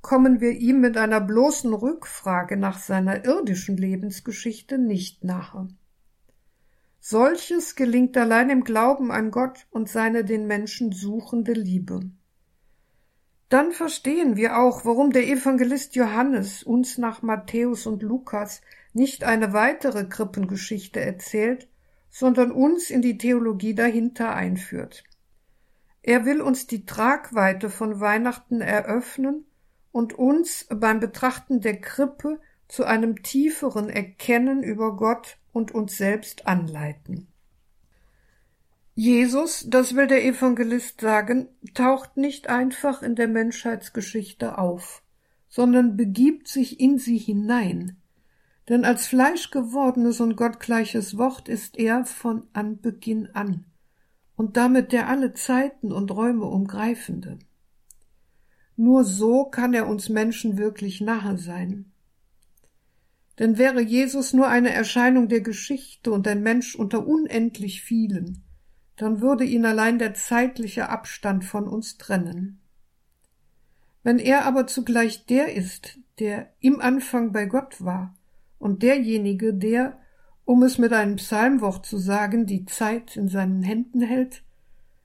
kommen 0.01 0.41
wir 0.41 0.51
ihm 0.51 0.81
mit 0.81 0.97
einer 0.97 1.21
bloßen 1.21 1.73
Rückfrage 1.73 2.57
nach 2.57 2.79
seiner 2.79 3.23
irdischen 3.23 3.77
Lebensgeschichte 3.77 4.77
nicht 4.77 5.23
nahe. 5.23 5.69
Solches 7.09 7.77
gelingt 7.77 8.17
allein 8.17 8.49
im 8.49 8.65
Glauben 8.65 9.13
an 9.13 9.31
Gott 9.31 9.65
und 9.71 9.87
seine 9.87 10.25
den 10.25 10.45
Menschen 10.45 10.91
suchende 10.91 11.53
Liebe. 11.53 12.01
Dann 13.47 13.71
verstehen 13.71 14.35
wir 14.35 14.57
auch, 14.57 14.83
warum 14.83 15.11
der 15.11 15.25
Evangelist 15.25 15.95
Johannes 15.95 16.63
uns 16.63 16.97
nach 16.97 17.21
Matthäus 17.21 17.87
und 17.87 18.03
Lukas 18.03 18.59
nicht 18.91 19.23
eine 19.23 19.53
weitere 19.53 20.03
Krippengeschichte 20.03 20.99
erzählt, 20.99 21.69
sondern 22.09 22.51
uns 22.51 22.89
in 22.89 23.01
die 23.01 23.17
Theologie 23.17 23.73
dahinter 23.73 24.35
einführt. 24.35 25.05
Er 26.01 26.25
will 26.25 26.41
uns 26.41 26.67
die 26.67 26.85
Tragweite 26.85 27.69
von 27.69 28.01
Weihnachten 28.01 28.59
eröffnen 28.59 29.45
und 29.93 30.11
uns 30.11 30.67
beim 30.69 30.99
Betrachten 30.99 31.61
der 31.61 31.79
Krippe 31.79 32.41
zu 32.67 32.83
einem 32.83 33.23
tieferen 33.23 33.89
Erkennen 33.89 34.61
über 34.61 34.97
Gott 34.97 35.37
und 35.57 35.71
uns 35.73 35.97
selbst 35.97 36.47
anleiten. 36.47 37.27
Jesus, 38.93 39.65
das 39.67 39.95
will 39.95 40.07
der 40.07 40.23
Evangelist 40.23 41.01
sagen, 41.01 41.49
taucht 41.73 42.15
nicht 42.15 42.47
einfach 42.49 43.01
in 43.01 43.15
der 43.15 43.27
Menschheitsgeschichte 43.27 44.57
auf, 44.57 45.03
sondern 45.49 45.97
begibt 45.97 46.47
sich 46.47 46.79
in 46.79 46.97
sie 46.97 47.17
hinein, 47.17 47.97
denn 48.69 48.85
als 48.85 49.07
fleischgewordenes 49.07 50.21
und 50.21 50.35
gottgleiches 50.35 51.17
Wort 51.17 51.49
ist 51.49 51.77
er 51.77 52.05
von 52.05 52.43
Anbeginn 52.53 53.29
an 53.33 53.65
und 54.35 54.57
damit 54.57 54.91
der 54.91 55.09
alle 55.09 55.33
Zeiten 55.33 55.91
und 55.91 56.11
Räume 56.11 56.45
umgreifende. 56.45 57.39
Nur 58.75 59.03
so 59.03 59.45
kann 59.45 59.73
er 59.73 59.87
uns 59.87 60.09
Menschen 60.09 60.57
wirklich 60.57 61.01
nahe 61.01 61.37
sein. 61.37 61.91
Denn 63.39 63.57
wäre 63.57 63.81
Jesus 63.81 64.33
nur 64.33 64.47
eine 64.47 64.71
Erscheinung 64.71 65.27
der 65.27 65.41
Geschichte 65.41 66.11
und 66.11 66.27
ein 66.27 66.41
Mensch 66.41 66.75
unter 66.75 67.05
unendlich 67.05 67.81
vielen, 67.81 68.43
dann 68.95 69.21
würde 69.21 69.43
ihn 69.43 69.65
allein 69.65 69.99
der 69.99 70.15
zeitliche 70.15 70.89
Abstand 70.89 71.45
von 71.45 71.67
uns 71.67 71.97
trennen. 71.97 72.61
Wenn 74.03 74.19
er 74.19 74.45
aber 74.45 74.65
zugleich 74.65 75.25
der 75.25 75.53
ist, 75.53 75.99
der 76.19 76.51
im 76.59 76.81
Anfang 76.81 77.31
bei 77.31 77.45
Gott 77.45 77.83
war, 77.83 78.15
und 78.59 78.81
derjenige, 78.81 79.53
der, 79.53 79.99
um 80.45 80.63
es 80.63 80.77
mit 80.77 80.93
einem 80.93 81.17
Psalmwort 81.17 81.85
zu 81.85 81.97
sagen, 81.97 82.45
die 82.45 82.65
Zeit 82.65 83.15
in 83.15 83.27
seinen 83.27 83.61
Händen 83.61 84.01
hält, 84.01 84.43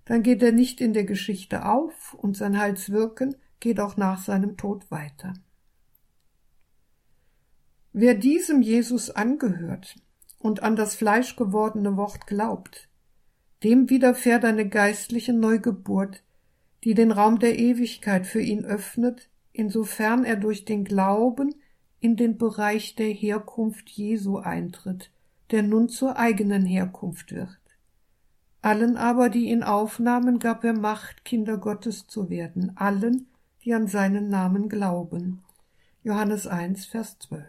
dann 0.04 0.22
geht 0.22 0.42
er 0.42 0.52
nicht 0.52 0.80
in 0.80 0.94
der 0.94 1.04
Geschichte 1.04 1.66
auf 1.66 2.14
und 2.14 2.36
sein 2.36 2.58
Heilswirken 2.58 3.36
geht 3.60 3.78
auch 3.78 3.96
nach 3.96 4.18
seinem 4.18 4.56
Tod 4.56 4.90
weiter. 4.90 5.34
Wer 7.94 8.14
diesem 8.14 8.62
Jesus 8.62 9.10
angehört 9.10 9.96
und 10.38 10.62
an 10.62 10.76
das 10.76 10.94
fleischgewordene 10.94 11.98
Wort 11.98 12.26
glaubt, 12.26 12.88
dem 13.62 13.90
widerfährt 13.90 14.46
eine 14.46 14.66
geistliche 14.66 15.34
Neugeburt, 15.34 16.22
die 16.84 16.94
den 16.94 17.12
Raum 17.12 17.38
der 17.38 17.58
Ewigkeit 17.58 18.26
für 18.26 18.40
ihn 18.40 18.64
öffnet, 18.64 19.28
insofern 19.52 20.24
er 20.24 20.36
durch 20.36 20.64
den 20.64 20.84
Glauben 20.84 21.54
in 22.00 22.16
den 22.16 22.38
Bereich 22.38 22.94
der 22.96 23.10
Herkunft 23.10 23.90
Jesu 23.90 24.38
eintritt, 24.38 25.10
der 25.50 25.62
nun 25.62 25.90
zur 25.90 26.16
eigenen 26.16 26.64
Herkunft 26.64 27.32
wird. 27.32 27.60
Allen 28.62 28.96
aber, 28.96 29.28
die 29.28 29.50
ihn 29.50 29.62
aufnahmen, 29.62 30.38
gab 30.38 30.64
er 30.64 30.72
Macht, 30.72 31.26
Kinder 31.26 31.58
Gottes 31.58 32.06
zu 32.06 32.30
werden, 32.30 32.72
allen, 32.74 33.26
die 33.64 33.74
an 33.74 33.86
seinen 33.86 34.30
Namen 34.30 34.70
glauben. 34.70 35.42
Johannes 36.02 36.46
1, 36.46 36.86
Vers 36.86 37.18
12. 37.18 37.44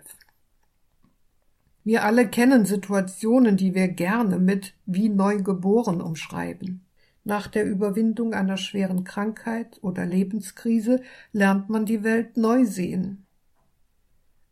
Wir 1.83 2.05
alle 2.05 2.27
kennen 2.27 2.65
Situationen, 2.65 3.57
die 3.57 3.75
wir 3.75 3.89
gerne 3.89 4.39
mit 4.39 4.73
wie 4.85 5.09
neu 5.09 5.41
geboren 5.41 6.01
umschreiben. 6.01 6.85
Nach 7.25 7.47
der 7.47 7.65
Überwindung 7.65 8.33
einer 8.33 8.57
schweren 8.57 9.03
Krankheit 9.03 9.79
oder 9.81 10.05
Lebenskrise 10.05 11.01
lernt 11.31 11.69
man 11.69 11.85
die 11.85 12.03
Welt 12.03 12.37
neu 12.37 12.65
sehen. 12.65 13.25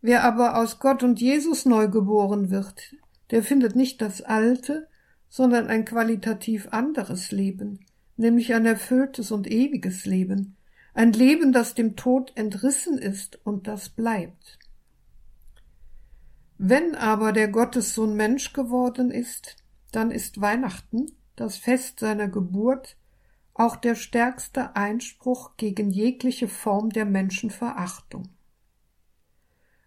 Wer 0.02 0.24
aber 0.24 0.58
aus 0.58 0.80
Gott 0.80 1.04
und 1.04 1.22
Jesus 1.22 1.66
neu 1.66 1.88
geboren 1.88 2.50
wird, 2.50 2.96
der 3.30 3.44
findet 3.44 3.76
nicht 3.76 4.02
das 4.02 4.22
alte, 4.22 4.88
sondern 5.30 5.68
ein 5.68 5.86
qualitativ 5.86 6.68
anderes 6.72 7.32
Leben, 7.32 7.80
nämlich 8.18 8.54
ein 8.54 8.66
erfülltes 8.66 9.32
und 9.32 9.50
ewiges 9.50 10.06
Leben, 10.06 10.58
ein 10.94 11.14
Leben, 11.14 11.54
das 11.54 11.76
dem 11.76 11.96
Tod 11.96 12.34
entrissen 12.36 12.98
ist 12.98 13.40
und 13.46 13.68
das 13.68 13.90
bleibt. 13.90 14.60
Wenn 16.64 16.94
aber 16.94 17.32
der 17.32 17.48
Gottessohn 17.48 18.16
Mensch 18.16 18.54
geworden 18.54 19.10
ist, 19.10 19.56
dann 19.92 20.12
ist 20.12 20.42
Weihnachten, 20.42 21.08
das 21.36 21.58
Fest 21.58 22.00
seiner 22.00 22.28
Geburt, 22.28 22.98
auch 23.56 23.76
der 23.76 23.96
stärkste 23.96 24.76
Einspruch 24.76 25.58
gegen 25.58 25.90
jegliche 25.90 26.48
Form 26.48 26.92
der 26.92 27.06
Menschenverachtung. 27.06 28.30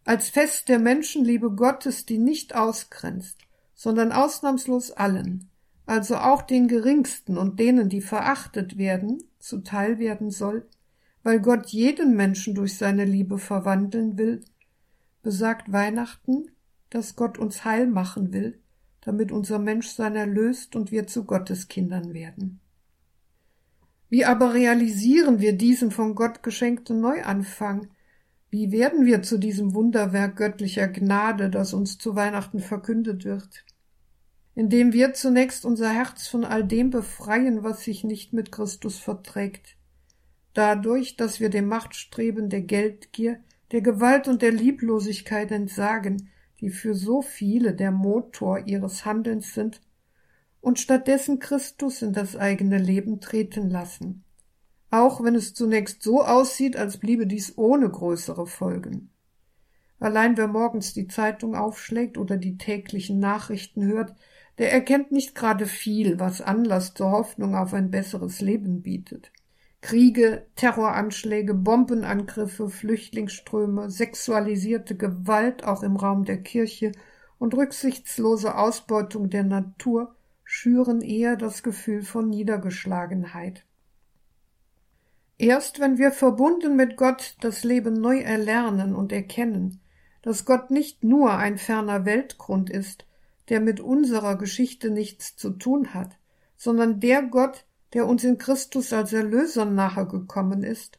Als 0.04 0.30
Fest 0.30 0.68
der 0.68 0.80
Menschenliebe 0.80 1.52
Gottes, 1.52 2.06
die 2.06 2.18
nicht 2.18 2.56
ausgrenzt, 2.56 3.38
sondern 3.76 4.10
ausnahmslos 4.10 4.90
allen, 4.90 5.48
also 5.86 6.16
auch 6.16 6.42
den 6.42 6.66
Geringsten 6.66 7.38
und 7.38 7.60
denen, 7.60 7.88
die 7.88 8.02
verachtet 8.02 8.78
werden, 8.78 9.22
zuteil 9.38 10.00
werden 10.00 10.32
soll, 10.32 10.68
weil 11.22 11.38
Gott 11.38 11.68
jeden 11.68 12.16
Menschen 12.16 12.56
durch 12.56 12.76
seine 12.76 13.04
Liebe 13.04 13.38
verwandeln 13.38 14.18
will, 14.18 14.44
besagt 15.22 15.70
Weihnachten, 15.70 16.48
dass 16.90 17.16
Gott 17.16 17.38
uns 17.38 17.64
heil 17.64 17.86
machen 17.86 18.32
will, 18.32 18.60
damit 19.00 19.32
unser 19.32 19.58
Menschsein 19.58 20.16
erlöst 20.16 20.76
und 20.76 20.90
wir 20.90 21.06
zu 21.06 21.24
Gottes 21.24 21.68
Kindern 21.68 22.14
werden. 22.14 22.60
Wie 24.08 24.24
aber 24.24 24.54
realisieren 24.54 25.40
wir 25.40 25.56
diesen 25.56 25.90
von 25.90 26.14
Gott 26.14 26.42
geschenkten 26.42 27.00
Neuanfang? 27.00 27.88
Wie 28.48 28.70
werden 28.70 29.06
wir 29.06 29.22
zu 29.22 29.38
diesem 29.38 29.74
Wunderwerk 29.74 30.36
göttlicher 30.36 30.86
Gnade, 30.86 31.50
das 31.50 31.74
uns 31.74 31.98
zu 31.98 32.14
Weihnachten 32.14 32.60
verkündet 32.60 33.24
wird? 33.24 33.64
Indem 34.54 34.92
wir 34.92 35.14
zunächst 35.14 35.64
unser 35.64 35.90
Herz 35.90 36.28
von 36.28 36.44
all 36.44 36.62
dem 36.62 36.90
befreien, 36.90 37.64
was 37.64 37.82
sich 37.82 38.04
nicht 38.04 38.32
mit 38.32 38.52
Christus 38.52 38.98
verträgt. 38.98 39.76
Dadurch, 40.52 41.16
dass 41.16 41.40
wir 41.40 41.50
dem 41.50 41.66
Machtstreben 41.66 42.48
der 42.48 42.60
Geldgier, 42.60 43.40
der 43.72 43.80
Gewalt 43.80 44.28
und 44.28 44.42
der 44.42 44.52
Lieblosigkeit 44.52 45.50
entsagen, 45.50 46.30
die 46.60 46.70
für 46.70 46.94
so 46.94 47.22
viele 47.22 47.74
der 47.74 47.90
Motor 47.90 48.66
ihres 48.66 49.04
Handelns 49.04 49.54
sind, 49.54 49.80
und 50.60 50.80
stattdessen 50.80 51.40
Christus 51.40 52.00
in 52.00 52.14
das 52.14 52.36
eigene 52.36 52.78
Leben 52.78 53.20
treten 53.20 53.68
lassen, 53.68 54.24
auch 54.90 55.22
wenn 55.22 55.34
es 55.34 55.52
zunächst 55.52 56.02
so 56.02 56.24
aussieht, 56.24 56.76
als 56.76 56.96
bliebe 56.96 57.26
dies 57.26 57.58
ohne 57.58 57.90
größere 57.90 58.46
Folgen. 58.46 59.10
Allein 60.00 60.36
wer 60.36 60.48
morgens 60.48 60.94
die 60.94 61.06
Zeitung 61.06 61.54
aufschlägt 61.54 62.16
oder 62.16 62.36
die 62.38 62.56
täglichen 62.56 63.18
Nachrichten 63.18 63.84
hört, 63.84 64.14
der 64.58 64.72
erkennt 64.72 65.12
nicht 65.12 65.34
gerade 65.34 65.66
viel, 65.66 66.18
was 66.18 66.40
Anlass 66.40 66.94
zur 66.94 67.10
Hoffnung 67.10 67.54
auf 67.54 67.74
ein 67.74 67.90
besseres 67.90 68.40
Leben 68.40 68.82
bietet. 68.82 69.32
Kriege, 69.84 70.46
Terroranschläge, 70.56 71.52
Bombenangriffe, 71.52 72.70
Flüchtlingsströme, 72.70 73.90
sexualisierte 73.90 74.96
Gewalt 74.96 75.64
auch 75.64 75.82
im 75.82 75.96
Raum 75.96 76.24
der 76.24 76.38
Kirche 76.40 76.92
und 77.38 77.52
rücksichtslose 77.52 78.56
Ausbeutung 78.56 79.28
der 79.28 79.42
Natur 79.42 80.16
schüren 80.42 81.02
eher 81.02 81.36
das 81.36 81.62
Gefühl 81.62 82.00
von 82.00 82.30
Niedergeschlagenheit. 82.30 83.66
Erst 85.36 85.80
wenn 85.80 85.98
wir 85.98 86.12
verbunden 86.12 86.76
mit 86.76 86.96
Gott 86.96 87.36
das 87.42 87.62
Leben 87.62 87.92
neu 87.92 88.20
erlernen 88.20 88.94
und 88.94 89.12
erkennen, 89.12 89.82
dass 90.22 90.46
Gott 90.46 90.70
nicht 90.70 91.04
nur 91.04 91.34
ein 91.34 91.58
ferner 91.58 92.06
Weltgrund 92.06 92.70
ist, 92.70 93.04
der 93.50 93.60
mit 93.60 93.80
unserer 93.80 94.38
Geschichte 94.38 94.88
nichts 94.88 95.36
zu 95.36 95.50
tun 95.50 95.92
hat, 95.92 96.16
sondern 96.56 97.00
der 97.00 97.24
Gott, 97.24 97.66
der 97.94 98.06
uns 98.06 98.24
in 98.24 98.38
Christus 98.38 98.92
als 98.92 99.12
Erlöser 99.12 99.64
nahegekommen 99.64 100.64
ist, 100.64 100.98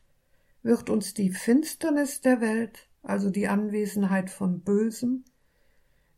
wird 0.64 0.90
uns 0.90 1.14
die 1.14 1.30
Finsternis 1.30 2.22
der 2.22 2.42
Welt, 2.42 2.90
also 3.04 3.30
die 3.30 3.48
Anwesenheit 3.48 4.30
von 4.30 4.62
Bösem, 4.62 5.26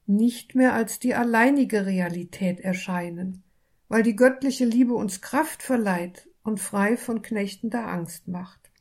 nicht 0.05 0.55
mehr 0.55 0.73
als 0.73 0.99
die 0.99 1.15
alleinige 1.15 1.86
Realität 1.86 2.61
erscheinen, 2.61 3.43
weil 3.89 4.03
die 4.03 4.15
göttliche 4.15 4.65
Liebe 4.65 4.93
uns 4.93 5.21
Kraft 5.21 5.63
verleiht 5.63 6.30
und 6.43 6.59
frei 6.59 6.95
von 6.95 7.21
knechtender 7.21 7.88
Angst 7.88 8.28
macht. 8.28 8.71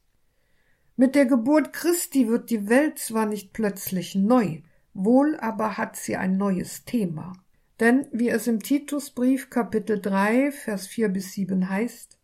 Mit 0.97 1.14
der 1.14 1.26
Geburt 1.26 1.72
Christi 1.72 2.28
wird 2.28 2.51
die 2.51 2.68
Welt 2.68 2.99
zwar 2.99 3.26
nicht 3.26 3.53
plötzlich 3.53 4.14
neu, 4.14 4.61
wohl 4.94 5.36
aber 5.40 5.76
hat 5.76 5.97
sie 5.97 6.16
ein 6.16 6.36
neues 6.36 6.84
Thema. 6.84 7.32
Denn, 7.81 8.07
wie 8.11 8.31
es 8.31 8.47
im 8.47 8.61
Titusbrief 8.61 9.51
Kapitel 9.51 10.01
3, 10.01 10.51
Vers 10.51 10.87
4 10.87 11.11
bis 11.11 11.33
7 11.33 11.68
heißt, 11.68 12.16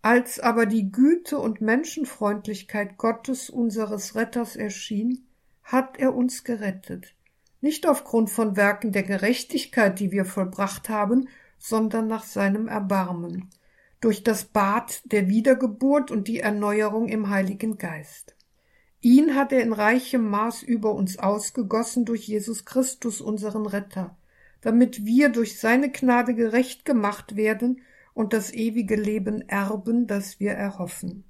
als 0.00 0.40
aber 0.40 0.66
die 0.66 0.90
Güte 0.90 1.38
und 1.38 1.60
Menschenfreundlichkeit 1.60 2.96
Gottes 2.96 3.50
unseres 3.50 4.14
Retters 4.14 4.56
erschien, 4.56 5.26
hat 5.62 5.98
er 5.98 6.14
uns 6.14 6.44
gerettet, 6.44 7.14
nicht 7.60 7.86
aufgrund 7.86 8.30
von 8.30 8.56
Werken 8.56 8.92
der 8.92 9.02
Gerechtigkeit, 9.02 9.98
die 9.98 10.12
wir 10.12 10.24
vollbracht 10.24 10.88
haben, 10.88 11.28
sondern 11.58 12.06
nach 12.06 12.24
seinem 12.24 12.68
Erbarmen, 12.68 13.50
durch 14.00 14.22
das 14.22 14.44
Bad 14.44 15.00
der 15.10 15.28
Wiedergeburt 15.28 16.10
und 16.10 16.28
die 16.28 16.40
Erneuerung 16.40 17.08
im 17.08 17.30
Heiligen 17.30 17.78
Geist. 17.78 18.36
Ihn 19.00 19.34
hat 19.34 19.52
er 19.52 19.60
in 19.60 19.72
reichem 19.72 20.28
Maß 20.28 20.62
über 20.62 20.94
uns 20.94 21.18
ausgegossen 21.18 22.04
durch 22.04 22.26
Jesus 22.26 22.64
Christus, 22.64 23.20
unseren 23.20 23.66
Retter, 23.66 24.16
damit 24.64 25.04
wir 25.04 25.28
durch 25.28 25.60
seine 25.60 25.90
Gnade 25.90 26.34
gerecht 26.34 26.86
gemacht 26.86 27.36
werden 27.36 27.82
und 28.14 28.32
das 28.32 28.50
ewige 28.50 28.96
Leben 28.96 29.46
erben, 29.46 30.06
das 30.06 30.40
wir 30.40 30.52
erhoffen. 30.52 31.24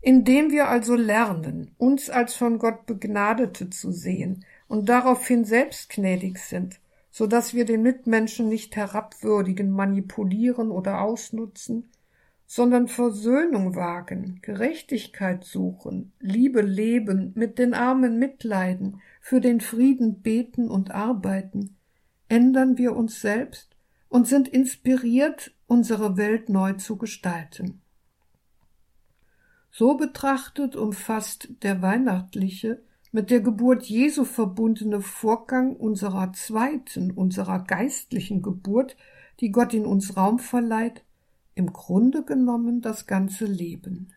Indem 0.00 0.50
wir 0.50 0.68
also 0.68 0.96
lernen, 0.96 1.76
uns 1.78 2.10
als 2.10 2.34
von 2.34 2.58
Gott 2.58 2.86
Begnadete 2.86 3.70
zu 3.70 3.92
sehen 3.92 4.44
und 4.66 4.88
daraufhin 4.88 5.44
selbst 5.44 5.90
gnädig 5.90 6.40
sind, 6.40 6.80
so 7.08 7.28
dass 7.28 7.54
wir 7.54 7.66
den 7.66 7.82
Mitmenschen 7.82 8.48
nicht 8.48 8.74
herabwürdigen, 8.74 9.70
manipulieren 9.70 10.72
oder 10.72 11.02
ausnutzen, 11.02 11.88
sondern 12.46 12.88
Versöhnung 12.88 13.76
wagen, 13.76 14.40
Gerechtigkeit 14.42 15.44
suchen, 15.44 16.12
Liebe 16.18 16.62
leben, 16.62 17.30
mit 17.36 17.60
den 17.60 17.72
Armen 17.72 18.18
mitleiden, 18.18 19.00
für 19.22 19.40
den 19.40 19.60
Frieden 19.60 20.20
beten 20.20 20.68
und 20.68 20.90
arbeiten, 20.90 21.76
ändern 22.28 22.76
wir 22.76 22.94
uns 22.96 23.20
selbst 23.20 23.76
und 24.08 24.26
sind 24.26 24.48
inspiriert, 24.48 25.54
unsere 25.66 26.16
Welt 26.18 26.48
neu 26.48 26.74
zu 26.74 26.96
gestalten. 26.96 27.80
So 29.70 29.96
betrachtet 29.96 30.76
umfasst 30.76 31.48
der 31.62 31.80
weihnachtliche, 31.80 32.82
mit 33.12 33.30
der 33.30 33.40
Geburt 33.40 33.84
Jesu 33.84 34.24
verbundene 34.24 35.00
Vorgang 35.00 35.76
unserer 35.76 36.32
zweiten, 36.32 37.12
unserer 37.12 37.60
geistlichen 37.60 38.42
Geburt, 38.42 38.96
die 39.40 39.52
Gott 39.52 39.72
in 39.72 39.86
uns 39.86 40.16
Raum 40.16 40.40
verleiht, 40.40 41.04
im 41.54 41.72
Grunde 41.72 42.24
genommen 42.24 42.80
das 42.80 43.06
ganze 43.06 43.44
Leben. 43.44 44.12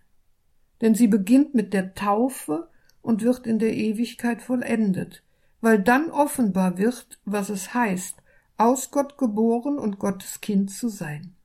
Denn 0.81 0.95
sie 0.95 1.07
beginnt 1.07 1.53
mit 1.53 1.73
der 1.73 1.93
Taufe 1.93 2.69
und 3.05 3.21
wird 3.21 3.45
in 3.45 3.59
der 3.59 3.73
Ewigkeit 3.73 4.41
vollendet, 4.41 5.23
weil 5.61 5.79
dann 5.79 6.09
offenbar 6.09 6.77
wird, 6.77 7.19
was 7.23 7.49
es 7.49 7.73
heißt, 7.73 8.17
aus 8.57 8.89
Gott 8.89 9.17
geboren 9.17 9.77
und 9.77 9.99
Gottes 9.99 10.41
Kind 10.41 10.71
zu 10.71 10.89
sein. 10.89 11.35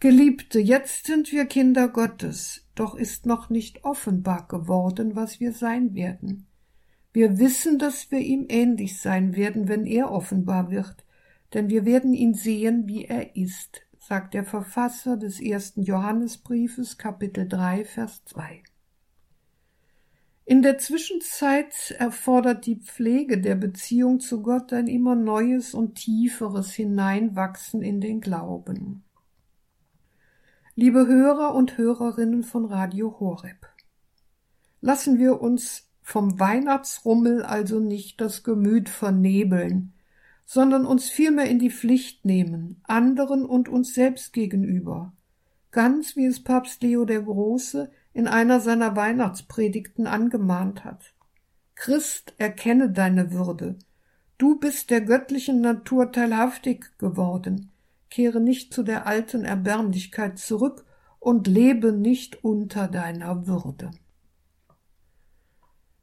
Geliebte, 0.00 0.60
jetzt 0.60 1.06
sind 1.06 1.32
wir 1.32 1.46
Kinder 1.46 1.88
Gottes, 1.88 2.66
doch 2.74 2.94
ist 2.94 3.26
noch 3.26 3.48
nicht 3.48 3.84
offenbar 3.84 4.46
geworden, 4.48 5.16
was 5.16 5.40
wir 5.40 5.52
sein 5.52 5.94
werden. 5.94 6.46
Wir 7.12 7.38
wissen, 7.38 7.78
dass 7.78 8.10
wir 8.10 8.20
ihm 8.20 8.46
ähnlich 8.48 9.00
sein 9.00 9.34
werden, 9.34 9.66
wenn 9.66 9.86
er 9.86 10.10
offenbar 10.10 10.70
wird, 10.70 11.04
denn 11.54 11.70
wir 11.70 11.84
werden 11.84 12.12
ihn 12.12 12.34
sehen, 12.34 12.86
wie 12.86 13.06
er 13.06 13.34
ist, 13.34 13.82
sagt 13.98 14.34
der 14.34 14.44
Verfasser 14.44 15.16
des 15.16 15.40
ersten 15.40 15.82
Johannesbriefes 15.82 16.98
Kapitel 16.98 17.48
3 17.48 17.84
Vers 17.84 18.24
2. 18.26 18.62
In 20.50 20.62
der 20.62 20.78
Zwischenzeit 20.78 21.94
erfordert 22.00 22.66
die 22.66 22.74
Pflege 22.74 23.40
der 23.40 23.54
Beziehung 23.54 24.18
zu 24.18 24.42
Gott 24.42 24.72
ein 24.72 24.88
immer 24.88 25.14
neues 25.14 25.74
und 25.74 25.94
tieferes 25.94 26.72
Hineinwachsen 26.72 27.82
in 27.82 28.00
den 28.00 28.20
Glauben. 28.20 29.04
Liebe 30.74 31.06
Hörer 31.06 31.54
und 31.54 31.78
Hörerinnen 31.78 32.42
von 32.42 32.64
Radio 32.64 33.20
Horeb, 33.20 33.68
lassen 34.80 35.20
wir 35.20 35.40
uns 35.40 35.88
vom 36.02 36.40
Weihnachtsrummel 36.40 37.44
also 37.44 37.78
nicht 37.78 38.20
das 38.20 38.42
Gemüt 38.42 38.88
vernebeln, 38.88 39.92
sondern 40.46 40.84
uns 40.84 41.08
vielmehr 41.08 41.48
in 41.48 41.60
die 41.60 41.70
Pflicht 41.70 42.24
nehmen, 42.24 42.80
anderen 42.82 43.44
und 43.44 43.68
uns 43.68 43.94
selbst 43.94 44.32
gegenüber, 44.32 45.12
ganz 45.70 46.16
wie 46.16 46.26
es 46.26 46.42
Papst 46.42 46.82
Leo 46.82 47.04
der 47.04 47.22
Große 47.22 47.92
in 48.12 48.26
einer 48.26 48.60
seiner 48.60 48.96
Weihnachtspredigten 48.96 50.06
angemahnt 50.06 50.84
hat. 50.84 51.14
Christ, 51.74 52.34
erkenne 52.38 52.90
deine 52.90 53.32
Würde. 53.32 53.78
Du 54.38 54.58
bist 54.58 54.90
der 54.90 55.00
göttlichen 55.00 55.60
Natur 55.60 56.12
teilhaftig 56.12 56.98
geworden 56.98 57.70
kehre 58.10 58.40
nicht 58.40 58.74
zu 58.74 58.82
der 58.82 59.06
alten 59.06 59.44
Erbärmlichkeit 59.44 60.38
zurück 60.38 60.84
und 61.20 61.46
lebe 61.46 61.92
nicht 61.92 62.44
unter 62.44 62.88
deiner 62.88 63.46
Würde. 63.46 63.92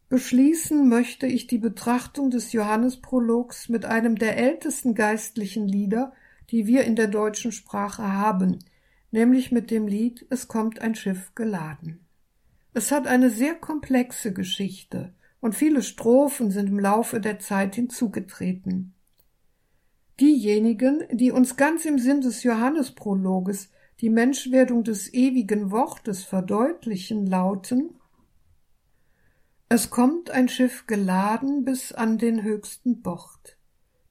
Beschließen 0.09 0.87
möchte 0.87 1.27
ich 1.27 1.47
die 1.47 1.57
Betrachtung 1.57 2.31
des 2.31 2.53
Johannesprologs 2.53 3.67
mit 3.67 3.83
einem 3.83 4.15
der 4.15 4.37
ältesten 4.37 4.95
geistlichen 4.95 5.67
Lieder, 5.67 6.13
die 6.49 6.65
wir 6.65 6.85
in 6.85 6.95
der 6.95 7.07
deutschen 7.07 7.51
Sprache 7.51 8.03
haben, 8.13 8.59
nämlich 9.17 9.51
mit 9.51 9.71
dem 9.71 9.87
Lied 9.87 10.27
Es 10.29 10.47
kommt 10.47 10.79
ein 10.79 10.93
Schiff 10.93 11.33
geladen. 11.33 12.05
Es 12.75 12.91
hat 12.91 13.07
eine 13.07 13.31
sehr 13.31 13.55
komplexe 13.55 14.31
Geschichte, 14.31 15.11
und 15.39 15.55
viele 15.55 15.81
Strophen 15.81 16.51
sind 16.51 16.69
im 16.69 16.79
Laufe 16.79 17.19
der 17.19 17.39
Zeit 17.39 17.73
hinzugetreten. 17.73 18.93
Diejenigen, 20.19 21.03
die 21.11 21.31
uns 21.31 21.57
ganz 21.57 21.85
im 21.85 21.97
Sinn 21.97 22.21
des 22.21 22.43
Johannesprologes 22.43 23.71
die 24.01 24.11
Menschwerdung 24.11 24.83
des 24.83 25.11
ewigen 25.11 25.71
Wortes 25.71 26.23
verdeutlichen, 26.23 27.25
lauten 27.25 27.95
Es 29.67 29.89
kommt 29.89 30.29
ein 30.29 30.47
Schiff 30.47 30.85
geladen 30.85 31.65
bis 31.65 31.91
an 31.91 32.19
den 32.19 32.43
höchsten 32.43 33.01
Bord, 33.01 33.57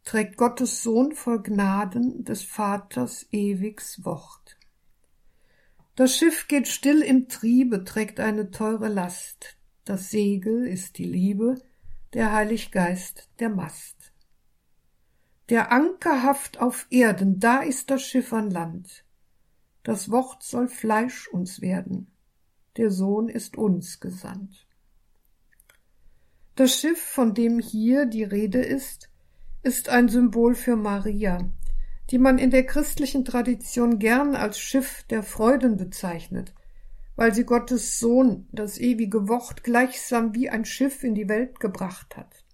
trägt 0.02 0.36
Gottes 0.36 0.82
Sohn 0.82 1.12
voll 1.12 1.42
Gnaden 1.42 2.24
des 2.24 2.42
Vaters 2.42 3.26
ewigs 3.30 4.04
Wort. 4.04 4.56
Das 5.96 6.14
Schiff 6.14 6.46
geht 6.46 6.68
still 6.68 7.00
im 7.00 7.26
Triebe, 7.26 7.82
trägt 7.82 8.20
eine 8.20 8.50
teure 8.50 8.88
Last, 8.88 9.56
das 9.86 10.10
Segel 10.10 10.66
ist 10.66 10.98
die 10.98 11.06
Liebe, 11.06 11.54
der 12.12 12.32
Heiliggeist 12.32 13.30
der 13.40 13.48
Mast. 13.48 14.12
Der 15.48 15.72
Anker 15.72 16.22
haft 16.22 16.60
auf 16.60 16.86
Erden, 16.90 17.40
da 17.40 17.62
ist 17.62 17.90
das 17.90 18.02
Schiff 18.02 18.34
an 18.34 18.50
Land. 18.50 19.06
Das 19.84 20.10
Wort 20.10 20.42
soll 20.42 20.68
Fleisch 20.68 21.28
uns 21.28 21.62
werden, 21.62 22.12
der 22.76 22.90
Sohn 22.90 23.30
ist 23.30 23.56
uns 23.56 23.98
gesandt. 23.98 24.66
Das 26.56 26.78
Schiff, 26.78 27.00
von 27.00 27.32
dem 27.32 27.58
hier 27.58 28.04
die 28.04 28.24
Rede 28.24 28.60
ist, 28.60 29.08
ist 29.62 29.88
ein 29.88 30.10
Symbol 30.10 30.54
für 30.54 30.76
Maria, 30.76 31.50
die 32.10 32.18
man 32.18 32.38
in 32.38 32.50
der 32.50 32.64
christlichen 32.64 33.24
Tradition 33.24 33.98
gern 33.98 34.34
als 34.36 34.58
Schiff 34.58 35.04
der 35.10 35.22
Freuden 35.22 35.76
bezeichnet, 35.76 36.54
weil 37.16 37.34
sie 37.34 37.44
Gottes 37.44 37.98
Sohn, 37.98 38.48
das 38.52 38.78
ewige 38.78 39.28
Wort, 39.28 39.64
gleichsam 39.64 40.34
wie 40.34 40.48
ein 40.48 40.64
Schiff 40.64 41.02
in 41.02 41.14
die 41.14 41.28
Welt 41.28 41.60
gebracht 41.60 42.16
hat. 42.16 42.44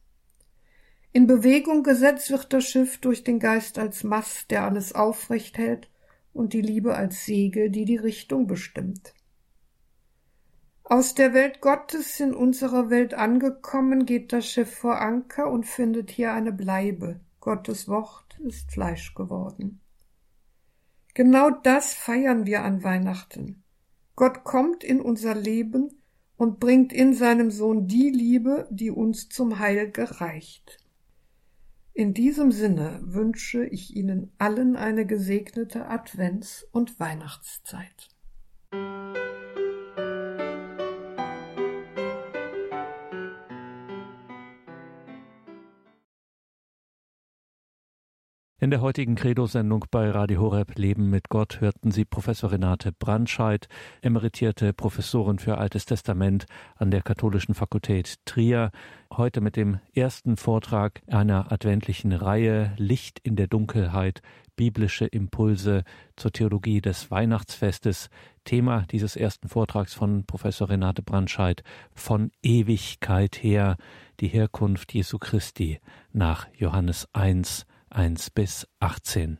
In 1.12 1.26
Bewegung 1.26 1.82
gesetzt 1.82 2.30
wird 2.30 2.52
das 2.52 2.64
Schiff 2.64 2.98
durch 2.98 3.22
den 3.22 3.38
Geist 3.38 3.78
als 3.78 4.02
Mast, 4.02 4.50
der 4.50 4.64
alles 4.64 4.94
aufrecht 4.94 5.58
hält, 5.58 5.90
und 6.32 6.54
die 6.54 6.62
Liebe 6.62 6.96
als 6.96 7.26
Segel, 7.26 7.68
die 7.68 7.84
die 7.84 7.96
Richtung 7.96 8.46
bestimmt. 8.46 9.12
Aus 10.84 11.14
der 11.14 11.34
Welt 11.34 11.60
Gottes 11.60 12.18
in 12.20 12.34
unserer 12.34 12.88
Welt 12.88 13.14
angekommen, 13.14 14.06
geht 14.06 14.32
das 14.32 14.46
Schiff 14.46 14.74
vor 14.74 15.00
Anker 15.00 15.50
und 15.50 15.66
findet 15.66 16.10
hier 16.10 16.32
eine 16.32 16.52
Bleibe. 16.52 17.20
Gottes 17.40 17.88
Wort 17.88 18.21
ist 18.42 18.70
Fleisch 18.72 19.14
geworden. 19.14 19.80
Genau 21.14 21.50
das 21.50 21.94
feiern 21.94 22.46
wir 22.46 22.62
an 22.62 22.82
Weihnachten. 22.82 23.62
Gott 24.16 24.44
kommt 24.44 24.84
in 24.84 25.00
unser 25.00 25.34
Leben 25.34 26.02
und 26.36 26.58
bringt 26.58 26.92
in 26.92 27.14
seinem 27.14 27.50
Sohn 27.50 27.86
die 27.86 28.10
Liebe, 28.10 28.66
die 28.70 28.90
uns 28.90 29.28
zum 29.28 29.58
Heil 29.58 29.90
gereicht. 29.90 30.78
In 31.94 32.14
diesem 32.14 32.52
Sinne 32.52 33.00
wünsche 33.02 33.66
ich 33.66 33.94
Ihnen 33.94 34.32
allen 34.38 34.76
eine 34.76 35.04
gesegnete 35.06 35.88
Advents- 35.88 36.64
und 36.72 36.98
Weihnachtszeit. 36.98 38.08
In 48.62 48.70
der 48.70 48.80
heutigen 48.80 49.16
Credo-Sendung 49.16 49.86
bei 49.90 50.08
Radio 50.08 50.40
Horeb 50.40 50.78
Leben 50.78 51.10
mit 51.10 51.30
Gott 51.30 51.60
hörten 51.60 51.90
Sie 51.90 52.04
Professor 52.04 52.52
Renate 52.52 52.92
Brandscheid, 52.92 53.66
emeritierte 54.02 54.72
Professorin 54.72 55.40
für 55.40 55.58
Altes 55.58 55.84
Testament 55.84 56.46
an 56.76 56.92
der 56.92 57.02
Katholischen 57.02 57.56
Fakultät 57.56 58.24
Trier, 58.24 58.70
heute 59.12 59.40
mit 59.40 59.56
dem 59.56 59.80
ersten 59.96 60.36
Vortrag 60.36 61.02
einer 61.08 61.50
adventlichen 61.50 62.12
Reihe 62.12 62.72
Licht 62.76 63.18
in 63.24 63.34
der 63.34 63.48
Dunkelheit, 63.48 64.22
biblische 64.54 65.06
Impulse 65.06 65.82
zur 66.14 66.30
Theologie 66.30 66.80
des 66.80 67.10
Weihnachtsfestes. 67.10 68.10
Thema 68.44 68.86
dieses 68.92 69.16
ersten 69.16 69.48
Vortrags 69.48 69.92
von 69.92 70.24
Professor 70.24 70.68
Renate 70.68 71.02
Brandscheid 71.02 71.64
von 71.96 72.30
Ewigkeit 72.44 73.42
her, 73.42 73.76
die 74.20 74.28
Herkunft 74.28 74.94
Jesu 74.94 75.18
Christi 75.18 75.80
nach 76.12 76.46
Johannes 76.56 77.08
1 77.12 77.66
1 77.94 78.30
bis 78.30 78.66
18. 78.80 79.38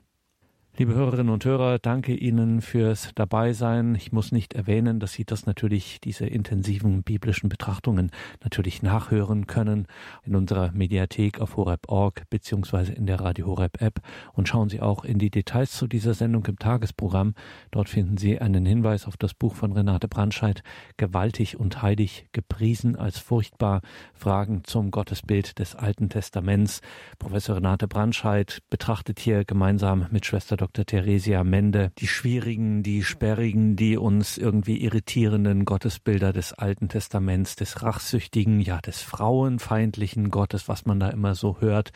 Liebe 0.79 0.95
Hörerinnen 0.95 1.29
und 1.29 1.45
Hörer, 1.45 1.79
danke 1.79 2.15
Ihnen 2.15 2.63
fürs 2.63 3.11
Dabeisein. 3.15 3.95
Ich 3.95 4.11
muss 4.11 4.33
nicht 4.33 4.55
erwähnen, 4.55 5.01
dass 5.01 5.13
Sie 5.13 5.27
das 5.27 5.45
natürlich, 5.45 6.01
diese 6.01 6.25
intensiven 6.25 7.03
biblischen 7.03 7.51
Betrachtungen 7.51 8.11
natürlich 8.43 8.83
nachhören 8.83 9.47
können 9.47 9.87
in 10.25 10.35
unserer 10.35 10.73
Mediathek 10.73 11.43
auf 11.43 11.59
horeb.org 11.59 12.23
beziehungsweise 12.31 12.95
in 12.95 13.05
der 13.05 13.21
Radio 13.21 13.49
Horeb 13.49 13.83
App 13.83 14.01
und 14.33 14.49
schauen 14.49 14.71
Sie 14.71 14.81
auch 14.81 15.05
in 15.05 15.19
die 15.19 15.29
Details 15.29 15.73
zu 15.73 15.87
dieser 15.87 16.15
Sendung 16.15 16.47
im 16.47 16.59
Tagesprogramm. 16.59 17.35
Dort 17.71 17.91
finden 17.91 18.17
Sie 18.17 18.41
einen 18.41 18.65
Hinweis 18.65 19.07
auf 19.07 19.19
das 19.19 19.35
Buch 19.35 19.55
von 19.55 19.73
Renate 19.73 20.09
Brandscheid, 20.09 20.63
Gewaltig 20.97 21.61
und 21.61 21.83
heilig 21.83 22.29
gepriesen 22.33 22.97
als 22.97 23.19
furchtbar, 23.19 23.83
Fragen 24.15 24.65
zum 24.65 24.91
Gottesbild 24.91 25.59
des 25.59 25.75
Alten 25.75 26.09
Testaments. 26.09 26.81
Professor 27.19 27.57
Renate 27.57 27.89
Brandscheid 27.89 28.63
betrachtet 28.71 29.21
hier 29.21 29.45
gemeinsam 29.45 30.07
mit 30.11 30.25
Schwester 30.25 30.62
Dr. 30.63 30.87
Theresia 30.87 31.43
Mende, 31.43 31.91
die 31.99 32.07
schwierigen, 32.07 32.85
die 32.85 33.03
sperrigen, 33.03 33.75
die 33.75 33.97
uns 33.97 34.39
irgendwie 34.39 34.81
irritierenden 34.81 35.65
Gottesbilder 35.65 36.33
des 36.33 36.53
Alten 36.53 36.89
Testaments, 36.89 37.57
des 37.57 37.83
rachsüchtigen, 37.83 38.61
ja, 38.61 38.81
des 38.81 39.03
frauenfeindlichen 39.03 40.31
Gottes, 40.31 40.69
was 40.69 40.87
man 40.87 41.01
da 41.01 41.09
immer 41.09 41.35
so 41.35 41.61
hört. 41.61 41.91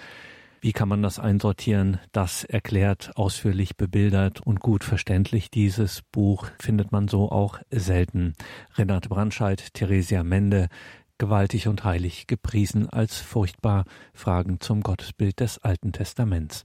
Wie 0.60 0.72
kann 0.72 0.88
man 0.88 1.00
das 1.00 1.20
einsortieren? 1.20 2.00
Das 2.10 2.42
erklärt 2.42 3.12
ausführlich 3.14 3.76
bebildert 3.76 4.40
und 4.40 4.58
gut 4.58 4.82
verständlich. 4.82 5.48
Dieses 5.48 6.02
Buch 6.10 6.48
findet 6.60 6.90
man 6.90 7.06
so 7.06 7.30
auch 7.30 7.60
selten. 7.70 8.34
Renate 8.74 9.08
Brandscheid, 9.08 9.74
Theresia 9.74 10.24
Mende, 10.24 10.66
gewaltig 11.18 11.68
und 11.68 11.84
heilig 11.84 12.26
gepriesen 12.26 12.88
als 12.88 13.20
furchtbar 13.20 13.84
Fragen 14.12 14.60
zum 14.60 14.82
Gottesbild 14.82 15.40
des 15.40 15.58
Alten 15.58 15.92
Testaments. 15.92 16.64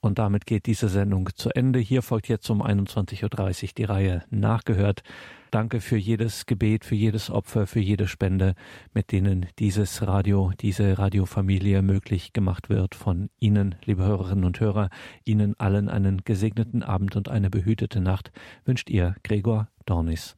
Und 0.00 0.18
damit 0.18 0.46
geht 0.46 0.66
diese 0.66 0.88
Sendung 0.88 1.30
zu 1.34 1.50
Ende. 1.50 1.78
Hier 1.78 2.02
folgt 2.02 2.28
jetzt 2.28 2.48
um 2.50 2.62
21.30 2.62 3.62
Uhr 3.62 3.70
die 3.76 3.84
Reihe 3.84 4.24
Nachgehört. 4.30 5.02
Danke 5.50 5.80
für 5.80 5.96
jedes 5.96 6.46
Gebet, 6.46 6.84
für 6.84 6.94
jedes 6.94 7.28
Opfer, 7.28 7.66
für 7.66 7.80
jede 7.80 8.06
Spende, 8.06 8.54
mit 8.94 9.10
denen 9.10 9.46
dieses 9.58 10.06
Radio, 10.06 10.52
diese 10.60 10.96
Radiofamilie 10.96 11.82
möglich 11.82 12.32
gemacht 12.32 12.68
wird. 12.68 12.94
Von 12.94 13.30
Ihnen, 13.40 13.74
liebe 13.84 14.04
Hörerinnen 14.04 14.44
und 14.44 14.60
Hörer, 14.60 14.90
Ihnen 15.24 15.58
allen 15.58 15.88
einen 15.88 16.22
gesegneten 16.24 16.84
Abend 16.84 17.16
und 17.16 17.28
eine 17.28 17.50
behütete 17.50 18.00
Nacht 18.00 18.30
wünscht 18.64 18.90
Ihr 18.90 19.16
Gregor 19.24 19.68
Dornis. 19.86 20.36